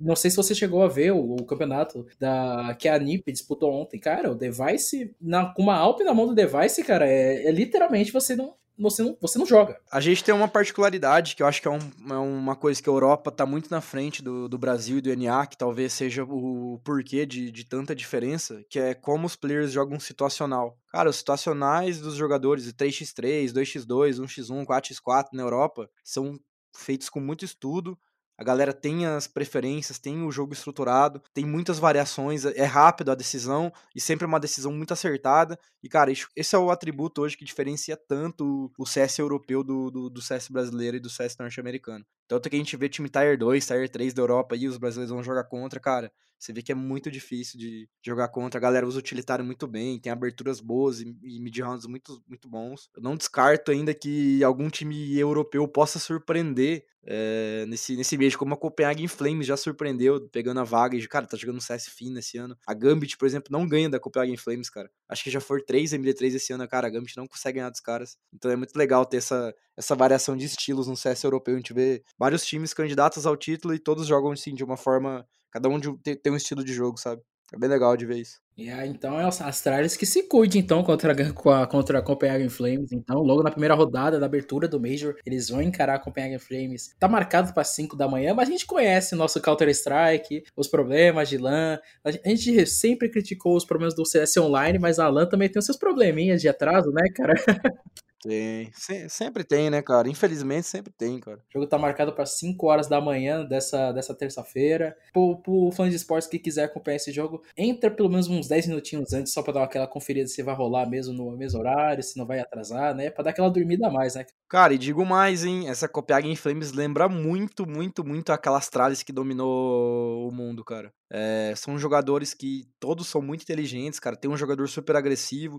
Não 0.00 0.14
sei 0.14 0.30
se 0.30 0.36
você 0.36 0.54
chegou 0.54 0.82
a 0.84 0.88
ver 0.88 1.12
o, 1.12 1.34
o, 1.34 1.44
campeonato 1.44 2.06
da 2.20 2.76
que 2.78 2.88
a 2.88 2.96
NiP 2.96 3.32
disputou 3.32 3.72
ontem. 3.72 3.98
Cara, 3.98 4.30
o 4.30 4.36
Device, 4.36 5.12
com 5.56 5.62
uma 5.62 5.74
Alp 5.76 6.00
na 6.02 6.14
mão 6.14 6.28
do 6.28 6.34
Device, 6.34 6.84
cara, 6.84 7.08
é, 7.08 7.46
é 7.46 7.50
literalmente 7.50 8.12
você 8.12 8.36
não, 8.36 8.54
você 8.80 9.02
não, 9.02 9.16
você 9.20 9.38
não 9.38 9.46
joga. 9.46 9.78
A 9.90 10.00
gente 10.00 10.24
tem 10.24 10.34
uma 10.34 10.48
particularidade 10.48 11.36
que 11.36 11.42
eu 11.42 11.46
acho 11.46 11.60
que 11.60 11.68
é, 11.68 11.70
um, 11.70 11.78
é 12.10 12.18
uma 12.18 12.56
coisa 12.56 12.82
que 12.82 12.88
a 12.88 12.92
Europa 12.92 13.30
está 13.30 13.44
muito 13.44 13.70
na 13.70 13.80
frente 13.80 14.22
do, 14.22 14.48
do 14.48 14.58
Brasil 14.58 14.98
e 14.98 15.00
do 15.00 15.14
NA, 15.14 15.46
que 15.46 15.56
talvez 15.56 15.92
seja 15.92 16.24
o 16.24 16.80
porquê 16.82 17.26
de, 17.26 17.50
de 17.50 17.64
tanta 17.64 17.94
diferença, 17.94 18.64
que 18.68 18.78
é 18.78 18.94
como 18.94 19.26
os 19.26 19.36
players 19.36 19.72
jogam 19.72 20.00
situacional. 20.00 20.78
Cara, 20.88 21.10
os 21.10 21.16
situacionais 21.16 22.00
dos 22.00 22.14
jogadores 22.14 22.64
de 22.64 22.72
3x3, 22.72 23.52
2x2, 23.52 24.20
1x1, 24.20 24.64
4x4 24.64 25.28
na 25.32 25.42
Europa 25.42 25.88
são 26.02 26.38
feitos 26.74 27.08
com 27.08 27.20
muito 27.20 27.44
estudo, 27.44 27.98
a 28.40 28.42
galera 28.42 28.72
tem 28.72 29.04
as 29.04 29.26
preferências, 29.26 29.98
tem 29.98 30.22
o 30.22 30.32
jogo 30.32 30.54
estruturado, 30.54 31.22
tem 31.34 31.44
muitas 31.44 31.78
variações, 31.78 32.46
é 32.46 32.64
rápido 32.64 33.10
a 33.10 33.14
decisão 33.14 33.70
e 33.94 34.00
sempre 34.00 34.24
é 34.24 34.26
uma 34.26 34.40
decisão 34.40 34.72
muito 34.72 34.94
acertada. 34.94 35.58
E, 35.82 35.90
cara, 35.90 36.10
esse 36.10 36.56
é 36.56 36.58
o 36.58 36.70
atributo 36.70 37.20
hoje 37.20 37.36
que 37.36 37.44
diferencia 37.44 37.98
tanto 37.98 38.72
o 38.78 38.86
CS 38.86 39.18
europeu 39.18 39.62
do, 39.62 39.90
do, 39.90 40.08
do 40.08 40.22
CS 40.22 40.48
brasileiro 40.48 40.96
e 40.96 41.00
do 41.00 41.10
CS 41.10 41.36
norte-americano. 41.38 42.02
Tanto 42.30 42.48
que 42.48 42.54
a 42.54 42.58
gente 42.60 42.76
vê 42.76 42.88
time 42.88 43.08
Tier 43.08 43.36
2, 43.36 43.66
Tier 43.66 43.88
3 43.88 44.14
da 44.14 44.22
Europa 44.22 44.54
e 44.54 44.68
os 44.68 44.78
brasileiros 44.78 45.10
vão 45.10 45.20
jogar 45.20 45.42
contra, 45.42 45.80
cara. 45.80 46.12
Você 46.38 46.52
vê 46.52 46.62
que 46.62 46.70
é 46.70 46.76
muito 46.76 47.10
difícil 47.10 47.58
de 47.58 47.88
jogar 48.06 48.28
contra. 48.28 48.56
A 48.56 48.62
galera 48.62 48.86
usa 48.86 49.00
utilitário 49.00 49.44
muito 49.44 49.66
bem, 49.66 49.98
tem 49.98 50.12
aberturas 50.12 50.60
boas 50.60 51.00
e, 51.00 51.12
e 51.24 51.40
mid-rounds 51.40 51.86
muito, 51.86 52.22
muito 52.28 52.48
bons. 52.48 52.88
Eu 52.96 53.02
não 53.02 53.16
descarto 53.16 53.72
ainda 53.72 53.92
que 53.92 54.44
algum 54.44 54.70
time 54.70 55.18
europeu 55.18 55.66
possa 55.66 55.98
surpreender 55.98 56.86
é, 57.02 57.64
nesse, 57.66 57.96
nesse 57.96 58.16
mês, 58.16 58.36
como 58.36 58.54
a 58.54 58.56
Copenhagen 58.56 59.08
Flames 59.08 59.46
já 59.46 59.56
surpreendeu, 59.56 60.28
pegando 60.28 60.60
a 60.60 60.64
vaga 60.64 60.96
e, 60.96 61.08
cara, 61.08 61.26
tá 61.26 61.36
jogando 61.36 61.60
CS 61.60 61.88
fino 61.88 62.18
esse 62.18 62.38
ano. 62.38 62.56
A 62.66 62.74
Gambit, 62.74 63.18
por 63.18 63.26
exemplo, 63.26 63.48
não 63.50 63.66
ganha 63.66 63.90
da 63.90 63.98
Copenhagen 63.98 64.36
Flames, 64.36 64.70
cara. 64.70 64.90
Acho 65.08 65.24
que 65.24 65.30
já 65.30 65.40
for 65.40 65.62
3 65.62 65.92
MD3 65.92 66.34
esse 66.34 66.52
ano, 66.52 66.66
cara. 66.68 66.86
A 66.86 66.90
Gambit 66.90 67.16
não 67.16 67.26
consegue 67.26 67.58
ganhar 67.58 67.70
dos 67.70 67.80
caras. 67.80 68.16
Então 68.32 68.50
é 68.50 68.56
muito 68.56 68.76
legal 68.76 69.04
ter 69.04 69.18
essa, 69.18 69.54
essa 69.80 69.96
variação 69.96 70.36
de 70.36 70.46
estilos 70.46 70.86
no 70.86 70.96
CS 70.96 71.24
europeu. 71.24 71.54
A 71.54 71.58
gente 71.58 71.74
vê 71.74 72.02
vários 72.18 72.46
times 72.46 72.72
candidatos 72.72 73.26
ao 73.26 73.36
título 73.36 73.74
e 73.74 73.78
todos 73.78 74.06
jogam, 74.06 74.32
assim, 74.32 74.54
de 74.54 74.62
uma 74.62 74.76
forma 74.76 75.26
Cada 75.50 75.68
um 75.68 75.80
tem, 75.80 76.32
um 76.32 76.36
estilo 76.36 76.64
de 76.64 76.72
jogo, 76.72 76.98
sabe? 76.98 77.22
É 77.52 77.58
bem 77.58 77.68
legal 77.68 77.96
de 77.96 78.06
ver 78.06 78.18
isso. 78.18 78.38
Yeah, 78.56 78.86
então 78.86 79.18
é 79.18 79.24
as 79.24 79.40
Astralis 79.40 79.96
que 79.96 80.06
se 80.06 80.28
cuide 80.28 80.58
então 80.58 80.84
contra 80.84 81.12
a, 81.12 81.66
contra 81.66 81.98
a 81.98 82.02
Copenhagen 82.02 82.48
Flames. 82.48 82.92
Então, 82.92 83.20
logo 83.22 83.42
na 83.42 83.50
primeira 83.50 83.74
rodada 83.74 84.20
da 84.20 84.26
abertura 84.26 84.68
do 84.68 84.78
Major, 84.78 85.16
eles 85.26 85.48
vão 85.48 85.60
encarar 85.60 85.94
a 85.96 85.98
Copenhagen 85.98 86.38
Flames. 86.38 86.94
Tá 87.00 87.08
marcado 87.08 87.52
para 87.52 87.64
5 87.64 87.96
da 87.96 88.06
manhã, 88.06 88.34
mas 88.34 88.48
a 88.48 88.52
gente 88.52 88.66
conhece 88.66 89.16
nosso 89.16 89.40
Counter-Strike, 89.40 90.44
os 90.54 90.68
problemas 90.68 91.28
de 91.28 91.38
LAN. 91.38 91.80
A 92.04 92.10
gente 92.12 92.64
sempre 92.66 93.08
criticou 93.08 93.56
os 93.56 93.64
problemas 93.64 93.96
do 93.96 94.06
CS 94.06 94.36
Online, 94.36 94.78
mas 94.78 95.00
a 95.00 95.08
LAN 95.08 95.26
também 95.26 95.48
tem 95.48 95.58
os 95.58 95.66
seus 95.66 95.78
probleminhas 95.78 96.40
de 96.40 96.48
atraso, 96.48 96.92
né, 96.92 97.02
cara? 97.16 97.34
Tem. 98.22 98.70
Se, 98.74 99.08
sempre 99.08 99.44
tem, 99.44 99.70
né, 99.70 99.80
cara? 99.82 100.08
Infelizmente 100.08 100.66
sempre 100.66 100.92
tem, 100.92 101.18
cara. 101.18 101.38
O 101.38 101.52
jogo 101.52 101.66
tá 101.66 101.78
marcado 101.78 102.12
para 102.12 102.26
5 102.26 102.66
horas 102.66 102.86
da 102.86 103.00
manhã 103.00 103.44
dessa, 103.44 103.92
dessa 103.92 104.14
terça-feira. 104.14 104.96
Pro, 105.12 105.38
pro 105.38 105.70
fã 105.72 105.88
de 105.88 105.96
esportes 105.96 106.28
que 106.28 106.38
quiser 106.38 106.64
acompanhar 106.64 106.96
esse 106.96 107.12
jogo, 107.12 107.42
entra 107.56 107.90
pelo 107.90 108.10
menos 108.10 108.28
uns 108.28 108.46
10 108.46 108.66
minutinhos 108.68 109.12
antes, 109.12 109.32
só 109.32 109.42
pra 109.42 109.52
dar 109.52 109.64
aquela 109.64 109.86
conferida 109.86 110.26
se 110.28 110.42
vai 110.42 110.54
rolar 110.54 110.86
mesmo 110.86 111.14
no 111.14 111.36
mesmo 111.36 111.58
horário, 111.60 112.02
se 112.02 112.18
não 112.18 112.26
vai 112.26 112.40
atrasar, 112.40 112.94
né? 112.94 113.10
Pra 113.10 113.24
dar 113.24 113.30
aquela 113.30 113.50
dormida 113.50 113.88
a 113.88 113.90
mais, 113.90 114.14
né? 114.14 114.26
Cara, 114.48 114.74
e 114.74 114.78
digo 114.78 115.04
mais, 115.04 115.44
hein? 115.44 115.68
Essa 115.68 115.88
Copenhagen 115.88 116.36
Flames 116.36 116.72
lembra 116.72 117.08
muito, 117.08 117.66
muito, 117.66 118.04
muito 118.04 118.32
aquelas 118.32 118.60
Astralis 118.60 119.02
que 119.02 119.12
dominou 119.12 120.28
o 120.28 120.30
mundo, 120.30 120.62
cara. 120.62 120.92
É, 121.12 121.54
são 121.56 121.76
jogadores 121.76 122.32
que 122.32 122.68
todos 122.78 123.08
são 123.08 123.20
muito 123.20 123.42
inteligentes, 123.42 123.98
cara. 123.98 124.16
Tem 124.16 124.30
um 124.30 124.36
jogador 124.36 124.68
super 124.68 124.94
agressivo, 124.94 125.58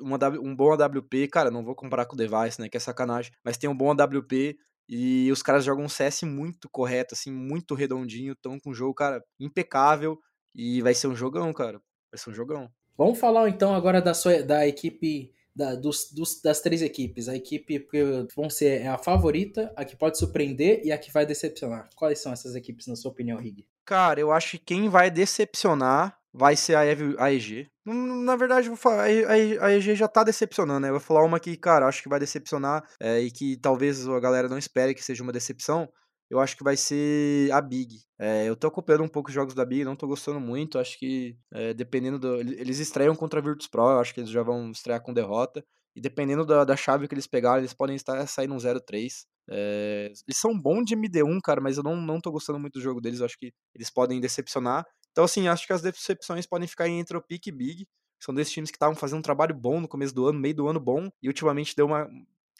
uma, 0.00 0.18
um 0.40 0.54
bom 0.54 0.72
AWP, 0.72 1.28
cara, 1.28 1.50
não 1.50 1.64
vou 1.64 1.74
comparar 1.74 2.04
com 2.04 2.14
o 2.14 2.18
Device, 2.18 2.60
né, 2.60 2.68
que 2.68 2.76
é 2.76 2.80
sacanagem, 2.80 3.32
mas 3.44 3.56
tem 3.56 3.68
um 3.68 3.76
bom 3.76 3.90
AWP 3.90 4.56
e 4.88 5.30
os 5.32 5.42
caras 5.42 5.64
jogam 5.64 5.84
um 5.84 5.88
CS 5.88 6.22
muito 6.22 6.68
correto, 6.68 7.14
assim, 7.14 7.32
muito 7.32 7.74
redondinho, 7.74 8.32
estão 8.32 8.60
com 8.60 8.70
um 8.70 8.74
jogo, 8.74 8.94
cara, 8.94 9.24
impecável 9.40 10.18
e 10.54 10.82
vai 10.82 10.94
ser 10.94 11.06
um 11.06 11.16
jogão, 11.16 11.52
cara. 11.52 11.80
Vai 12.10 12.18
ser 12.18 12.30
um 12.30 12.34
jogão. 12.34 12.70
Vamos 12.96 13.18
falar 13.18 13.48
então 13.48 13.74
agora 13.74 14.02
da, 14.02 14.12
sua, 14.12 14.42
da 14.42 14.66
equipe 14.66 15.32
da, 15.54 15.74
dos, 15.74 16.10
dos, 16.12 16.40
das 16.42 16.60
três 16.60 16.82
equipes. 16.82 17.28
A 17.28 17.36
equipe 17.36 17.80
que 17.80 18.26
vão 18.34 18.48
ser 18.48 18.82
é 18.82 18.88
a 18.88 18.98
favorita, 18.98 19.72
a 19.76 19.84
que 19.84 19.96
pode 19.96 20.18
surpreender 20.18 20.80
e 20.84 20.92
a 20.92 20.98
que 20.98 21.12
vai 21.12 21.26
decepcionar. 21.26 21.88
Quais 21.94 22.18
são 22.20 22.32
essas 22.32 22.54
equipes, 22.54 22.86
na 22.86 22.96
sua 22.96 23.10
opinião, 23.10 23.38
Rig? 23.38 23.66
Cara, 23.84 24.20
eu 24.20 24.32
acho 24.32 24.52
que 24.52 24.64
quem 24.64 24.88
vai 24.88 25.10
decepcionar 25.10 26.16
vai 26.32 26.56
ser 26.56 26.76
a, 26.76 27.32
EG. 27.32 27.68
Na 27.84 28.36
verdade, 28.36 28.68
vou 28.68 28.76
falar, 28.76 29.04
a 29.04 29.72
EG 29.72 29.94
já 29.94 30.08
tá 30.08 30.24
decepcionando, 30.24 30.80
né? 30.80 30.88
Eu 30.88 30.92
vou 30.92 31.00
falar 31.00 31.24
uma 31.24 31.38
que, 31.38 31.56
cara, 31.56 31.86
acho 31.86 32.02
que 32.02 32.08
vai 32.08 32.18
decepcionar 32.18 32.82
é, 32.98 33.20
e 33.20 33.30
que 33.30 33.56
talvez 33.58 34.08
a 34.08 34.18
galera 34.18 34.48
não 34.48 34.56
espere 34.56 34.94
que 34.94 35.04
seja 35.04 35.22
uma 35.22 35.32
decepção. 35.32 35.88
Eu 36.32 36.40
acho 36.40 36.56
que 36.56 36.64
vai 36.64 36.78
ser 36.78 37.52
a 37.52 37.60
Big. 37.60 38.00
É, 38.18 38.48
eu 38.48 38.56
tô 38.56 38.66
acompanhando 38.66 39.04
um 39.04 39.08
pouco 39.08 39.28
os 39.28 39.34
jogos 39.34 39.54
da 39.54 39.66
Big, 39.66 39.84
não 39.84 39.94
tô 39.94 40.06
gostando 40.06 40.40
muito. 40.40 40.78
Acho 40.78 40.98
que, 40.98 41.36
é, 41.52 41.74
dependendo 41.74 42.18
do. 42.18 42.40
Eles 42.40 42.78
estreiam 42.78 43.14
contra 43.14 43.38
a 43.38 43.42
Virtus 43.42 43.66
Pro, 43.66 43.82
eu 43.82 44.00
acho 44.00 44.14
que 44.14 44.20
eles 44.20 44.30
já 44.30 44.42
vão 44.42 44.70
estrear 44.70 45.02
com 45.02 45.12
derrota. 45.12 45.62
E 45.94 46.00
dependendo 46.00 46.46
da, 46.46 46.64
da 46.64 46.74
chave 46.74 47.06
que 47.06 47.12
eles 47.12 47.26
pegarem, 47.26 47.58
eles 47.58 47.74
podem 47.74 47.94
estar 47.94 48.26
saindo 48.26 48.54
um 48.54 48.56
0-3. 48.56 49.26
É, 49.50 50.06
eles 50.06 50.38
são 50.38 50.58
bons 50.58 50.86
de 50.86 50.96
MD1, 50.96 51.38
cara, 51.44 51.60
mas 51.60 51.76
eu 51.76 51.82
não, 51.82 51.96
não 51.96 52.18
tô 52.18 52.32
gostando 52.32 52.58
muito 52.58 52.78
do 52.78 52.80
jogo 52.80 52.98
deles. 52.98 53.20
Eu 53.20 53.26
acho 53.26 53.38
que 53.38 53.52
eles 53.74 53.90
podem 53.90 54.18
decepcionar. 54.18 54.86
Então, 55.10 55.24
assim, 55.24 55.48
acho 55.48 55.66
que 55.66 55.74
as 55.74 55.82
decepções 55.82 56.46
podem 56.46 56.66
ficar 56.66 56.88
entre 56.88 57.14
o 57.14 57.20
Pique 57.20 57.50
e 57.50 57.52
Big. 57.52 57.86
São 58.18 58.34
dois 58.34 58.50
times 58.50 58.70
que 58.70 58.76
estavam 58.76 58.96
fazendo 58.96 59.18
um 59.18 59.22
trabalho 59.22 59.54
bom 59.54 59.82
no 59.82 59.88
começo 59.88 60.14
do 60.14 60.26
ano, 60.26 60.40
meio 60.40 60.54
do 60.54 60.66
ano 60.66 60.80
bom, 60.80 61.10
e 61.22 61.28
ultimamente 61.28 61.76
deu 61.76 61.84
uma. 61.84 62.08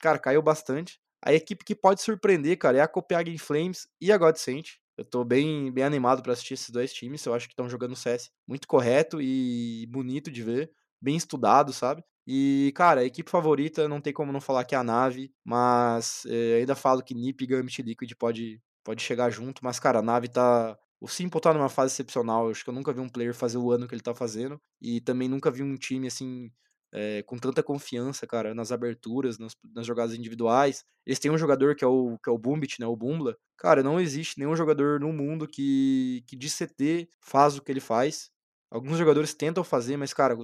Cara, 0.02 0.18
caiu 0.18 0.42
bastante. 0.42 1.00
A 1.24 1.32
equipe 1.32 1.64
que 1.64 1.74
pode 1.74 2.02
surpreender, 2.02 2.58
cara, 2.58 2.78
é 2.78 2.80
a 2.80 2.88
Copenhagen 2.88 3.38
Flames 3.38 3.86
e 4.00 4.10
a 4.12 4.18
Godsent. 4.18 4.76
Eu 4.96 5.04
tô 5.04 5.24
bem, 5.24 5.72
bem 5.72 5.84
animado 5.84 6.22
para 6.22 6.32
assistir 6.32 6.54
esses 6.54 6.70
dois 6.70 6.92
times. 6.92 7.24
Eu 7.24 7.34
acho 7.34 7.46
que 7.46 7.52
estão 7.52 7.68
jogando 7.68 7.96
CS 7.96 8.30
muito 8.46 8.68
correto 8.68 9.20
e 9.20 9.86
bonito 9.90 10.30
de 10.30 10.42
ver, 10.42 10.70
bem 11.00 11.16
estudado, 11.16 11.72
sabe? 11.72 12.02
E, 12.26 12.72
cara, 12.76 13.00
a 13.00 13.04
equipe 13.04 13.30
favorita, 13.30 13.88
não 13.88 14.00
tem 14.00 14.12
como 14.12 14.32
não 14.32 14.40
falar 14.40 14.64
que 14.64 14.74
é 14.74 14.78
a 14.78 14.84
nave, 14.84 15.32
mas 15.44 16.24
é, 16.26 16.56
ainda 16.58 16.74
falo 16.74 17.02
que 17.02 17.14
NiP 17.14 17.44
e 17.44 17.46
Gambit 17.46 17.82
Liquid 17.82 18.12
pode, 18.18 18.60
pode 18.84 19.02
chegar 19.02 19.30
junto, 19.30 19.64
mas, 19.64 19.80
cara, 19.80 19.98
a 20.00 20.02
nave 20.02 20.28
tá 20.28 20.78
o 21.00 21.08
Simple 21.08 21.40
tá 21.40 21.52
numa 21.52 21.68
fase 21.68 21.92
excepcional. 21.94 22.44
Eu 22.44 22.52
acho 22.52 22.62
que 22.62 22.70
eu 22.70 22.74
nunca 22.74 22.92
vi 22.92 23.00
um 23.00 23.08
player 23.08 23.34
fazer 23.34 23.58
o 23.58 23.72
ano 23.72 23.88
que 23.88 23.94
ele 23.94 24.02
tá 24.02 24.14
fazendo. 24.14 24.60
E 24.80 25.00
também 25.00 25.28
nunca 25.28 25.50
vi 25.50 25.60
um 25.60 25.74
time, 25.76 26.06
assim, 26.06 26.48
é, 26.92 27.22
com 27.22 27.38
tanta 27.38 27.62
confiança, 27.62 28.26
cara, 28.26 28.54
nas 28.54 28.70
aberturas, 28.70 29.38
nas, 29.38 29.56
nas, 29.74 29.86
jogadas 29.86 30.14
individuais. 30.14 30.84
Eles 31.06 31.18
têm 31.18 31.30
um 31.30 31.38
jogador 31.38 31.74
que 31.74 31.84
é 31.84 31.86
o, 31.86 32.18
que 32.22 32.28
é 32.28 32.32
o 32.32 32.38
Bumbit, 32.38 32.80
né? 32.80 32.86
O 32.86 32.96
Bumbla. 32.96 33.36
Cara, 33.56 33.82
não 33.82 34.00
existe 34.00 34.38
nenhum 34.38 34.54
jogador 34.54 35.00
no 35.00 35.12
mundo 35.12 35.48
que, 35.48 36.22
que 36.26 36.36
de 36.36 36.48
CT 36.48 37.08
faz 37.20 37.56
o 37.56 37.62
que 37.62 37.72
ele 37.72 37.80
faz. 37.80 38.30
Alguns 38.70 38.98
jogadores 38.98 39.34
tentam 39.34 39.64
fazer, 39.64 39.96
mas, 39.96 40.12
cara, 40.12 40.36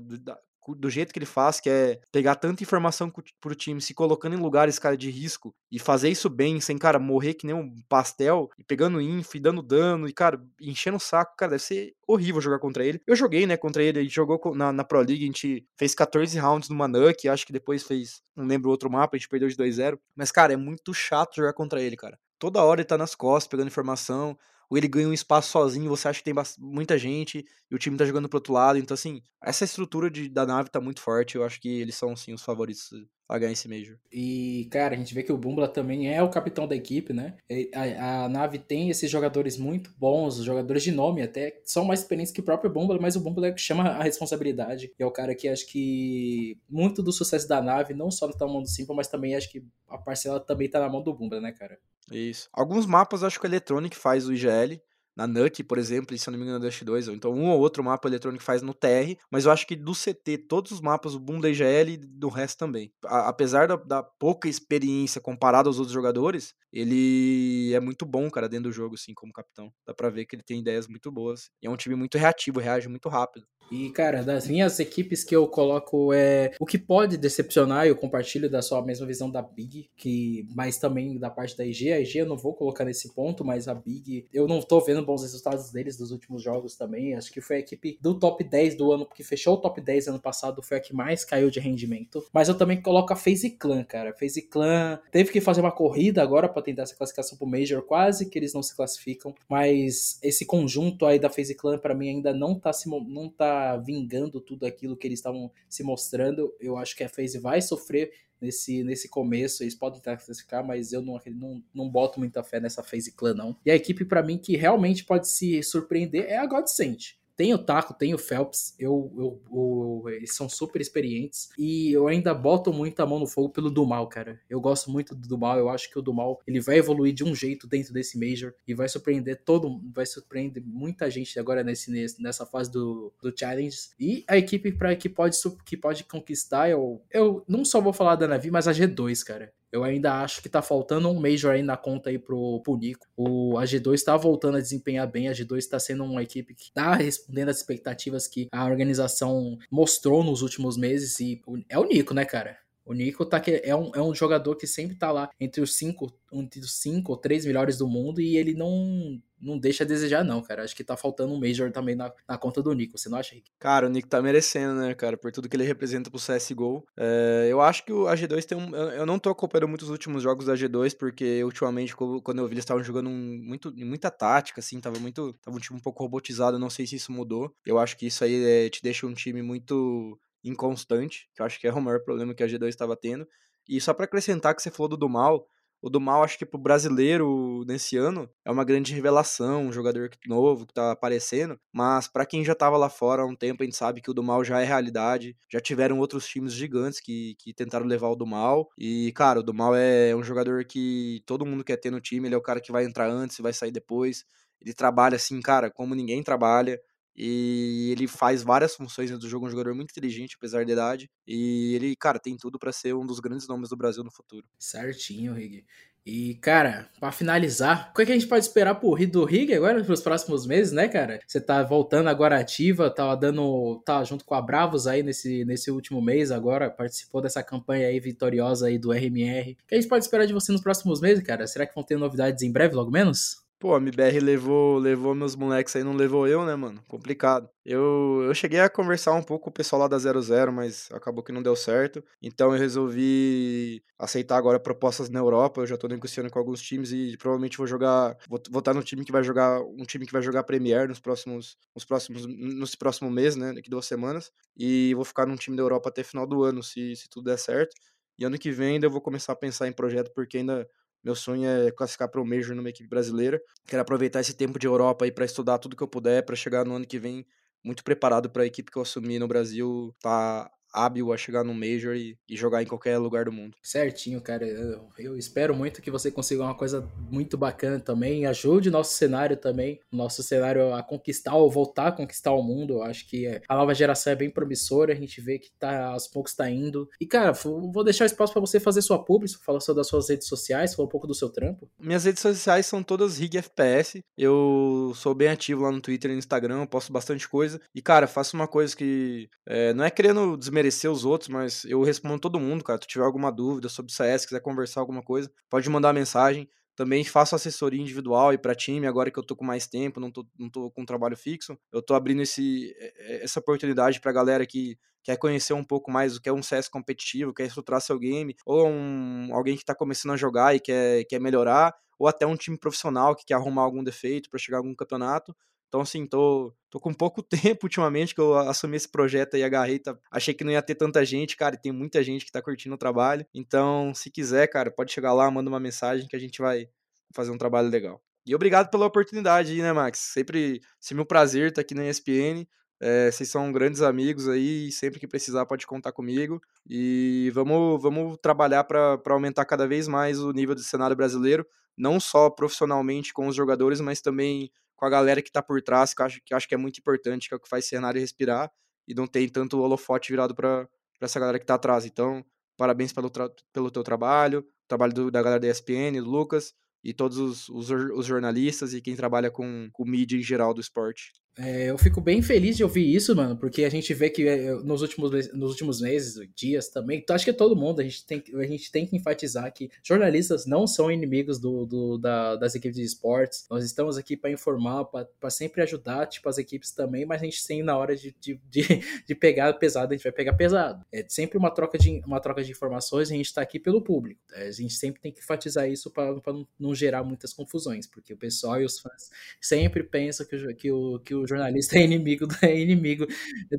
do 0.74 0.90
jeito 0.90 1.12
que 1.12 1.18
ele 1.18 1.26
faz, 1.26 1.60
que 1.60 1.70
é 1.70 2.00
pegar 2.12 2.34
tanta 2.34 2.62
informação 2.62 3.12
pro 3.40 3.54
time, 3.54 3.80
se 3.80 3.94
colocando 3.94 4.34
em 4.34 4.40
lugares, 4.40 4.78
cara, 4.78 4.96
de 4.96 5.10
risco, 5.10 5.54
e 5.70 5.78
fazer 5.78 6.08
isso 6.08 6.28
bem, 6.28 6.60
sem, 6.60 6.78
cara, 6.78 6.98
morrer 6.98 7.34
que 7.34 7.46
nem 7.46 7.54
um 7.54 7.74
pastel, 7.88 8.48
e 8.58 8.64
pegando 8.64 9.00
inf, 9.00 9.34
e 9.34 9.40
dando 9.40 9.62
dano, 9.62 10.08
e, 10.08 10.12
cara, 10.12 10.40
enchendo 10.60 10.96
o 10.96 11.00
saco, 11.00 11.36
cara, 11.36 11.50
deve 11.50 11.62
ser 11.62 11.94
horrível 12.06 12.40
jogar 12.40 12.58
contra 12.58 12.84
ele. 12.84 13.00
Eu 13.06 13.16
joguei, 13.16 13.46
né, 13.46 13.56
contra 13.56 13.82
ele, 13.82 14.02
gente 14.02 14.14
jogou 14.14 14.54
na, 14.54 14.72
na 14.72 14.84
Pro 14.84 14.98
League, 14.98 15.22
a 15.22 15.26
gente 15.26 15.64
fez 15.76 15.94
14 15.94 16.38
rounds 16.38 16.68
no 16.68 16.76
Manuck, 16.76 17.28
acho 17.28 17.46
que 17.46 17.52
depois 17.52 17.82
fez, 17.82 18.22
não 18.34 18.46
lembro 18.46 18.70
outro 18.70 18.90
mapa, 18.90 19.16
a 19.16 19.18
gente 19.18 19.28
perdeu 19.28 19.48
de 19.48 19.56
2-0, 19.56 19.98
mas, 20.16 20.32
cara, 20.32 20.52
é 20.52 20.56
muito 20.56 20.92
chato 20.94 21.36
jogar 21.36 21.52
contra 21.52 21.80
ele, 21.80 21.96
cara. 21.96 22.18
Toda 22.38 22.62
hora 22.62 22.80
ele 22.80 22.88
tá 22.88 22.96
nas 22.96 23.14
costas, 23.14 23.48
pegando 23.48 23.66
informação, 23.66 24.38
ou 24.70 24.76
ele 24.76 24.88
ganha 24.88 25.08
um 25.08 25.12
espaço 25.12 25.50
sozinho, 25.50 25.88
você 25.88 26.08
acha 26.08 26.18
que 26.20 26.24
tem 26.24 26.34
muita 26.58 26.98
gente 26.98 27.44
e 27.70 27.74
o 27.74 27.78
time 27.78 27.96
tá 27.96 28.04
jogando 28.04 28.28
pro 28.28 28.36
outro 28.38 28.52
lado. 28.52 28.78
Então, 28.78 28.94
assim, 28.94 29.22
essa 29.42 29.64
estrutura 29.64 30.10
de, 30.10 30.28
da 30.28 30.46
nave 30.46 30.70
tá 30.70 30.80
muito 30.80 31.00
forte. 31.00 31.36
Eu 31.36 31.44
acho 31.44 31.60
que 31.60 31.68
eles 31.68 31.96
são, 31.96 32.14
sim, 32.16 32.32
os 32.34 32.42
favoritos 32.42 32.90
a 33.28 33.38
ganhar 33.38 33.52
esse 33.52 33.68
Major. 33.68 33.96
E, 34.10 34.66
cara, 34.70 34.94
a 34.94 34.98
gente 34.98 35.12
vê 35.12 35.22
que 35.22 35.32
o 35.32 35.36
Bumbla 35.36 35.68
também 35.68 36.12
é 36.12 36.22
o 36.22 36.30
capitão 36.30 36.66
da 36.66 36.74
equipe, 36.74 37.12
né? 37.12 37.36
A, 37.74 38.24
a, 38.24 38.28
nave 38.28 38.58
tem 38.58 38.88
esses 38.88 39.10
jogadores 39.10 39.58
muito 39.58 39.92
bons, 39.98 40.36
jogadores 40.42 40.82
de 40.82 40.90
nome 40.90 41.20
até, 41.22 41.60
são 41.62 41.84
mais 41.84 42.00
experientes 42.00 42.32
que 42.32 42.40
o 42.40 42.44
próprio 42.44 42.70
Bumbla, 42.70 42.98
mas 42.98 43.16
o 43.16 43.20
Bumbla 43.20 43.48
é 43.48 43.52
que 43.52 43.60
chama 43.60 43.82
a 43.84 44.02
responsabilidade. 44.02 44.90
E 44.98 45.02
é 45.02 45.06
o 45.06 45.10
cara 45.10 45.34
que 45.34 45.46
acho 45.46 45.66
que 45.66 46.58
muito 46.68 47.02
do 47.02 47.12
sucesso 47.12 47.46
da 47.46 47.60
nave, 47.60 47.92
não 47.92 48.10
só 48.10 48.26
tá 48.28 48.46
na 48.46 48.52
mão 48.52 48.62
do 48.62 48.68
Simple, 48.68 48.96
mas 48.96 49.08
também 49.08 49.36
acho 49.36 49.50
que 49.50 49.62
a 49.88 49.98
parcela 49.98 50.40
também 50.40 50.70
tá 50.70 50.80
na 50.80 50.88
mão 50.88 51.02
do 51.02 51.12
Bumbla, 51.12 51.40
né, 51.40 51.52
cara? 51.52 51.78
Isso. 52.10 52.48
Alguns 52.50 52.86
mapas 52.86 53.22
acho 53.22 53.38
que 53.38 53.46
o 53.46 53.48
Electronic 53.48 53.94
faz 53.94 54.26
o 54.26 54.32
IGL, 54.32 54.80
na 55.18 55.26
NUC, 55.26 55.64
por 55.64 55.78
exemplo, 55.78 56.14
e 56.14 56.18
se 56.18 56.28
eu 56.28 56.30
não 56.30 56.38
me 56.38 56.44
engano 56.44 56.60
na 56.60 56.64
Dust 56.64 56.84
2, 56.84 57.08
ou 57.08 57.14
então 57.14 57.32
um 57.32 57.50
ou 57.50 57.58
outro 57.58 57.82
mapa 57.82 58.06
eletrônico 58.06 58.44
faz 58.44 58.62
no 58.62 58.72
TR, 58.72 59.18
mas 59.28 59.46
eu 59.46 59.50
acho 59.50 59.66
que 59.66 59.74
do 59.74 59.92
CT, 59.92 60.38
todos 60.48 60.70
os 60.70 60.80
mapas, 60.80 61.12
o 61.12 61.18
boom 61.18 61.40
da 61.40 61.48
e 61.50 61.96
do 61.96 62.28
resto 62.28 62.56
também. 62.56 62.92
A, 63.04 63.28
apesar 63.28 63.66
da, 63.66 63.74
da, 63.74 64.00
pouca 64.00 64.48
experiência 64.48 65.20
comparado 65.20 65.68
aos 65.68 65.78
outros 65.78 65.92
jogadores, 65.92 66.54
ele 66.72 67.72
é 67.74 67.80
muito 67.80 68.06
bom, 68.06 68.30
cara, 68.30 68.48
dentro 68.48 68.70
do 68.70 68.72
jogo, 68.72 68.94
assim, 68.94 69.12
como 69.12 69.32
capitão. 69.32 69.72
Dá 69.84 69.92
pra 69.92 70.08
ver 70.08 70.24
que 70.24 70.36
ele 70.36 70.42
tem 70.44 70.60
ideias 70.60 70.86
muito 70.86 71.10
boas. 71.10 71.50
E 71.60 71.66
é 71.66 71.70
um 71.70 71.76
time 71.76 71.96
muito 71.96 72.16
reativo, 72.16 72.60
reage 72.60 72.88
muito 72.88 73.08
rápido. 73.08 73.44
E, 73.70 73.90
cara, 73.90 74.22
das 74.22 74.48
minhas 74.48 74.78
equipes 74.80 75.22
que 75.22 75.34
eu 75.34 75.46
coloco 75.46 76.12
é 76.12 76.52
o 76.58 76.66
que 76.66 76.78
pode 76.78 77.16
decepcionar, 77.16 77.86
eu 77.86 77.96
compartilho 77.96 78.48
da 78.50 78.62
sua 78.62 78.82
mesma 78.82 79.06
visão 79.06 79.30
da 79.30 79.42
Big, 79.42 79.90
que 79.96 80.46
mas 80.54 80.78
também 80.78 81.18
da 81.18 81.30
parte 81.30 81.56
da 81.56 81.64
IG. 81.64 81.92
A 81.92 82.00
IG 82.00 82.18
eu 82.18 82.26
não 82.26 82.36
vou 82.36 82.54
colocar 82.54 82.84
nesse 82.84 83.14
ponto, 83.14 83.44
mas 83.44 83.68
a 83.68 83.74
Big, 83.74 84.26
eu 84.32 84.46
não 84.46 84.60
tô 84.60 84.80
vendo 84.80 85.04
bons 85.04 85.22
resultados 85.22 85.70
deles 85.70 85.96
dos 85.96 86.10
últimos 86.10 86.42
jogos 86.42 86.76
também. 86.76 87.14
Acho 87.14 87.32
que 87.32 87.40
foi 87.40 87.56
a 87.56 87.60
equipe 87.60 87.98
do 88.00 88.18
top 88.18 88.42
10 88.42 88.76
do 88.76 88.92
ano, 88.92 89.06
porque 89.06 89.22
fechou 89.22 89.54
o 89.54 89.58
top 89.58 89.80
10 89.80 90.08
ano 90.08 90.20
passado, 90.20 90.62
foi 90.62 90.78
a 90.78 90.80
que 90.80 90.94
mais 90.94 91.24
caiu 91.24 91.50
de 91.50 91.60
rendimento. 91.60 92.24
Mas 92.32 92.48
eu 92.48 92.56
também 92.56 92.80
coloco 92.80 93.12
a 93.12 93.16
FaZe 93.16 93.50
Clan, 93.50 93.84
cara. 93.84 94.14
FaZe 94.14 94.42
Clan 94.42 94.98
teve 95.10 95.30
que 95.30 95.40
fazer 95.40 95.60
uma 95.60 95.72
corrida 95.72 96.22
agora 96.22 96.48
para 96.48 96.62
tentar 96.62 96.82
essa 96.82 96.96
classificação 96.96 97.36
pro 97.36 97.46
Major, 97.46 97.82
quase 97.82 98.28
que 98.28 98.38
eles 98.38 98.52
não 98.52 98.62
se 98.62 98.74
classificam, 98.74 99.34
mas 99.48 100.18
esse 100.22 100.46
conjunto 100.46 101.04
aí 101.04 101.18
da 101.18 101.30
FaZe 101.30 101.54
Clan 101.54 101.78
para 101.78 101.94
mim 101.94 102.08
ainda 102.08 102.32
não 102.32 102.58
tá 102.58 102.72
se 102.72 102.88
não 102.88 103.28
tá 103.28 103.57
vingando 103.76 104.40
tudo 104.40 104.66
aquilo 104.66 104.96
que 104.96 105.06
eles 105.06 105.18
estavam 105.18 105.50
se 105.68 105.82
mostrando. 105.82 106.54
Eu 106.60 106.76
acho 106.76 106.96
que 106.96 107.04
a 107.04 107.08
FaZe 107.08 107.38
vai 107.38 107.60
sofrer 107.60 108.12
nesse, 108.40 108.82
nesse 108.84 109.08
começo. 109.08 109.62
Eles 109.62 109.74
podem 109.74 110.00
classificar, 110.00 110.64
mas 110.64 110.92
eu 110.92 111.02
não, 111.02 111.20
não, 111.34 111.62
não 111.74 111.88
boto 111.88 112.18
muita 112.18 112.42
fé 112.42 112.60
nessa 112.60 112.82
FaZe 112.82 113.12
Clan, 113.12 113.34
não. 113.34 113.56
E 113.64 113.70
a 113.70 113.74
equipe, 113.74 114.04
para 114.04 114.22
mim, 114.22 114.38
que 114.38 114.56
realmente 114.56 115.04
pode 115.04 115.28
se 115.28 115.62
surpreender 115.62 116.24
é 116.24 116.36
a 116.36 116.46
Godsend. 116.46 117.17
Tem 117.38 117.54
o 117.54 117.58
Taco, 117.58 117.94
tem 117.94 118.12
o 118.12 118.18
Phelps, 118.18 118.74
eu, 118.80 119.12
eu, 119.16 119.40
eu, 119.48 120.08
eles 120.08 120.34
são 120.34 120.48
super 120.48 120.80
experientes 120.80 121.48
e 121.56 121.92
eu 121.92 122.08
ainda 122.08 122.34
boto 122.34 122.72
muito 122.72 122.98
a 122.98 123.06
mão 123.06 123.20
no 123.20 123.28
fogo 123.28 123.50
pelo 123.50 123.70
Dumal, 123.70 124.08
cara. 124.08 124.40
Eu 124.50 124.60
gosto 124.60 124.90
muito 124.90 125.14
do 125.14 125.28
Dumal, 125.28 125.56
eu 125.56 125.68
acho 125.68 125.88
que 125.88 125.96
o 125.96 126.02
Dumal 126.02 126.40
ele 126.44 126.60
vai 126.60 126.78
evoluir 126.78 127.14
de 127.14 127.22
um 127.22 127.36
jeito 127.36 127.68
dentro 127.68 127.92
desse 127.92 128.18
Major 128.18 128.52
e 128.66 128.74
vai 128.74 128.88
surpreender 128.88 129.40
todo, 129.44 129.80
vai 129.94 130.04
surpreender 130.04 130.60
muita 130.66 131.08
gente 131.08 131.38
agora 131.38 131.62
nesse, 131.62 131.92
nessa 132.20 132.44
fase 132.44 132.72
do, 132.72 133.12
do 133.22 133.32
Challenge. 133.32 133.78
E 134.00 134.24
a 134.26 134.36
equipe 134.36 134.72
para 134.72 134.96
que 134.96 135.08
pode 135.08 135.38
que 135.64 135.76
pode 135.76 136.02
conquistar, 136.02 136.68
eu, 136.68 137.00
eu 137.08 137.44
não 137.46 137.64
só 137.64 137.80
vou 137.80 137.92
falar 137.92 138.16
da 138.16 138.26
Navi, 138.26 138.50
mas 138.50 138.66
a 138.66 138.72
G2, 138.72 139.22
cara. 139.22 139.52
Eu 139.70 139.84
ainda 139.84 140.22
acho 140.22 140.42
que 140.42 140.48
tá 140.48 140.62
faltando 140.62 141.08
um 141.08 141.20
Major 141.20 141.52
aí 141.52 141.62
na 141.62 141.76
conta 141.76 142.10
aí 142.10 142.18
pro, 142.18 142.60
pro 142.62 142.76
Nico. 142.76 143.06
O 143.16 143.54
AG2 143.54 144.02
tá 144.02 144.16
voltando 144.16 144.56
a 144.56 144.60
desempenhar 144.60 145.06
bem. 145.06 145.28
A 145.28 145.32
AG2 145.32 145.68
tá 145.68 145.78
sendo 145.78 146.04
uma 146.04 146.22
equipe 146.22 146.54
que 146.54 146.72
tá 146.72 146.94
respondendo 146.94 147.50
às 147.50 147.58
expectativas 147.58 148.26
que 148.26 148.48
a 148.50 148.64
organização 148.64 149.58
mostrou 149.70 150.24
nos 150.24 150.42
últimos 150.42 150.76
meses. 150.76 151.20
E 151.20 151.42
é 151.68 151.78
o 151.78 151.84
Nico, 151.84 152.14
né, 152.14 152.24
cara? 152.24 152.58
O 152.88 152.94
Nico 152.94 153.26
tá 153.26 153.38
que 153.38 153.60
é 153.62 153.76
um, 153.76 153.90
é 153.94 154.00
um 154.00 154.14
jogador 154.14 154.56
que 154.56 154.66
sempre 154.66 154.96
tá 154.96 155.12
lá 155.12 155.28
entre 155.38 155.60
os 155.60 155.76
cinco, 155.76 156.10
entre 156.32 156.60
os 156.60 156.80
cinco 156.80 157.12
ou 157.12 157.18
três 157.18 157.44
melhores 157.44 157.76
do 157.76 157.86
mundo 157.86 158.18
e 158.18 158.36
ele 158.36 158.54
não 158.54 159.20
não 159.40 159.58
deixa 159.58 159.84
a 159.84 159.86
desejar, 159.86 160.24
não, 160.24 160.42
cara. 160.42 160.64
Acho 160.64 160.74
que 160.74 160.82
tá 160.82 160.96
faltando 160.96 161.32
um 161.32 161.38
Major 161.38 161.70
também 161.70 161.94
na, 161.94 162.12
na 162.28 162.36
conta 162.36 162.62
do 162.62 162.72
Nico, 162.72 162.98
você 162.98 163.08
não 163.08 163.18
acha, 163.18 163.34
Rick? 163.34 163.50
Cara, 163.58 163.86
o 163.86 163.88
Nico 163.88 164.08
tá 164.08 164.20
merecendo, 164.20 164.80
né, 164.80 164.94
cara, 164.94 165.16
por 165.16 165.30
tudo 165.30 165.48
que 165.48 165.56
ele 165.56 165.64
representa 165.64 166.10
pro 166.10 166.18
CSGO. 166.18 166.84
É, 166.96 167.46
eu 167.48 167.60
acho 167.60 167.84
que 167.84 167.92
o 167.92 168.04
AG2 168.04 168.44
tem 168.44 168.58
um. 168.58 168.74
Eu 168.74 169.06
não 169.06 169.18
tô 169.18 169.30
acompanhando 169.30 169.68
muitos 169.68 169.90
últimos 169.90 170.22
jogos 170.22 170.46
da 170.46 170.54
G2, 170.54 170.96
porque 170.96 171.44
ultimamente, 171.44 171.94
quando 171.94 172.38
eu 172.38 172.46
vi, 172.46 172.54
eles 172.54 172.62
estavam 172.62 172.82
jogando 172.82 173.10
muito, 173.10 173.72
muita 173.76 174.10
tática, 174.10 174.60
assim, 174.60 174.80
tava 174.80 174.98
muito. 174.98 175.32
Tava 175.34 175.56
um 175.56 175.60
time 175.60 175.78
um 175.78 175.82
pouco 175.82 176.02
robotizado, 176.02 176.58
não 176.58 176.70
sei 176.70 176.86
se 176.86 176.96
isso 176.96 177.12
mudou. 177.12 177.52
Eu 177.64 177.78
acho 177.78 177.96
que 177.96 178.06
isso 178.06 178.24
aí 178.24 178.44
é, 178.44 178.68
te 178.68 178.82
deixa 178.82 179.06
um 179.06 179.14
time 179.14 179.42
muito 179.42 180.18
inconstante, 180.44 181.28
que 181.34 181.42
eu 181.42 181.46
acho 181.46 181.58
que 181.60 181.66
é 181.66 181.72
o 181.72 181.80
maior 181.80 182.00
problema 182.00 182.34
que 182.34 182.42
a 182.42 182.46
G2 182.46 182.68
estava 182.68 182.96
tendo. 182.96 183.26
E 183.68 183.80
só 183.80 183.92
para 183.92 184.04
acrescentar 184.04 184.54
que 184.54 184.62
você 184.62 184.70
falou 184.70 184.88
do 184.88 184.96
Dumal, 184.96 185.46
o 185.80 185.88
Dumal 185.88 186.24
acho 186.24 186.36
que 186.36 186.44
pro 186.44 186.58
brasileiro 186.58 187.64
nesse 187.66 187.96
ano 187.96 188.28
é 188.44 188.50
uma 188.50 188.64
grande 188.64 188.92
revelação, 188.92 189.66
um 189.66 189.72
jogador 189.72 190.10
novo 190.26 190.66
que 190.66 190.74
tá 190.74 190.90
aparecendo, 190.90 191.58
mas 191.72 192.08
para 192.08 192.26
quem 192.26 192.44
já 192.44 192.54
tava 192.54 192.76
lá 192.76 192.88
fora 192.88 193.22
há 193.22 193.26
um 193.26 193.36
tempo, 193.36 193.62
a 193.62 193.64
gente 193.64 193.76
sabe 193.76 194.00
que 194.00 194.10
o 194.10 194.14
Dumal 194.14 194.42
já 194.42 194.60
é 194.60 194.64
realidade, 194.64 195.36
já 195.50 195.60
tiveram 195.60 196.00
outros 196.00 196.26
times 196.26 196.52
gigantes 196.52 197.00
que, 197.00 197.36
que 197.38 197.54
tentaram 197.54 197.86
levar 197.86 198.08
o 198.08 198.16
Dumal, 198.16 198.68
e 198.76 199.12
cara, 199.12 199.38
o 199.38 199.42
Dumal 199.42 199.74
é 199.76 200.14
um 200.16 200.22
jogador 200.22 200.64
que 200.64 201.22
todo 201.24 201.46
mundo 201.46 201.62
quer 201.62 201.76
ter 201.76 201.90
no 201.90 202.00
time, 202.00 202.26
ele 202.26 202.34
é 202.34 202.38
o 202.38 202.42
cara 202.42 202.60
que 202.60 202.72
vai 202.72 202.84
entrar 202.84 203.08
antes 203.08 203.38
e 203.38 203.42
vai 203.42 203.52
sair 203.52 203.70
depois, 203.70 204.24
ele 204.60 204.74
trabalha 204.74 205.14
assim, 205.14 205.40
cara, 205.40 205.70
como 205.70 205.94
ninguém 205.94 206.22
trabalha, 206.24 206.80
e 207.20 207.90
ele 207.90 208.06
faz 208.06 208.44
várias 208.44 208.76
funções 208.76 209.10
do 209.10 209.28
jogo, 209.28 209.46
um 209.46 209.50
jogador 209.50 209.74
muito 209.74 209.90
inteligente, 209.90 210.36
apesar 210.38 210.64
da 210.64 210.72
idade. 210.72 211.10
E 211.26 211.74
ele, 211.74 211.96
cara, 211.96 212.20
tem 212.20 212.36
tudo 212.36 212.60
para 212.60 212.70
ser 212.70 212.94
um 212.94 213.04
dos 213.04 213.18
grandes 213.18 213.48
nomes 213.48 213.70
do 213.70 213.76
Brasil 213.76 214.04
no 214.04 214.10
futuro. 214.12 214.46
Certinho, 214.56 215.34
Rig. 215.34 215.64
E, 216.06 216.36
cara, 216.36 216.88
para 217.00 217.10
finalizar, 217.10 217.90
o 217.90 217.94
que, 217.94 218.02
é 218.02 218.06
que 218.06 218.12
a 218.12 218.14
gente 218.14 218.28
pode 218.28 218.44
esperar 218.44 218.76
pro 218.76 218.94
do 219.06 219.24
Rig 219.24 219.52
agora 219.52 219.82
pros 219.82 220.00
próximos 220.00 220.46
meses, 220.46 220.72
né, 220.72 220.86
cara? 220.86 221.18
Você 221.26 221.40
tá 221.40 221.62
voltando 221.64 222.08
agora 222.08 222.38
ativa, 222.38 222.88
tá 222.88 223.14
dando. 223.16 223.82
tá 223.84 224.02
junto 224.04 224.24
com 224.24 224.34
a 224.34 224.40
Bravos 224.40 224.86
aí 224.86 225.02
nesse, 225.02 225.44
nesse 225.44 225.72
último 225.72 226.00
mês 226.00 226.30
agora, 226.30 226.70
participou 226.70 227.20
dessa 227.20 227.42
campanha 227.42 227.88
aí 227.88 227.98
vitoriosa 227.98 228.68
aí 228.68 228.78
do 228.78 228.92
RMR. 228.92 229.52
O 229.52 229.66
que 229.66 229.74
a 229.74 229.80
gente 229.80 229.88
pode 229.88 230.04
esperar 230.04 230.24
de 230.24 230.32
você 230.32 230.52
nos 230.52 230.62
próximos 230.62 231.00
meses, 231.00 231.22
cara? 231.22 231.46
Será 231.48 231.66
que 231.66 231.74
vão 231.74 231.82
ter 231.82 231.98
novidades 231.98 232.44
em 232.44 232.52
breve, 232.52 232.76
logo 232.76 232.92
menos? 232.92 233.47
Pô, 233.60 233.74
a 233.74 233.78
MBR 233.78 234.20
levou, 234.20 234.78
levou 234.78 235.16
meus 235.16 235.34
moleques 235.34 235.74
aí, 235.74 235.82
não 235.82 235.92
levou 235.92 236.28
eu, 236.28 236.46
né, 236.46 236.54
mano? 236.54 236.80
Complicado. 236.86 237.50
Eu, 237.64 238.22
eu 238.24 238.32
cheguei 238.32 238.60
a 238.60 238.70
conversar 238.70 239.12
um 239.14 239.22
pouco 239.22 239.44
com 239.44 239.50
o 239.50 239.52
pessoal 239.52 239.82
lá 239.82 239.88
da 239.88 239.98
00, 239.98 240.52
mas 240.52 240.88
acabou 240.92 241.24
que 241.24 241.32
não 241.32 241.42
deu 241.42 241.56
certo. 241.56 242.02
Então 242.22 242.52
eu 242.52 242.58
resolvi 242.58 243.82
aceitar 243.98 244.36
agora 244.36 244.60
propostas 244.60 245.10
na 245.10 245.18
Europa. 245.18 245.60
Eu 245.60 245.66
já 245.66 245.76
tô 245.76 245.88
negociando 245.88 246.30
com 246.30 246.38
alguns 246.38 246.62
times 246.62 246.92
e 246.92 247.16
provavelmente 247.16 247.58
vou 247.58 247.66
jogar. 247.66 248.16
Vou, 248.28 248.40
vou 248.48 248.60
estar 248.60 248.72
no 248.74 248.82
time 248.84 249.04
que 249.04 249.10
vai 249.10 249.24
jogar. 249.24 249.60
Um 249.60 249.84
time 249.84 250.06
que 250.06 250.12
vai 250.12 250.22
jogar 250.22 250.44
Premier 250.44 250.86
nos 250.88 251.00
próximos. 251.00 251.56
Nos 251.74 251.84
próximos. 251.84 252.26
Nos 252.26 252.76
próximo 252.76 253.10
mês, 253.10 253.34
né? 253.34 253.52
Daqui 253.52 253.68
duas 253.68 253.86
semanas. 253.86 254.30
E 254.56 254.94
vou 254.94 255.04
ficar 255.04 255.26
num 255.26 255.36
time 255.36 255.56
da 255.56 255.64
Europa 255.64 255.88
até 255.88 256.04
final 256.04 256.28
do 256.28 256.44
ano, 256.44 256.62
se, 256.62 256.94
se 256.94 257.08
tudo 257.10 257.24
der 257.24 257.38
certo. 257.38 257.74
E 258.16 258.24
ano 258.24 258.38
que 258.38 258.52
vem 258.52 258.74
ainda 258.74 258.86
eu 258.86 258.90
vou 258.90 259.00
começar 259.00 259.32
a 259.32 259.36
pensar 259.36 259.66
em 259.66 259.72
projeto, 259.72 260.12
porque 260.14 260.38
ainda 260.38 260.68
meu 261.08 261.14
sonho 261.14 261.48
é 261.48 261.70
classificar 261.70 262.06
para 262.10 262.20
o 262.20 262.26
Major 262.26 262.54
numa 262.54 262.68
equipe 262.68 262.86
brasileira. 262.86 263.40
Quero 263.66 263.80
aproveitar 263.80 264.20
esse 264.20 264.34
tempo 264.34 264.58
de 264.58 264.66
Europa 264.66 265.06
aí 265.06 265.10
para 265.10 265.24
estudar 265.24 265.58
tudo 265.58 265.74
que 265.74 265.82
eu 265.82 265.88
puder, 265.88 266.22
para 266.22 266.36
chegar 266.36 266.66
no 266.66 266.74
ano 266.74 266.86
que 266.86 266.98
vem 266.98 267.26
muito 267.64 267.82
preparado 267.82 268.28
para 268.28 268.42
a 268.42 268.46
equipe 268.46 268.70
que 268.70 268.76
eu 268.76 268.82
assumi 268.82 269.18
no 269.18 269.26
Brasil, 269.26 269.94
tá 270.02 270.50
hábil 270.72 271.12
a 271.12 271.16
chegar 271.16 271.44
no 271.44 271.54
Major 271.54 271.94
e, 271.94 272.16
e, 272.28 272.36
jogar 272.36 272.62
em 272.62 272.66
qualquer 272.66 272.98
lugar 272.98 273.24
do 273.24 273.32
mundo. 273.32 273.56
Certinho, 273.62 274.20
cara. 274.20 274.46
Eu, 274.46 274.88
eu, 274.98 275.16
espero 275.16 275.54
muito 275.54 275.82
que 275.82 275.90
você 275.90 276.10
consiga 276.10 276.42
uma 276.42 276.54
coisa 276.54 276.88
muito 277.10 277.36
bacana 277.36 277.80
também. 277.80 278.26
Ajude 278.26 278.70
nosso 278.70 278.94
cenário 278.94 279.36
também, 279.36 279.80
nosso 279.90 280.22
cenário 280.22 280.74
a 280.74 280.82
conquistar 280.82 281.34
ou 281.34 281.50
voltar 281.50 281.88
a 281.88 281.92
conquistar 281.92 282.32
o 282.32 282.42
mundo. 282.42 282.74
Eu 282.74 282.82
acho 282.82 283.08
que 283.08 283.26
a 283.48 283.56
nova 283.56 283.74
geração 283.74 284.12
é 284.12 284.16
bem 284.16 284.30
promissora. 284.30 284.92
A 284.92 284.96
gente 284.96 285.20
vê 285.20 285.38
que 285.38 285.50
tá, 285.58 285.86
aos 285.86 286.06
poucos 286.06 286.34
tá 286.34 286.50
indo. 286.50 286.88
E, 287.00 287.06
cara, 287.06 287.32
vou 287.32 287.84
deixar 287.84 288.06
espaço 288.06 288.32
para 288.32 288.40
você 288.40 288.60
fazer 288.60 288.82
sua 288.82 289.02
publi, 289.02 289.28
falar 289.44 289.60
sobre 289.60 289.78
das 289.78 289.86
suas 289.86 290.08
redes 290.08 290.26
sociais, 290.26 290.74
falar 290.74 290.86
um 290.86 290.90
pouco 290.90 291.06
do 291.06 291.14
seu 291.14 291.30
trampo. 291.30 291.70
Minhas 291.78 292.04
redes 292.04 292.20
sociais 292.20 292.66
são 292.66 292.82
todas 292.82 293.18
Rig 293.18 293.38
FPS. 293.38 294.00
Eu 294.16 294.92
sou 294.94 295.14
bem 295.14 295.28
ativo 295.28 295.62
lá 295.62 295.72
no 295.72 295.80
Twitter 295.80 296.10
e 296.10 296.14
no 296.14 296.18
Instagram, 296.18 296.66
posto 296.66 296.92
bastante 296.92 297.28
coisa. 297.28 297.60
E, 297.74 297.80
cara, 297.80 298.06
faço 298.06 298.36
uma 298.36 298.48
coisa 298.48 298.76
que 298.76 299.28
é, 299.46 299.72
não 299.72 299.84
é 299.84 299.90
querendo 299.90 300.36
desmerecer 300.36 300.57
desmerecer 300.58 300.90
os 300.90 301.04
outros, 301.04 301.28
mas 301.28 301.64
eu 301.64 301.82
respondo 301.82 302.18
todo 302.18 302.40
mundo, 302.40 302.64
cara. 302.64 302.78
Se 302.80 302.88
tiver 302.88 303.04
alguma 303.04 303.30
dúvida 303.30 303.68
sobre 303.68 303.92
CS, 303.92 304.26
quiser 304.26 304.40
conversar 304.40 304.80
alguma 304.80 305.02
coisa, 305.02 305.30
pode 305.48 305.68
mandar 305.70 305.92
mensagem. 305.92 306.48
Também 306.76 307.02
faço 307.04 307.34
assessoria 307.34 307.80
individual 307.80 308.32
e 308.32 308.38
para 308.38 308.54
time, 308.54 308.86
agora 308.86 309.10
que 309.10 309.18
eu 309.18 309.22
tô 309.24 309.34
com 309.34 309.44
mais 309.44 309.66
tempo, 309.66 309.98
não 309.98 310.12
tô, 310.12 310.24
não 310.38 310.48
tô 310.48 310.70
com 310.70 310.84
trabalho 310.84 311.16
fixo. 311.16 311.58
Eu 311.72 311.82
tô 311.82 311.94
abrindo 311.94 312.22
esse, 312.22 312.72
essa 313.20 313.40
oportunidade 313.40 314.00
pra 314.00 314.12
galera 314.12 314.46
que 314.46 314.78
quer 315.02 315.16
conhecer 315.16 315.54
um 315.54 315.64
pouco 315.64 315.90
mais 315.90 316.16
o 316.16 316.20
que 316.22 316.28
é 316.28 316.32
um 316.32 316.42
CS 316.42 316.68
competitivo, 316.68 317.34
quer 317.34 317.46
estruturar 317.46 317.80
seu 317.80 317.98
game, 317.98 318.36
ou 318.46 318.68
um, 318.68 319.30
alguém 319.32 319.56
que 319.56 319.64
tá 319.64 319.74
começando 319.74 320.12
a 320.12 320.16
jogar 320.16 320.54
e 320.54 320.60
quer, 320.60 321.04
quer 321.06 321.20
melhorar, 321.20 321.74
ou 321.98 322.06
até 322.06 322.26
um 322.26 322.36
time 322.36 322.56
profissional 322.56 323.16
que 323.16 323.24
quer 323.24 323.34
arrumar 323.34 323.62
algum 323.62 323.82
defeito 323.82 324.30
para 324.30 324.38
chegar 324.38 324.58
a 324.58 324.60
algum 324.60 324.74
campeonato. 324.74 325.34
Então, 325.68 325.80
assim, 325.82 326.06
tô, 326.06 326.54
tô 326.70 326.80
com 326.80 326.92
pouco 326.92 327.22
tempo 327.56 327.66
ultimamente 327.66 328.14
que 328.14 328.20
eu 328.20 328.36
assumi 328.36 328.76
esse 328.76 328.88
projeto 328.88 329.36
e 329.36 329.44
agarrei. 329.44 329.78
Tá, 329.78 329.96
achei 330.10 330.34
que 330.34 330.44
não 330.44 330.52
ia 330.52 330.62
ter 330.62 330.74
tanta 330.74 331.04
gente, 331.04 331.36
cara, 331.36 331.54
e 331.54 331.60
tem 331.60 331.72
muita 331.72 332.02
gente 332.02 332.24
que 332.24 332.32
tá 332.32 332.42
curtindo 332.42 332.74
o 332.74 332.78
trabalho. 332.78 333.26
Então, 333.34 333.94
se 333.94 334.10
quiser, 334.10 334.46
cara, 334.48 334.70
pode 334.70 334.92
chegar 334.92 335.12
lá, 335.12 335.30
manda 335.30 335.48
uma 335.48 335.60
mensagem 335.60 336.08
que 336.08 336.16
a 336.16 336.18
gente 336.18 336.40
vai 336.40 336.68
fazer 337.14 337.30
um 337.30 337.38
trabalho 337.38 337.68
legal. 337.68 338.02
E 338.26 338.34
obrigado 338.34 338.70
pela 338.70 338.86
oportunidade 338.86 339.52
aí, 339.52 339.62
né, 339.62 339.72
Max? 339.72 339.98
Sempre, 340.00 340.60
sempre 340.78 341.02
um 341.02 341.06
prazer 341.06 341.48
estar 341.48 341.62
aqui 341.62 341.74
na 341.74 341.88
ESPN. 341.88 342.46
É, 342.80 343.10
vocês 343.10 343.28
são 343.28 343.50
grandes 343.50 343.82
amigos 343.82 344.28
aí, 344.28 344.70
sempre 344.70 345.00
que 345.00 345.06
precisar 345.08 345.46
pode 345.46 345.66
contar 345.66 345.92
comigo. 345.92 346.40
E 346.68 347.30
vamos, 347.34 347.80
vamos 347.82 348.18
trabalhar 348.20 348.64
para 348.64 349.00
aumentar 349.08 349.44
cada 349.44 349.66
vez 349.66 349.88
mais 349.88 350.20
o 350.20 350.32
nível 350.32 350.54
do 350.54 350.60
cenário 350.60 350.94
brasileiro, 350.94 351.46
não 351.76 351.98
só 351.98 352.30
profissionalmente 352.30 353.12
com 353.12 353.26
os 353.26 353.34
jogadores, 353.34 353.80
mas 353.80 354.00
também 354.00 354.50
com 354.78 354.86
a 354.86 354.88
galera 354.88 355.20
que 355.20 355.30
tá 355.30 355.42
por 355.42 355.60
trás, 355.60 355.92
que 355.92 356.00
eu 356.00 356.06
acho 356.06 356.20
que, 356.24 356.32
acho 356.32 356.48
que 356.48 356.54
é 356.54 356.56
muito 356.56 356.78
importante, 356.78 357.28
que 357.28 357.34
é 357.34 357.36
o 357.36 357.40
que 357.40 357.48
faz 357.48 357.66
cenário 357.66 358.00
respirar, 358.00 358.48
e 358.86 358.94
não 358.94 359.08
tem 359.08 359.28
tanto 359.28 359.60
holofote 359.60 360.10
virado 360.10 360.34
para 360.36 360.68
essa 361.00 361.18
galera 361.18 361.38
que 361.38 361.44
tá 361.44 361.54
atrás. 361.54 361.84
Então, 361.84 362.24
parabéns 362.56 362.92
pelo, 362.92 363.10
pelo 363.52 363.70
teu 363.72 363.82
trabalho, 363.82 364.46
trabalho 364.68 364.94
do, 364.94 365.10
da 365.10 365.20
galera 365.20 365.40
da 365.40 365.48
ESPN, 365.48 366.00
do 366.00 366.08
Lucas, 366.08 366.54
e 366.84 366.94
todos 366.94 367.18
os, 367.18 367.48
os, 367.48 367.68
os, 367.70 368.06
jornalistas 368.06 368.72
e 368.72 368.80
quem 368.80 368.94
trabalha 368.94 369.32
com, 369.32 369.68
com 369.72 369.84
mídia 369.84 370.16
em 370.16 370.22
geral 370.22 370.54
do 370.54 370.60
esporte. 370.60 371.10
É, 371.40 371.70
eu 371.70 371.78
fico 371.78 372.00
bem 372.00 372.20
feliz 372.20 372.56
de 372.56 372.64
ouvir 372.64 372.92
isso, 372.92 373.14
mano, 373.14 373.36
porque 373.36 373.64
a 373.64 373.70
gente 373.70 373.94
vê 373.94 374.10
que 374.10 374.26
é, 374.26 374.54
nos 374.54 374.82
últimos, 374.82 375.32
nos 375.32 375.50
últimos 375.50 375.80
meses, 375.80 376.28
dias 376.34 376.68
também, 376.68 376.98
então 376.98 377.14
acho 377.14 377.24
que 377.24 377.32
todo 377.32 377.54
mundo, 377.54 377.80
a 377.80 377.84
gente 377.84 378.04
tem, 378.04 378.24
a 378.34 378.42
gente 378.44 378.72
tem 378.72 378.84
que 378.84 378.96
enfatizar 378.96 379.52
que 379.52 379.70
jornalistas 379.80 380.46
não 380.46 380.66
são 380.66 380.90
inimigos 380.90 381.38
do, 381.38 381.64
do 381.64 381.96
da, 381.96 382.34
das 382.34 382.56
equipes 382.56 382.76
de 382.76 382.82
esportes. 382.82 383.46
Nós 383.48 383.64
estamos 383.64 383.96
aqui 383.96 384.16
para 384.16 384.32
informar, 384.32 384.84
para 384.86 385.30
sempre 385.30 385.62
ajudar, 385.62 386.06
tipo, 386.06 386.28
as 386.28 386.38
equipes 386.38 386.72
também, 386.72 387.06
mas 387.06 387.22
a 387.22 387.24
gente 387.24 387.46
tem 387.46 387.62
na 387.62 387.78
hora 387.78 387.94
de, 387.94 388.12
de, 388.20 388.40
de, 388.50 388.62
de, 389.06 389.14
pegar 389.14 389.52
pesado, 389.52 389.92
a 389.92 389.96
gente 389.96 390.02
vai 390.02 390.12
pegar 390.12 390.32
pesado. 390.32 390.84
É 390.90 391.04
sempre 391.08 391.38
uma 391.38 391.50
troca 391.52 391.78
de, 391.78 392.02
uma 392.04 392.18
troca 392.18 392.42
de 392.42 392.50
informações, 392.50 393.12
a 393.12 393.14
gente 393.14 393.26
está 393.26 393.42
aqui 393.42 393.60
pelo 393.60 393.80
público. 393.80 394.20
É, 394.32 394.48
a 394.48 394.50
gente 394.50 394.74
sempre 394.74 395.00
tem 395.00 395.12
que 395.12 395.20
enfatizar 395.20 395.70
isso 395.70 395.88
para 395.88 396.12
não, 396.26 396.48
não 396.58 396.74
gerar 396.74 397.04
muitas 397.04 397.32
confusões, 397.32 397.86
porque 397.86 398.12
o 398.12 398.16
pessoal 398.16 398.60
e 398.60 398.64
os 398.64 398.80
fãs 398.80 399.10
sempre 399.40 399.84
pensam 399.84 400.26
que 400.26 400.34
o, 400.34 400.56
que 400.56 400.72
o, 400.72 400.98
que 400.98 401.14
o 401.14 401.27
jornalista 401.28 401.76
é 401.78 401.82
inimigo, 401.82 402.26
é 402.42 402.58
inimigo 402.58 403.06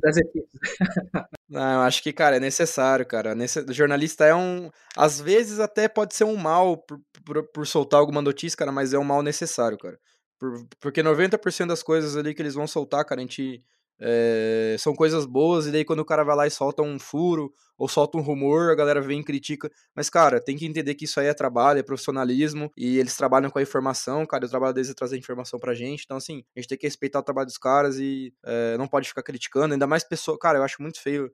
das 0.02 0.16
equipes. 0.16 0.60
Não, 1.48 1.74
eu 1.74 1.80
acho 1.80 2.02
que, 2.02 2.12
cara, 2.12 2.36
é 2.36 2.40
necessário, 2.40 3.06
cara. 3.06 3.34
O 3.68 3.72
jornalista 3.72 4.24
é 4.24 4.34
um. 4.34 4.70
Às 4.96 5.20
vezes 5.20 5.58
até 5.58 5.88
pode 5.88 6.14
ser 6.14 6.24
um 6.24 6.36
mal 6.36 6.76
por, 6.76 7.00
por, 7.24 7.42
por 7.52 7.66
soltar 7.66 8.00
alguma 8.00 8.22
notícia, 8.22 8.56
cara, 8.56 8.72
mas 8.72 8.92
é 8.92 8.98
um 8.98 9.04
mal 9.04 9.22
necessário, 9.22 9.78
cara. 9.78 9.98
Por, 10.38 10.66
porque 10.80 11.02
90% 11.02 11.66
das 11.66 11.82
coisas 11.82 12.16
ali 12.16 12.34
que 12.34 12.42
eles 12.42 12.54
vão 12.54 12.66
soltar, 12.66 13.04
cara, 13.04 13.20
a 13.20 13.22
gente 13.22 13.62
é, 14.00 14.76
são 14.78 14.94
coisas 14.94 15.26
boas, 15.26 15.66
e 15.66 15.72
daí 15.72 15.84
quando 15.84 16.00
o 16.00 16.04
cara 16.04 16.24
vai 16.24 16.34
lá 16.36 16.46
e 16.46 16.50
solta 16.50 16.82
um 16.82 16.98
furo, 16.98 17.52
ou 17.76 17.88
solta 17.88 18.18
um 18.18 18.20
rumor, 18.20 18.70
a 18.70 18.74
galera 18.74 19.00
vem 19.00 19.20
e 19.20 19.24
critica. 19.24 19.70
Mas, 19.94 20.10
cara, 20.10 20.40
tem 20.40 20.56
que 20.56 20.66
entender 20.66 20.94
que 20.94 21.04
isso 21.04 21.20
aí 21.20 21.26
é 21.26 21.34
trabalho, 21.34 21.78
é 21.80 21.82
profissionalismo, 21.82 22.70
e 22.76 22.98
eles 22.98 23.16
trabalham 23.16 23.50
com 23.50 23.58
a 23.58 23.62
informação, 23.62 24.26
cara, 24.26 24.46
o 24.46 24.48
trabalho 24.48 24.74
deles 24.74 24.90
é 24.90 24.94
trazer 24.94 25.16
informação 25.18 25.58
pra 25.58 25.74
gente. 25.74 26.04
Então, 26.04 26.16
assim, 26.16 26.42
a 26.56 26.60
gente 26.60 26.68
tem 26.68 26.78
que 26.78 26.86
respeitar 26.86 27.18
o 27.20 27.22
trabalho 27.22 27.46
dos 27.46 27.58
caras 27.58 27.98
e 27.98 28.32
é, 28.44 28.76
não 28.78 28.88
pode 28.88 29.08
ficar 29.08 29.22
criticando, 29.22 29.74
ainda 29.74 29.86
mais 29.86 30.04
pessoa. 30.04 30.38
Cara, 30.38 30.58
eu 30.58 30.62
acho 30.62 30.80
muito 30.82 31.00
feio 31.00 31.30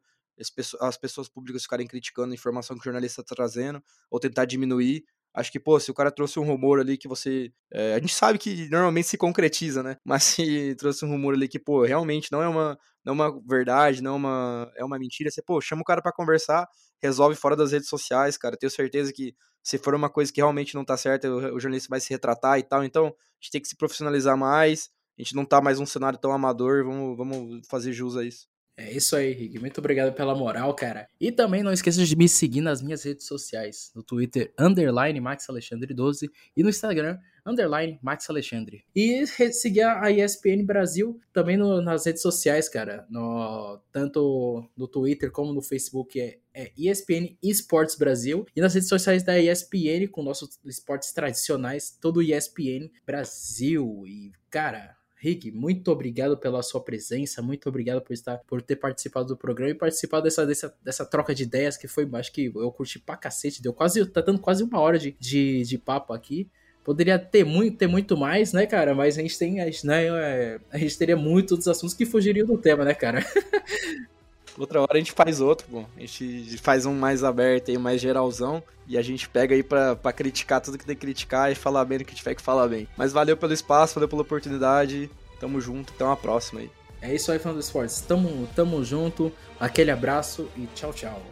as 0.80 0.96
pessoas 0.98 1.28
públicas 1.28 1.62
ficarem 1.62 1.86
criticando 1.86 2.32
a 2.32 2.34
informação 2.34 2.76
que 2.76 2.82
o 2.82 2.84
jornalista 2.84 3.22
tá 3.24 3.34
trazendo, 3.34 3.82
ou 4.10 4.20
tentar 4.20 4.44
diminuir. 4.44 5.04
Acho 5.37 5.53
que, 5.53 5.61
pô, 5.61 5.78
se 5.78 5.91
o 5.91 5.95
cara 5.95 6.11
trouxe 6.11 6.41
um 6.41 6.45
rumor 6.45 6.80
ali 6.80 6.97
que 6.97 7.07
você. 7.07 7.53
É, 7.70 7.95
a 7.95 7.99
gente 7.99 8.14
sabe 8.14 8.39
que 8.39 8.70
normalmente 8.70 9.07
se 9.07 9.18
concretiza, 9.18 9.82
né? 9.82 9.99
Mas 10.05 10.24
se 10.24 10.74
trouxe 10.76 11.05
um 11.05 11.11
rumor 11.11 11.34
ali 11.34 11.47
que, 11.47 11.59
pô, 11.59 11.84
realmente 11.84 12.32
não 12.32 12.43
é 12.43 12.49
uma, 12.49 12.78
não 13.05 13.12
é 13.12 13.14
uma 13.14 13.43
verdade, 13.47 14.03
não 14.03 14.14
é 14.14 14.16
uma, 14.16 14.72
é 14.76 14.84
uma 14.84 14.99
mentira, 14.99 15.30
você, 15.30 15.43
pô, 15.43 15.61
chama 15.61 15.82
o 15.82 15.84
cara 15.84 16.01
para 16.01 16.11
conversar, 16.12 16.66
resolve 17.03 17.37
fora 17.37 17.55
das 17.55 17.72
redes 17.72 17.89
sociais, 17.89 18.39
cara. 18.39 18.57
Tenho 18.57 18.70
certeza 18.70 19.12
que 19.12 19.34
se 19.62 19.76
for 19.76 19.95
uma 19.95 20.09
coisa 20.09 20.32
que 20.32 20.41
realmente 20.41 20.74
não 20.74 20.84
tá 20.87 20.97
certa, 20.97 21.28
o, 21.30 21.57
o 21.57 21.61
jornalista 21.61 21.89
vai 21.91 22.01
se 22.01 22.11
retratar 22.11 22.59
e 22.59 22.62
tal. 22.62 22.82
Então, 22.82 23.07
a 23.09 23.11
gente 23.39 23.51
tem 23.53 23.61
que 23.61 23.68
se 23.68 23.76
profissionalizar 23.76 24.39
mais. 24.39 24.89
A 25.18 25.22
gente 25.22 25.34
não 25.37 25.45
tá 25.45 25.61
mais 25.61 25.78
um 25.78 25.84
cenário 25.87 26.18
tão 26.18 26.32
amador, 26.32 26.82
vamos, 26.84 27.16
vamos 27.16 27.66
fazer 27.68 27.93
jus 27.93 28.16
a 28.16 28.24
isso. 28.24 28.47
É 28.77 28.93
isso 28.93 29.16
aí, 29.16 29.33
Rick. 29.33 29.59
Muito 29.59 29.79
obrigado 29.79 30.14
pela 30.14 30.35
moral, 30.35 30.74
cara. 30.74 31.09
E 31.18 31.33
também 31.33 31.62
não 31.62 31.72
esqueça 31.72 32.05
de 32.05 32.14
me 32.14 32.29
seguir 32.29 32.61
nas 32.61 32.83
minhas 32.83 33.03
redes 33.03 33.27
sociais. 33.27 33.91
No 33.95 34.03
Twitter, 34.03 34.53
underline 34.59 35.18
Max 35.18 35.49
Alexandre 35.49 35.95
12 35.95 36.31
e 36.55 36.62
no 36.62 36.68
Instagram, 36.68 37.18
underline 37.47 37.99
Max 38.03 38.29
Alexandre. 38.29 38.85
E 38.95 39.27
seguir 39.27 39.83
a 39.83 40.11
ESPN 40.11 40.64
Brasil 40.64 41.18
também 41.33 41.57
no, 41.57 41.81
nas 41.81 42.05
redes 42.05 42.20
sociais, 42.20 42.68
cara. 42.68 43.07
No, 43.09 43.81
tanto 43.93 44.68
no 44.77 44.87
Twitter 44.87 45.31
como 45.31 45.55
no 45.55 45.62
Facebook 45.62 46.20
é, 46.20 46.39
é 46.53 46.72
ESPN 46.77 47.37
Esportes 47.43 47.95
Brasil. 47.95 48.45
E 48.55 48.61
nas 48.61 48.74
redes 48.74 48.89
sociais 48.89 49.22
da 49.22 49.39
ESPN, 49.39 50.09
com 50.11 50.22
nossos 50.22 50.59
esportes 50.66 51.12
tradicionais, 51.12 51.97
todo 51.99 52.22
ESPN 52.22 52.91
Brasil. 53.07 54.03
E, 54.07 54.33
cara, 54.51 54.95
Rick, 55.18 55.50
muito 55.50 55.90
obrigado 55.90 56.36
pela 56.36 56.62
sua 56.62 56.80
presença, 56.80 57.40
muito 57.40 57.68
obrigado 57.68 58.02
por 58.02 58.12
estar, 58.12 58.38
por 58.46 58.60
ter 58.60 58.76
participado 58.76 59.26
do 59.26 59.36
programa 59.36 59.70
e 59.70 59.74
participado 59.74 60.24
dessa, 60.24 60.46
dessa, 60.46 60.74
dessa 60.82 61.06
troca 61.06 61.34
de 61.34 61.42
ideias 61.42 61.76
que 61.76 61.88
foi, 61.88 62.08
acho 62.12 62.32
que 62.32 62.52
eu 62.54 62.70
curti 62.70 62.98
pra 62.98 63.16
cacete, 63.16 63.62
deu 63.62 63.72
quase, 63.72 64.04
tá 64.06 64.20
dando 64.20 64.38
quase 64.38 64.62
uma 64.62 64.78
hora 64.78 64.98
de, 64.98 65.16
de, 65.18 65.62
de 65.62 65.78
papo 65.78 66.12
aqui. 66.12 66.48
Poderia 66.84 67.18
ter 67.18 67.44
muito, 67.44 67.76
ter 67.76 67.88
muito 67.88 68.16
mais, 68.16 68.52
né, 68.52 68.64
cara? 68.64 68.94
Mas 68.94 69.18
a 69.18 69.22
gente 69.22 69.36
tem, 69.36 69.60
a 69.60 69.64
gente, 69.64 69.84
né, 69.84 70.06
é, 70.06 70.60
a 70.70 70.78
gente 70.78 70.96
teria 70.96 71.16
muitos 71.16 71.66
assuntos 71.66 71.94
que 71.94 72.06
fugiriam 72.06 72.46
do 72.46 72.56
tema, 72.56 72.84
né, 72.84 72.94
cara? 72.94 73.24
Outra 74.59 74.80
hora 74.80 74.94
a 74.94 74.98
gente 74.98 75.12
faz 75.12 75.40
outro. 75.40 75.86
A 75.96 76.00
gente 76.00 76.59
faz 76.59 76.86
um 76.86 76.94
mais 76.94 77.22
aberto 77.22 77.70
aí, 77.70 77.78
mais 77.78 78.00
geralzão. 78.00 78.62
E 78.88 78.96
a 78.96 79.02
gente 79.02 79.28
pega 79.28 79.54
aí 79.54 79.62
pra, 79.62 79.96
pra 79.96 80.12
criticar 80.12 80.61
tudo 80.61 80.78
que 80.78 80.86
tem 80.86 80.94
que 80.94 81.00
criticar 81.00 81.50
e 81.50 81.54
falar 81.54 81.84
bem 81.84 81.98
do 81.98 82.04
que 82.04 82.14
tiver 82.14 82.34
que 82.34 82.42
falar 82.42 82.68
bem. 82.68 82.88
Mas 82.96 83.12
valeu 83.12 83.36
pelo 83.36 83.52
espaço, 83.52 83.94
valeu 83.94 84.09
pela 84.09 84.22
oportunidade. 84.22 85.11
Tamo 85.38 85.61
junto, 85.61 85.92
até 85.92 86.04
uma 86.04 86.16
próxima 86.16 86.61
aí. 86.61 86.70
É 87.02 87.14
isso 87.14 87.30
aí, 87.30 87.38
fã 87.38 87.52
do 87.52 87.61
esportes. 87.61 88.00
Tamo, 88.00 88.48
tamo 88.54 88.82
junto. 88.84 89.32
Aquele 89.61 89.90
abraço 89.90 90.48
e 90.57 90.66
tchau, 90.74 90.92
tchau. 90.92 91.22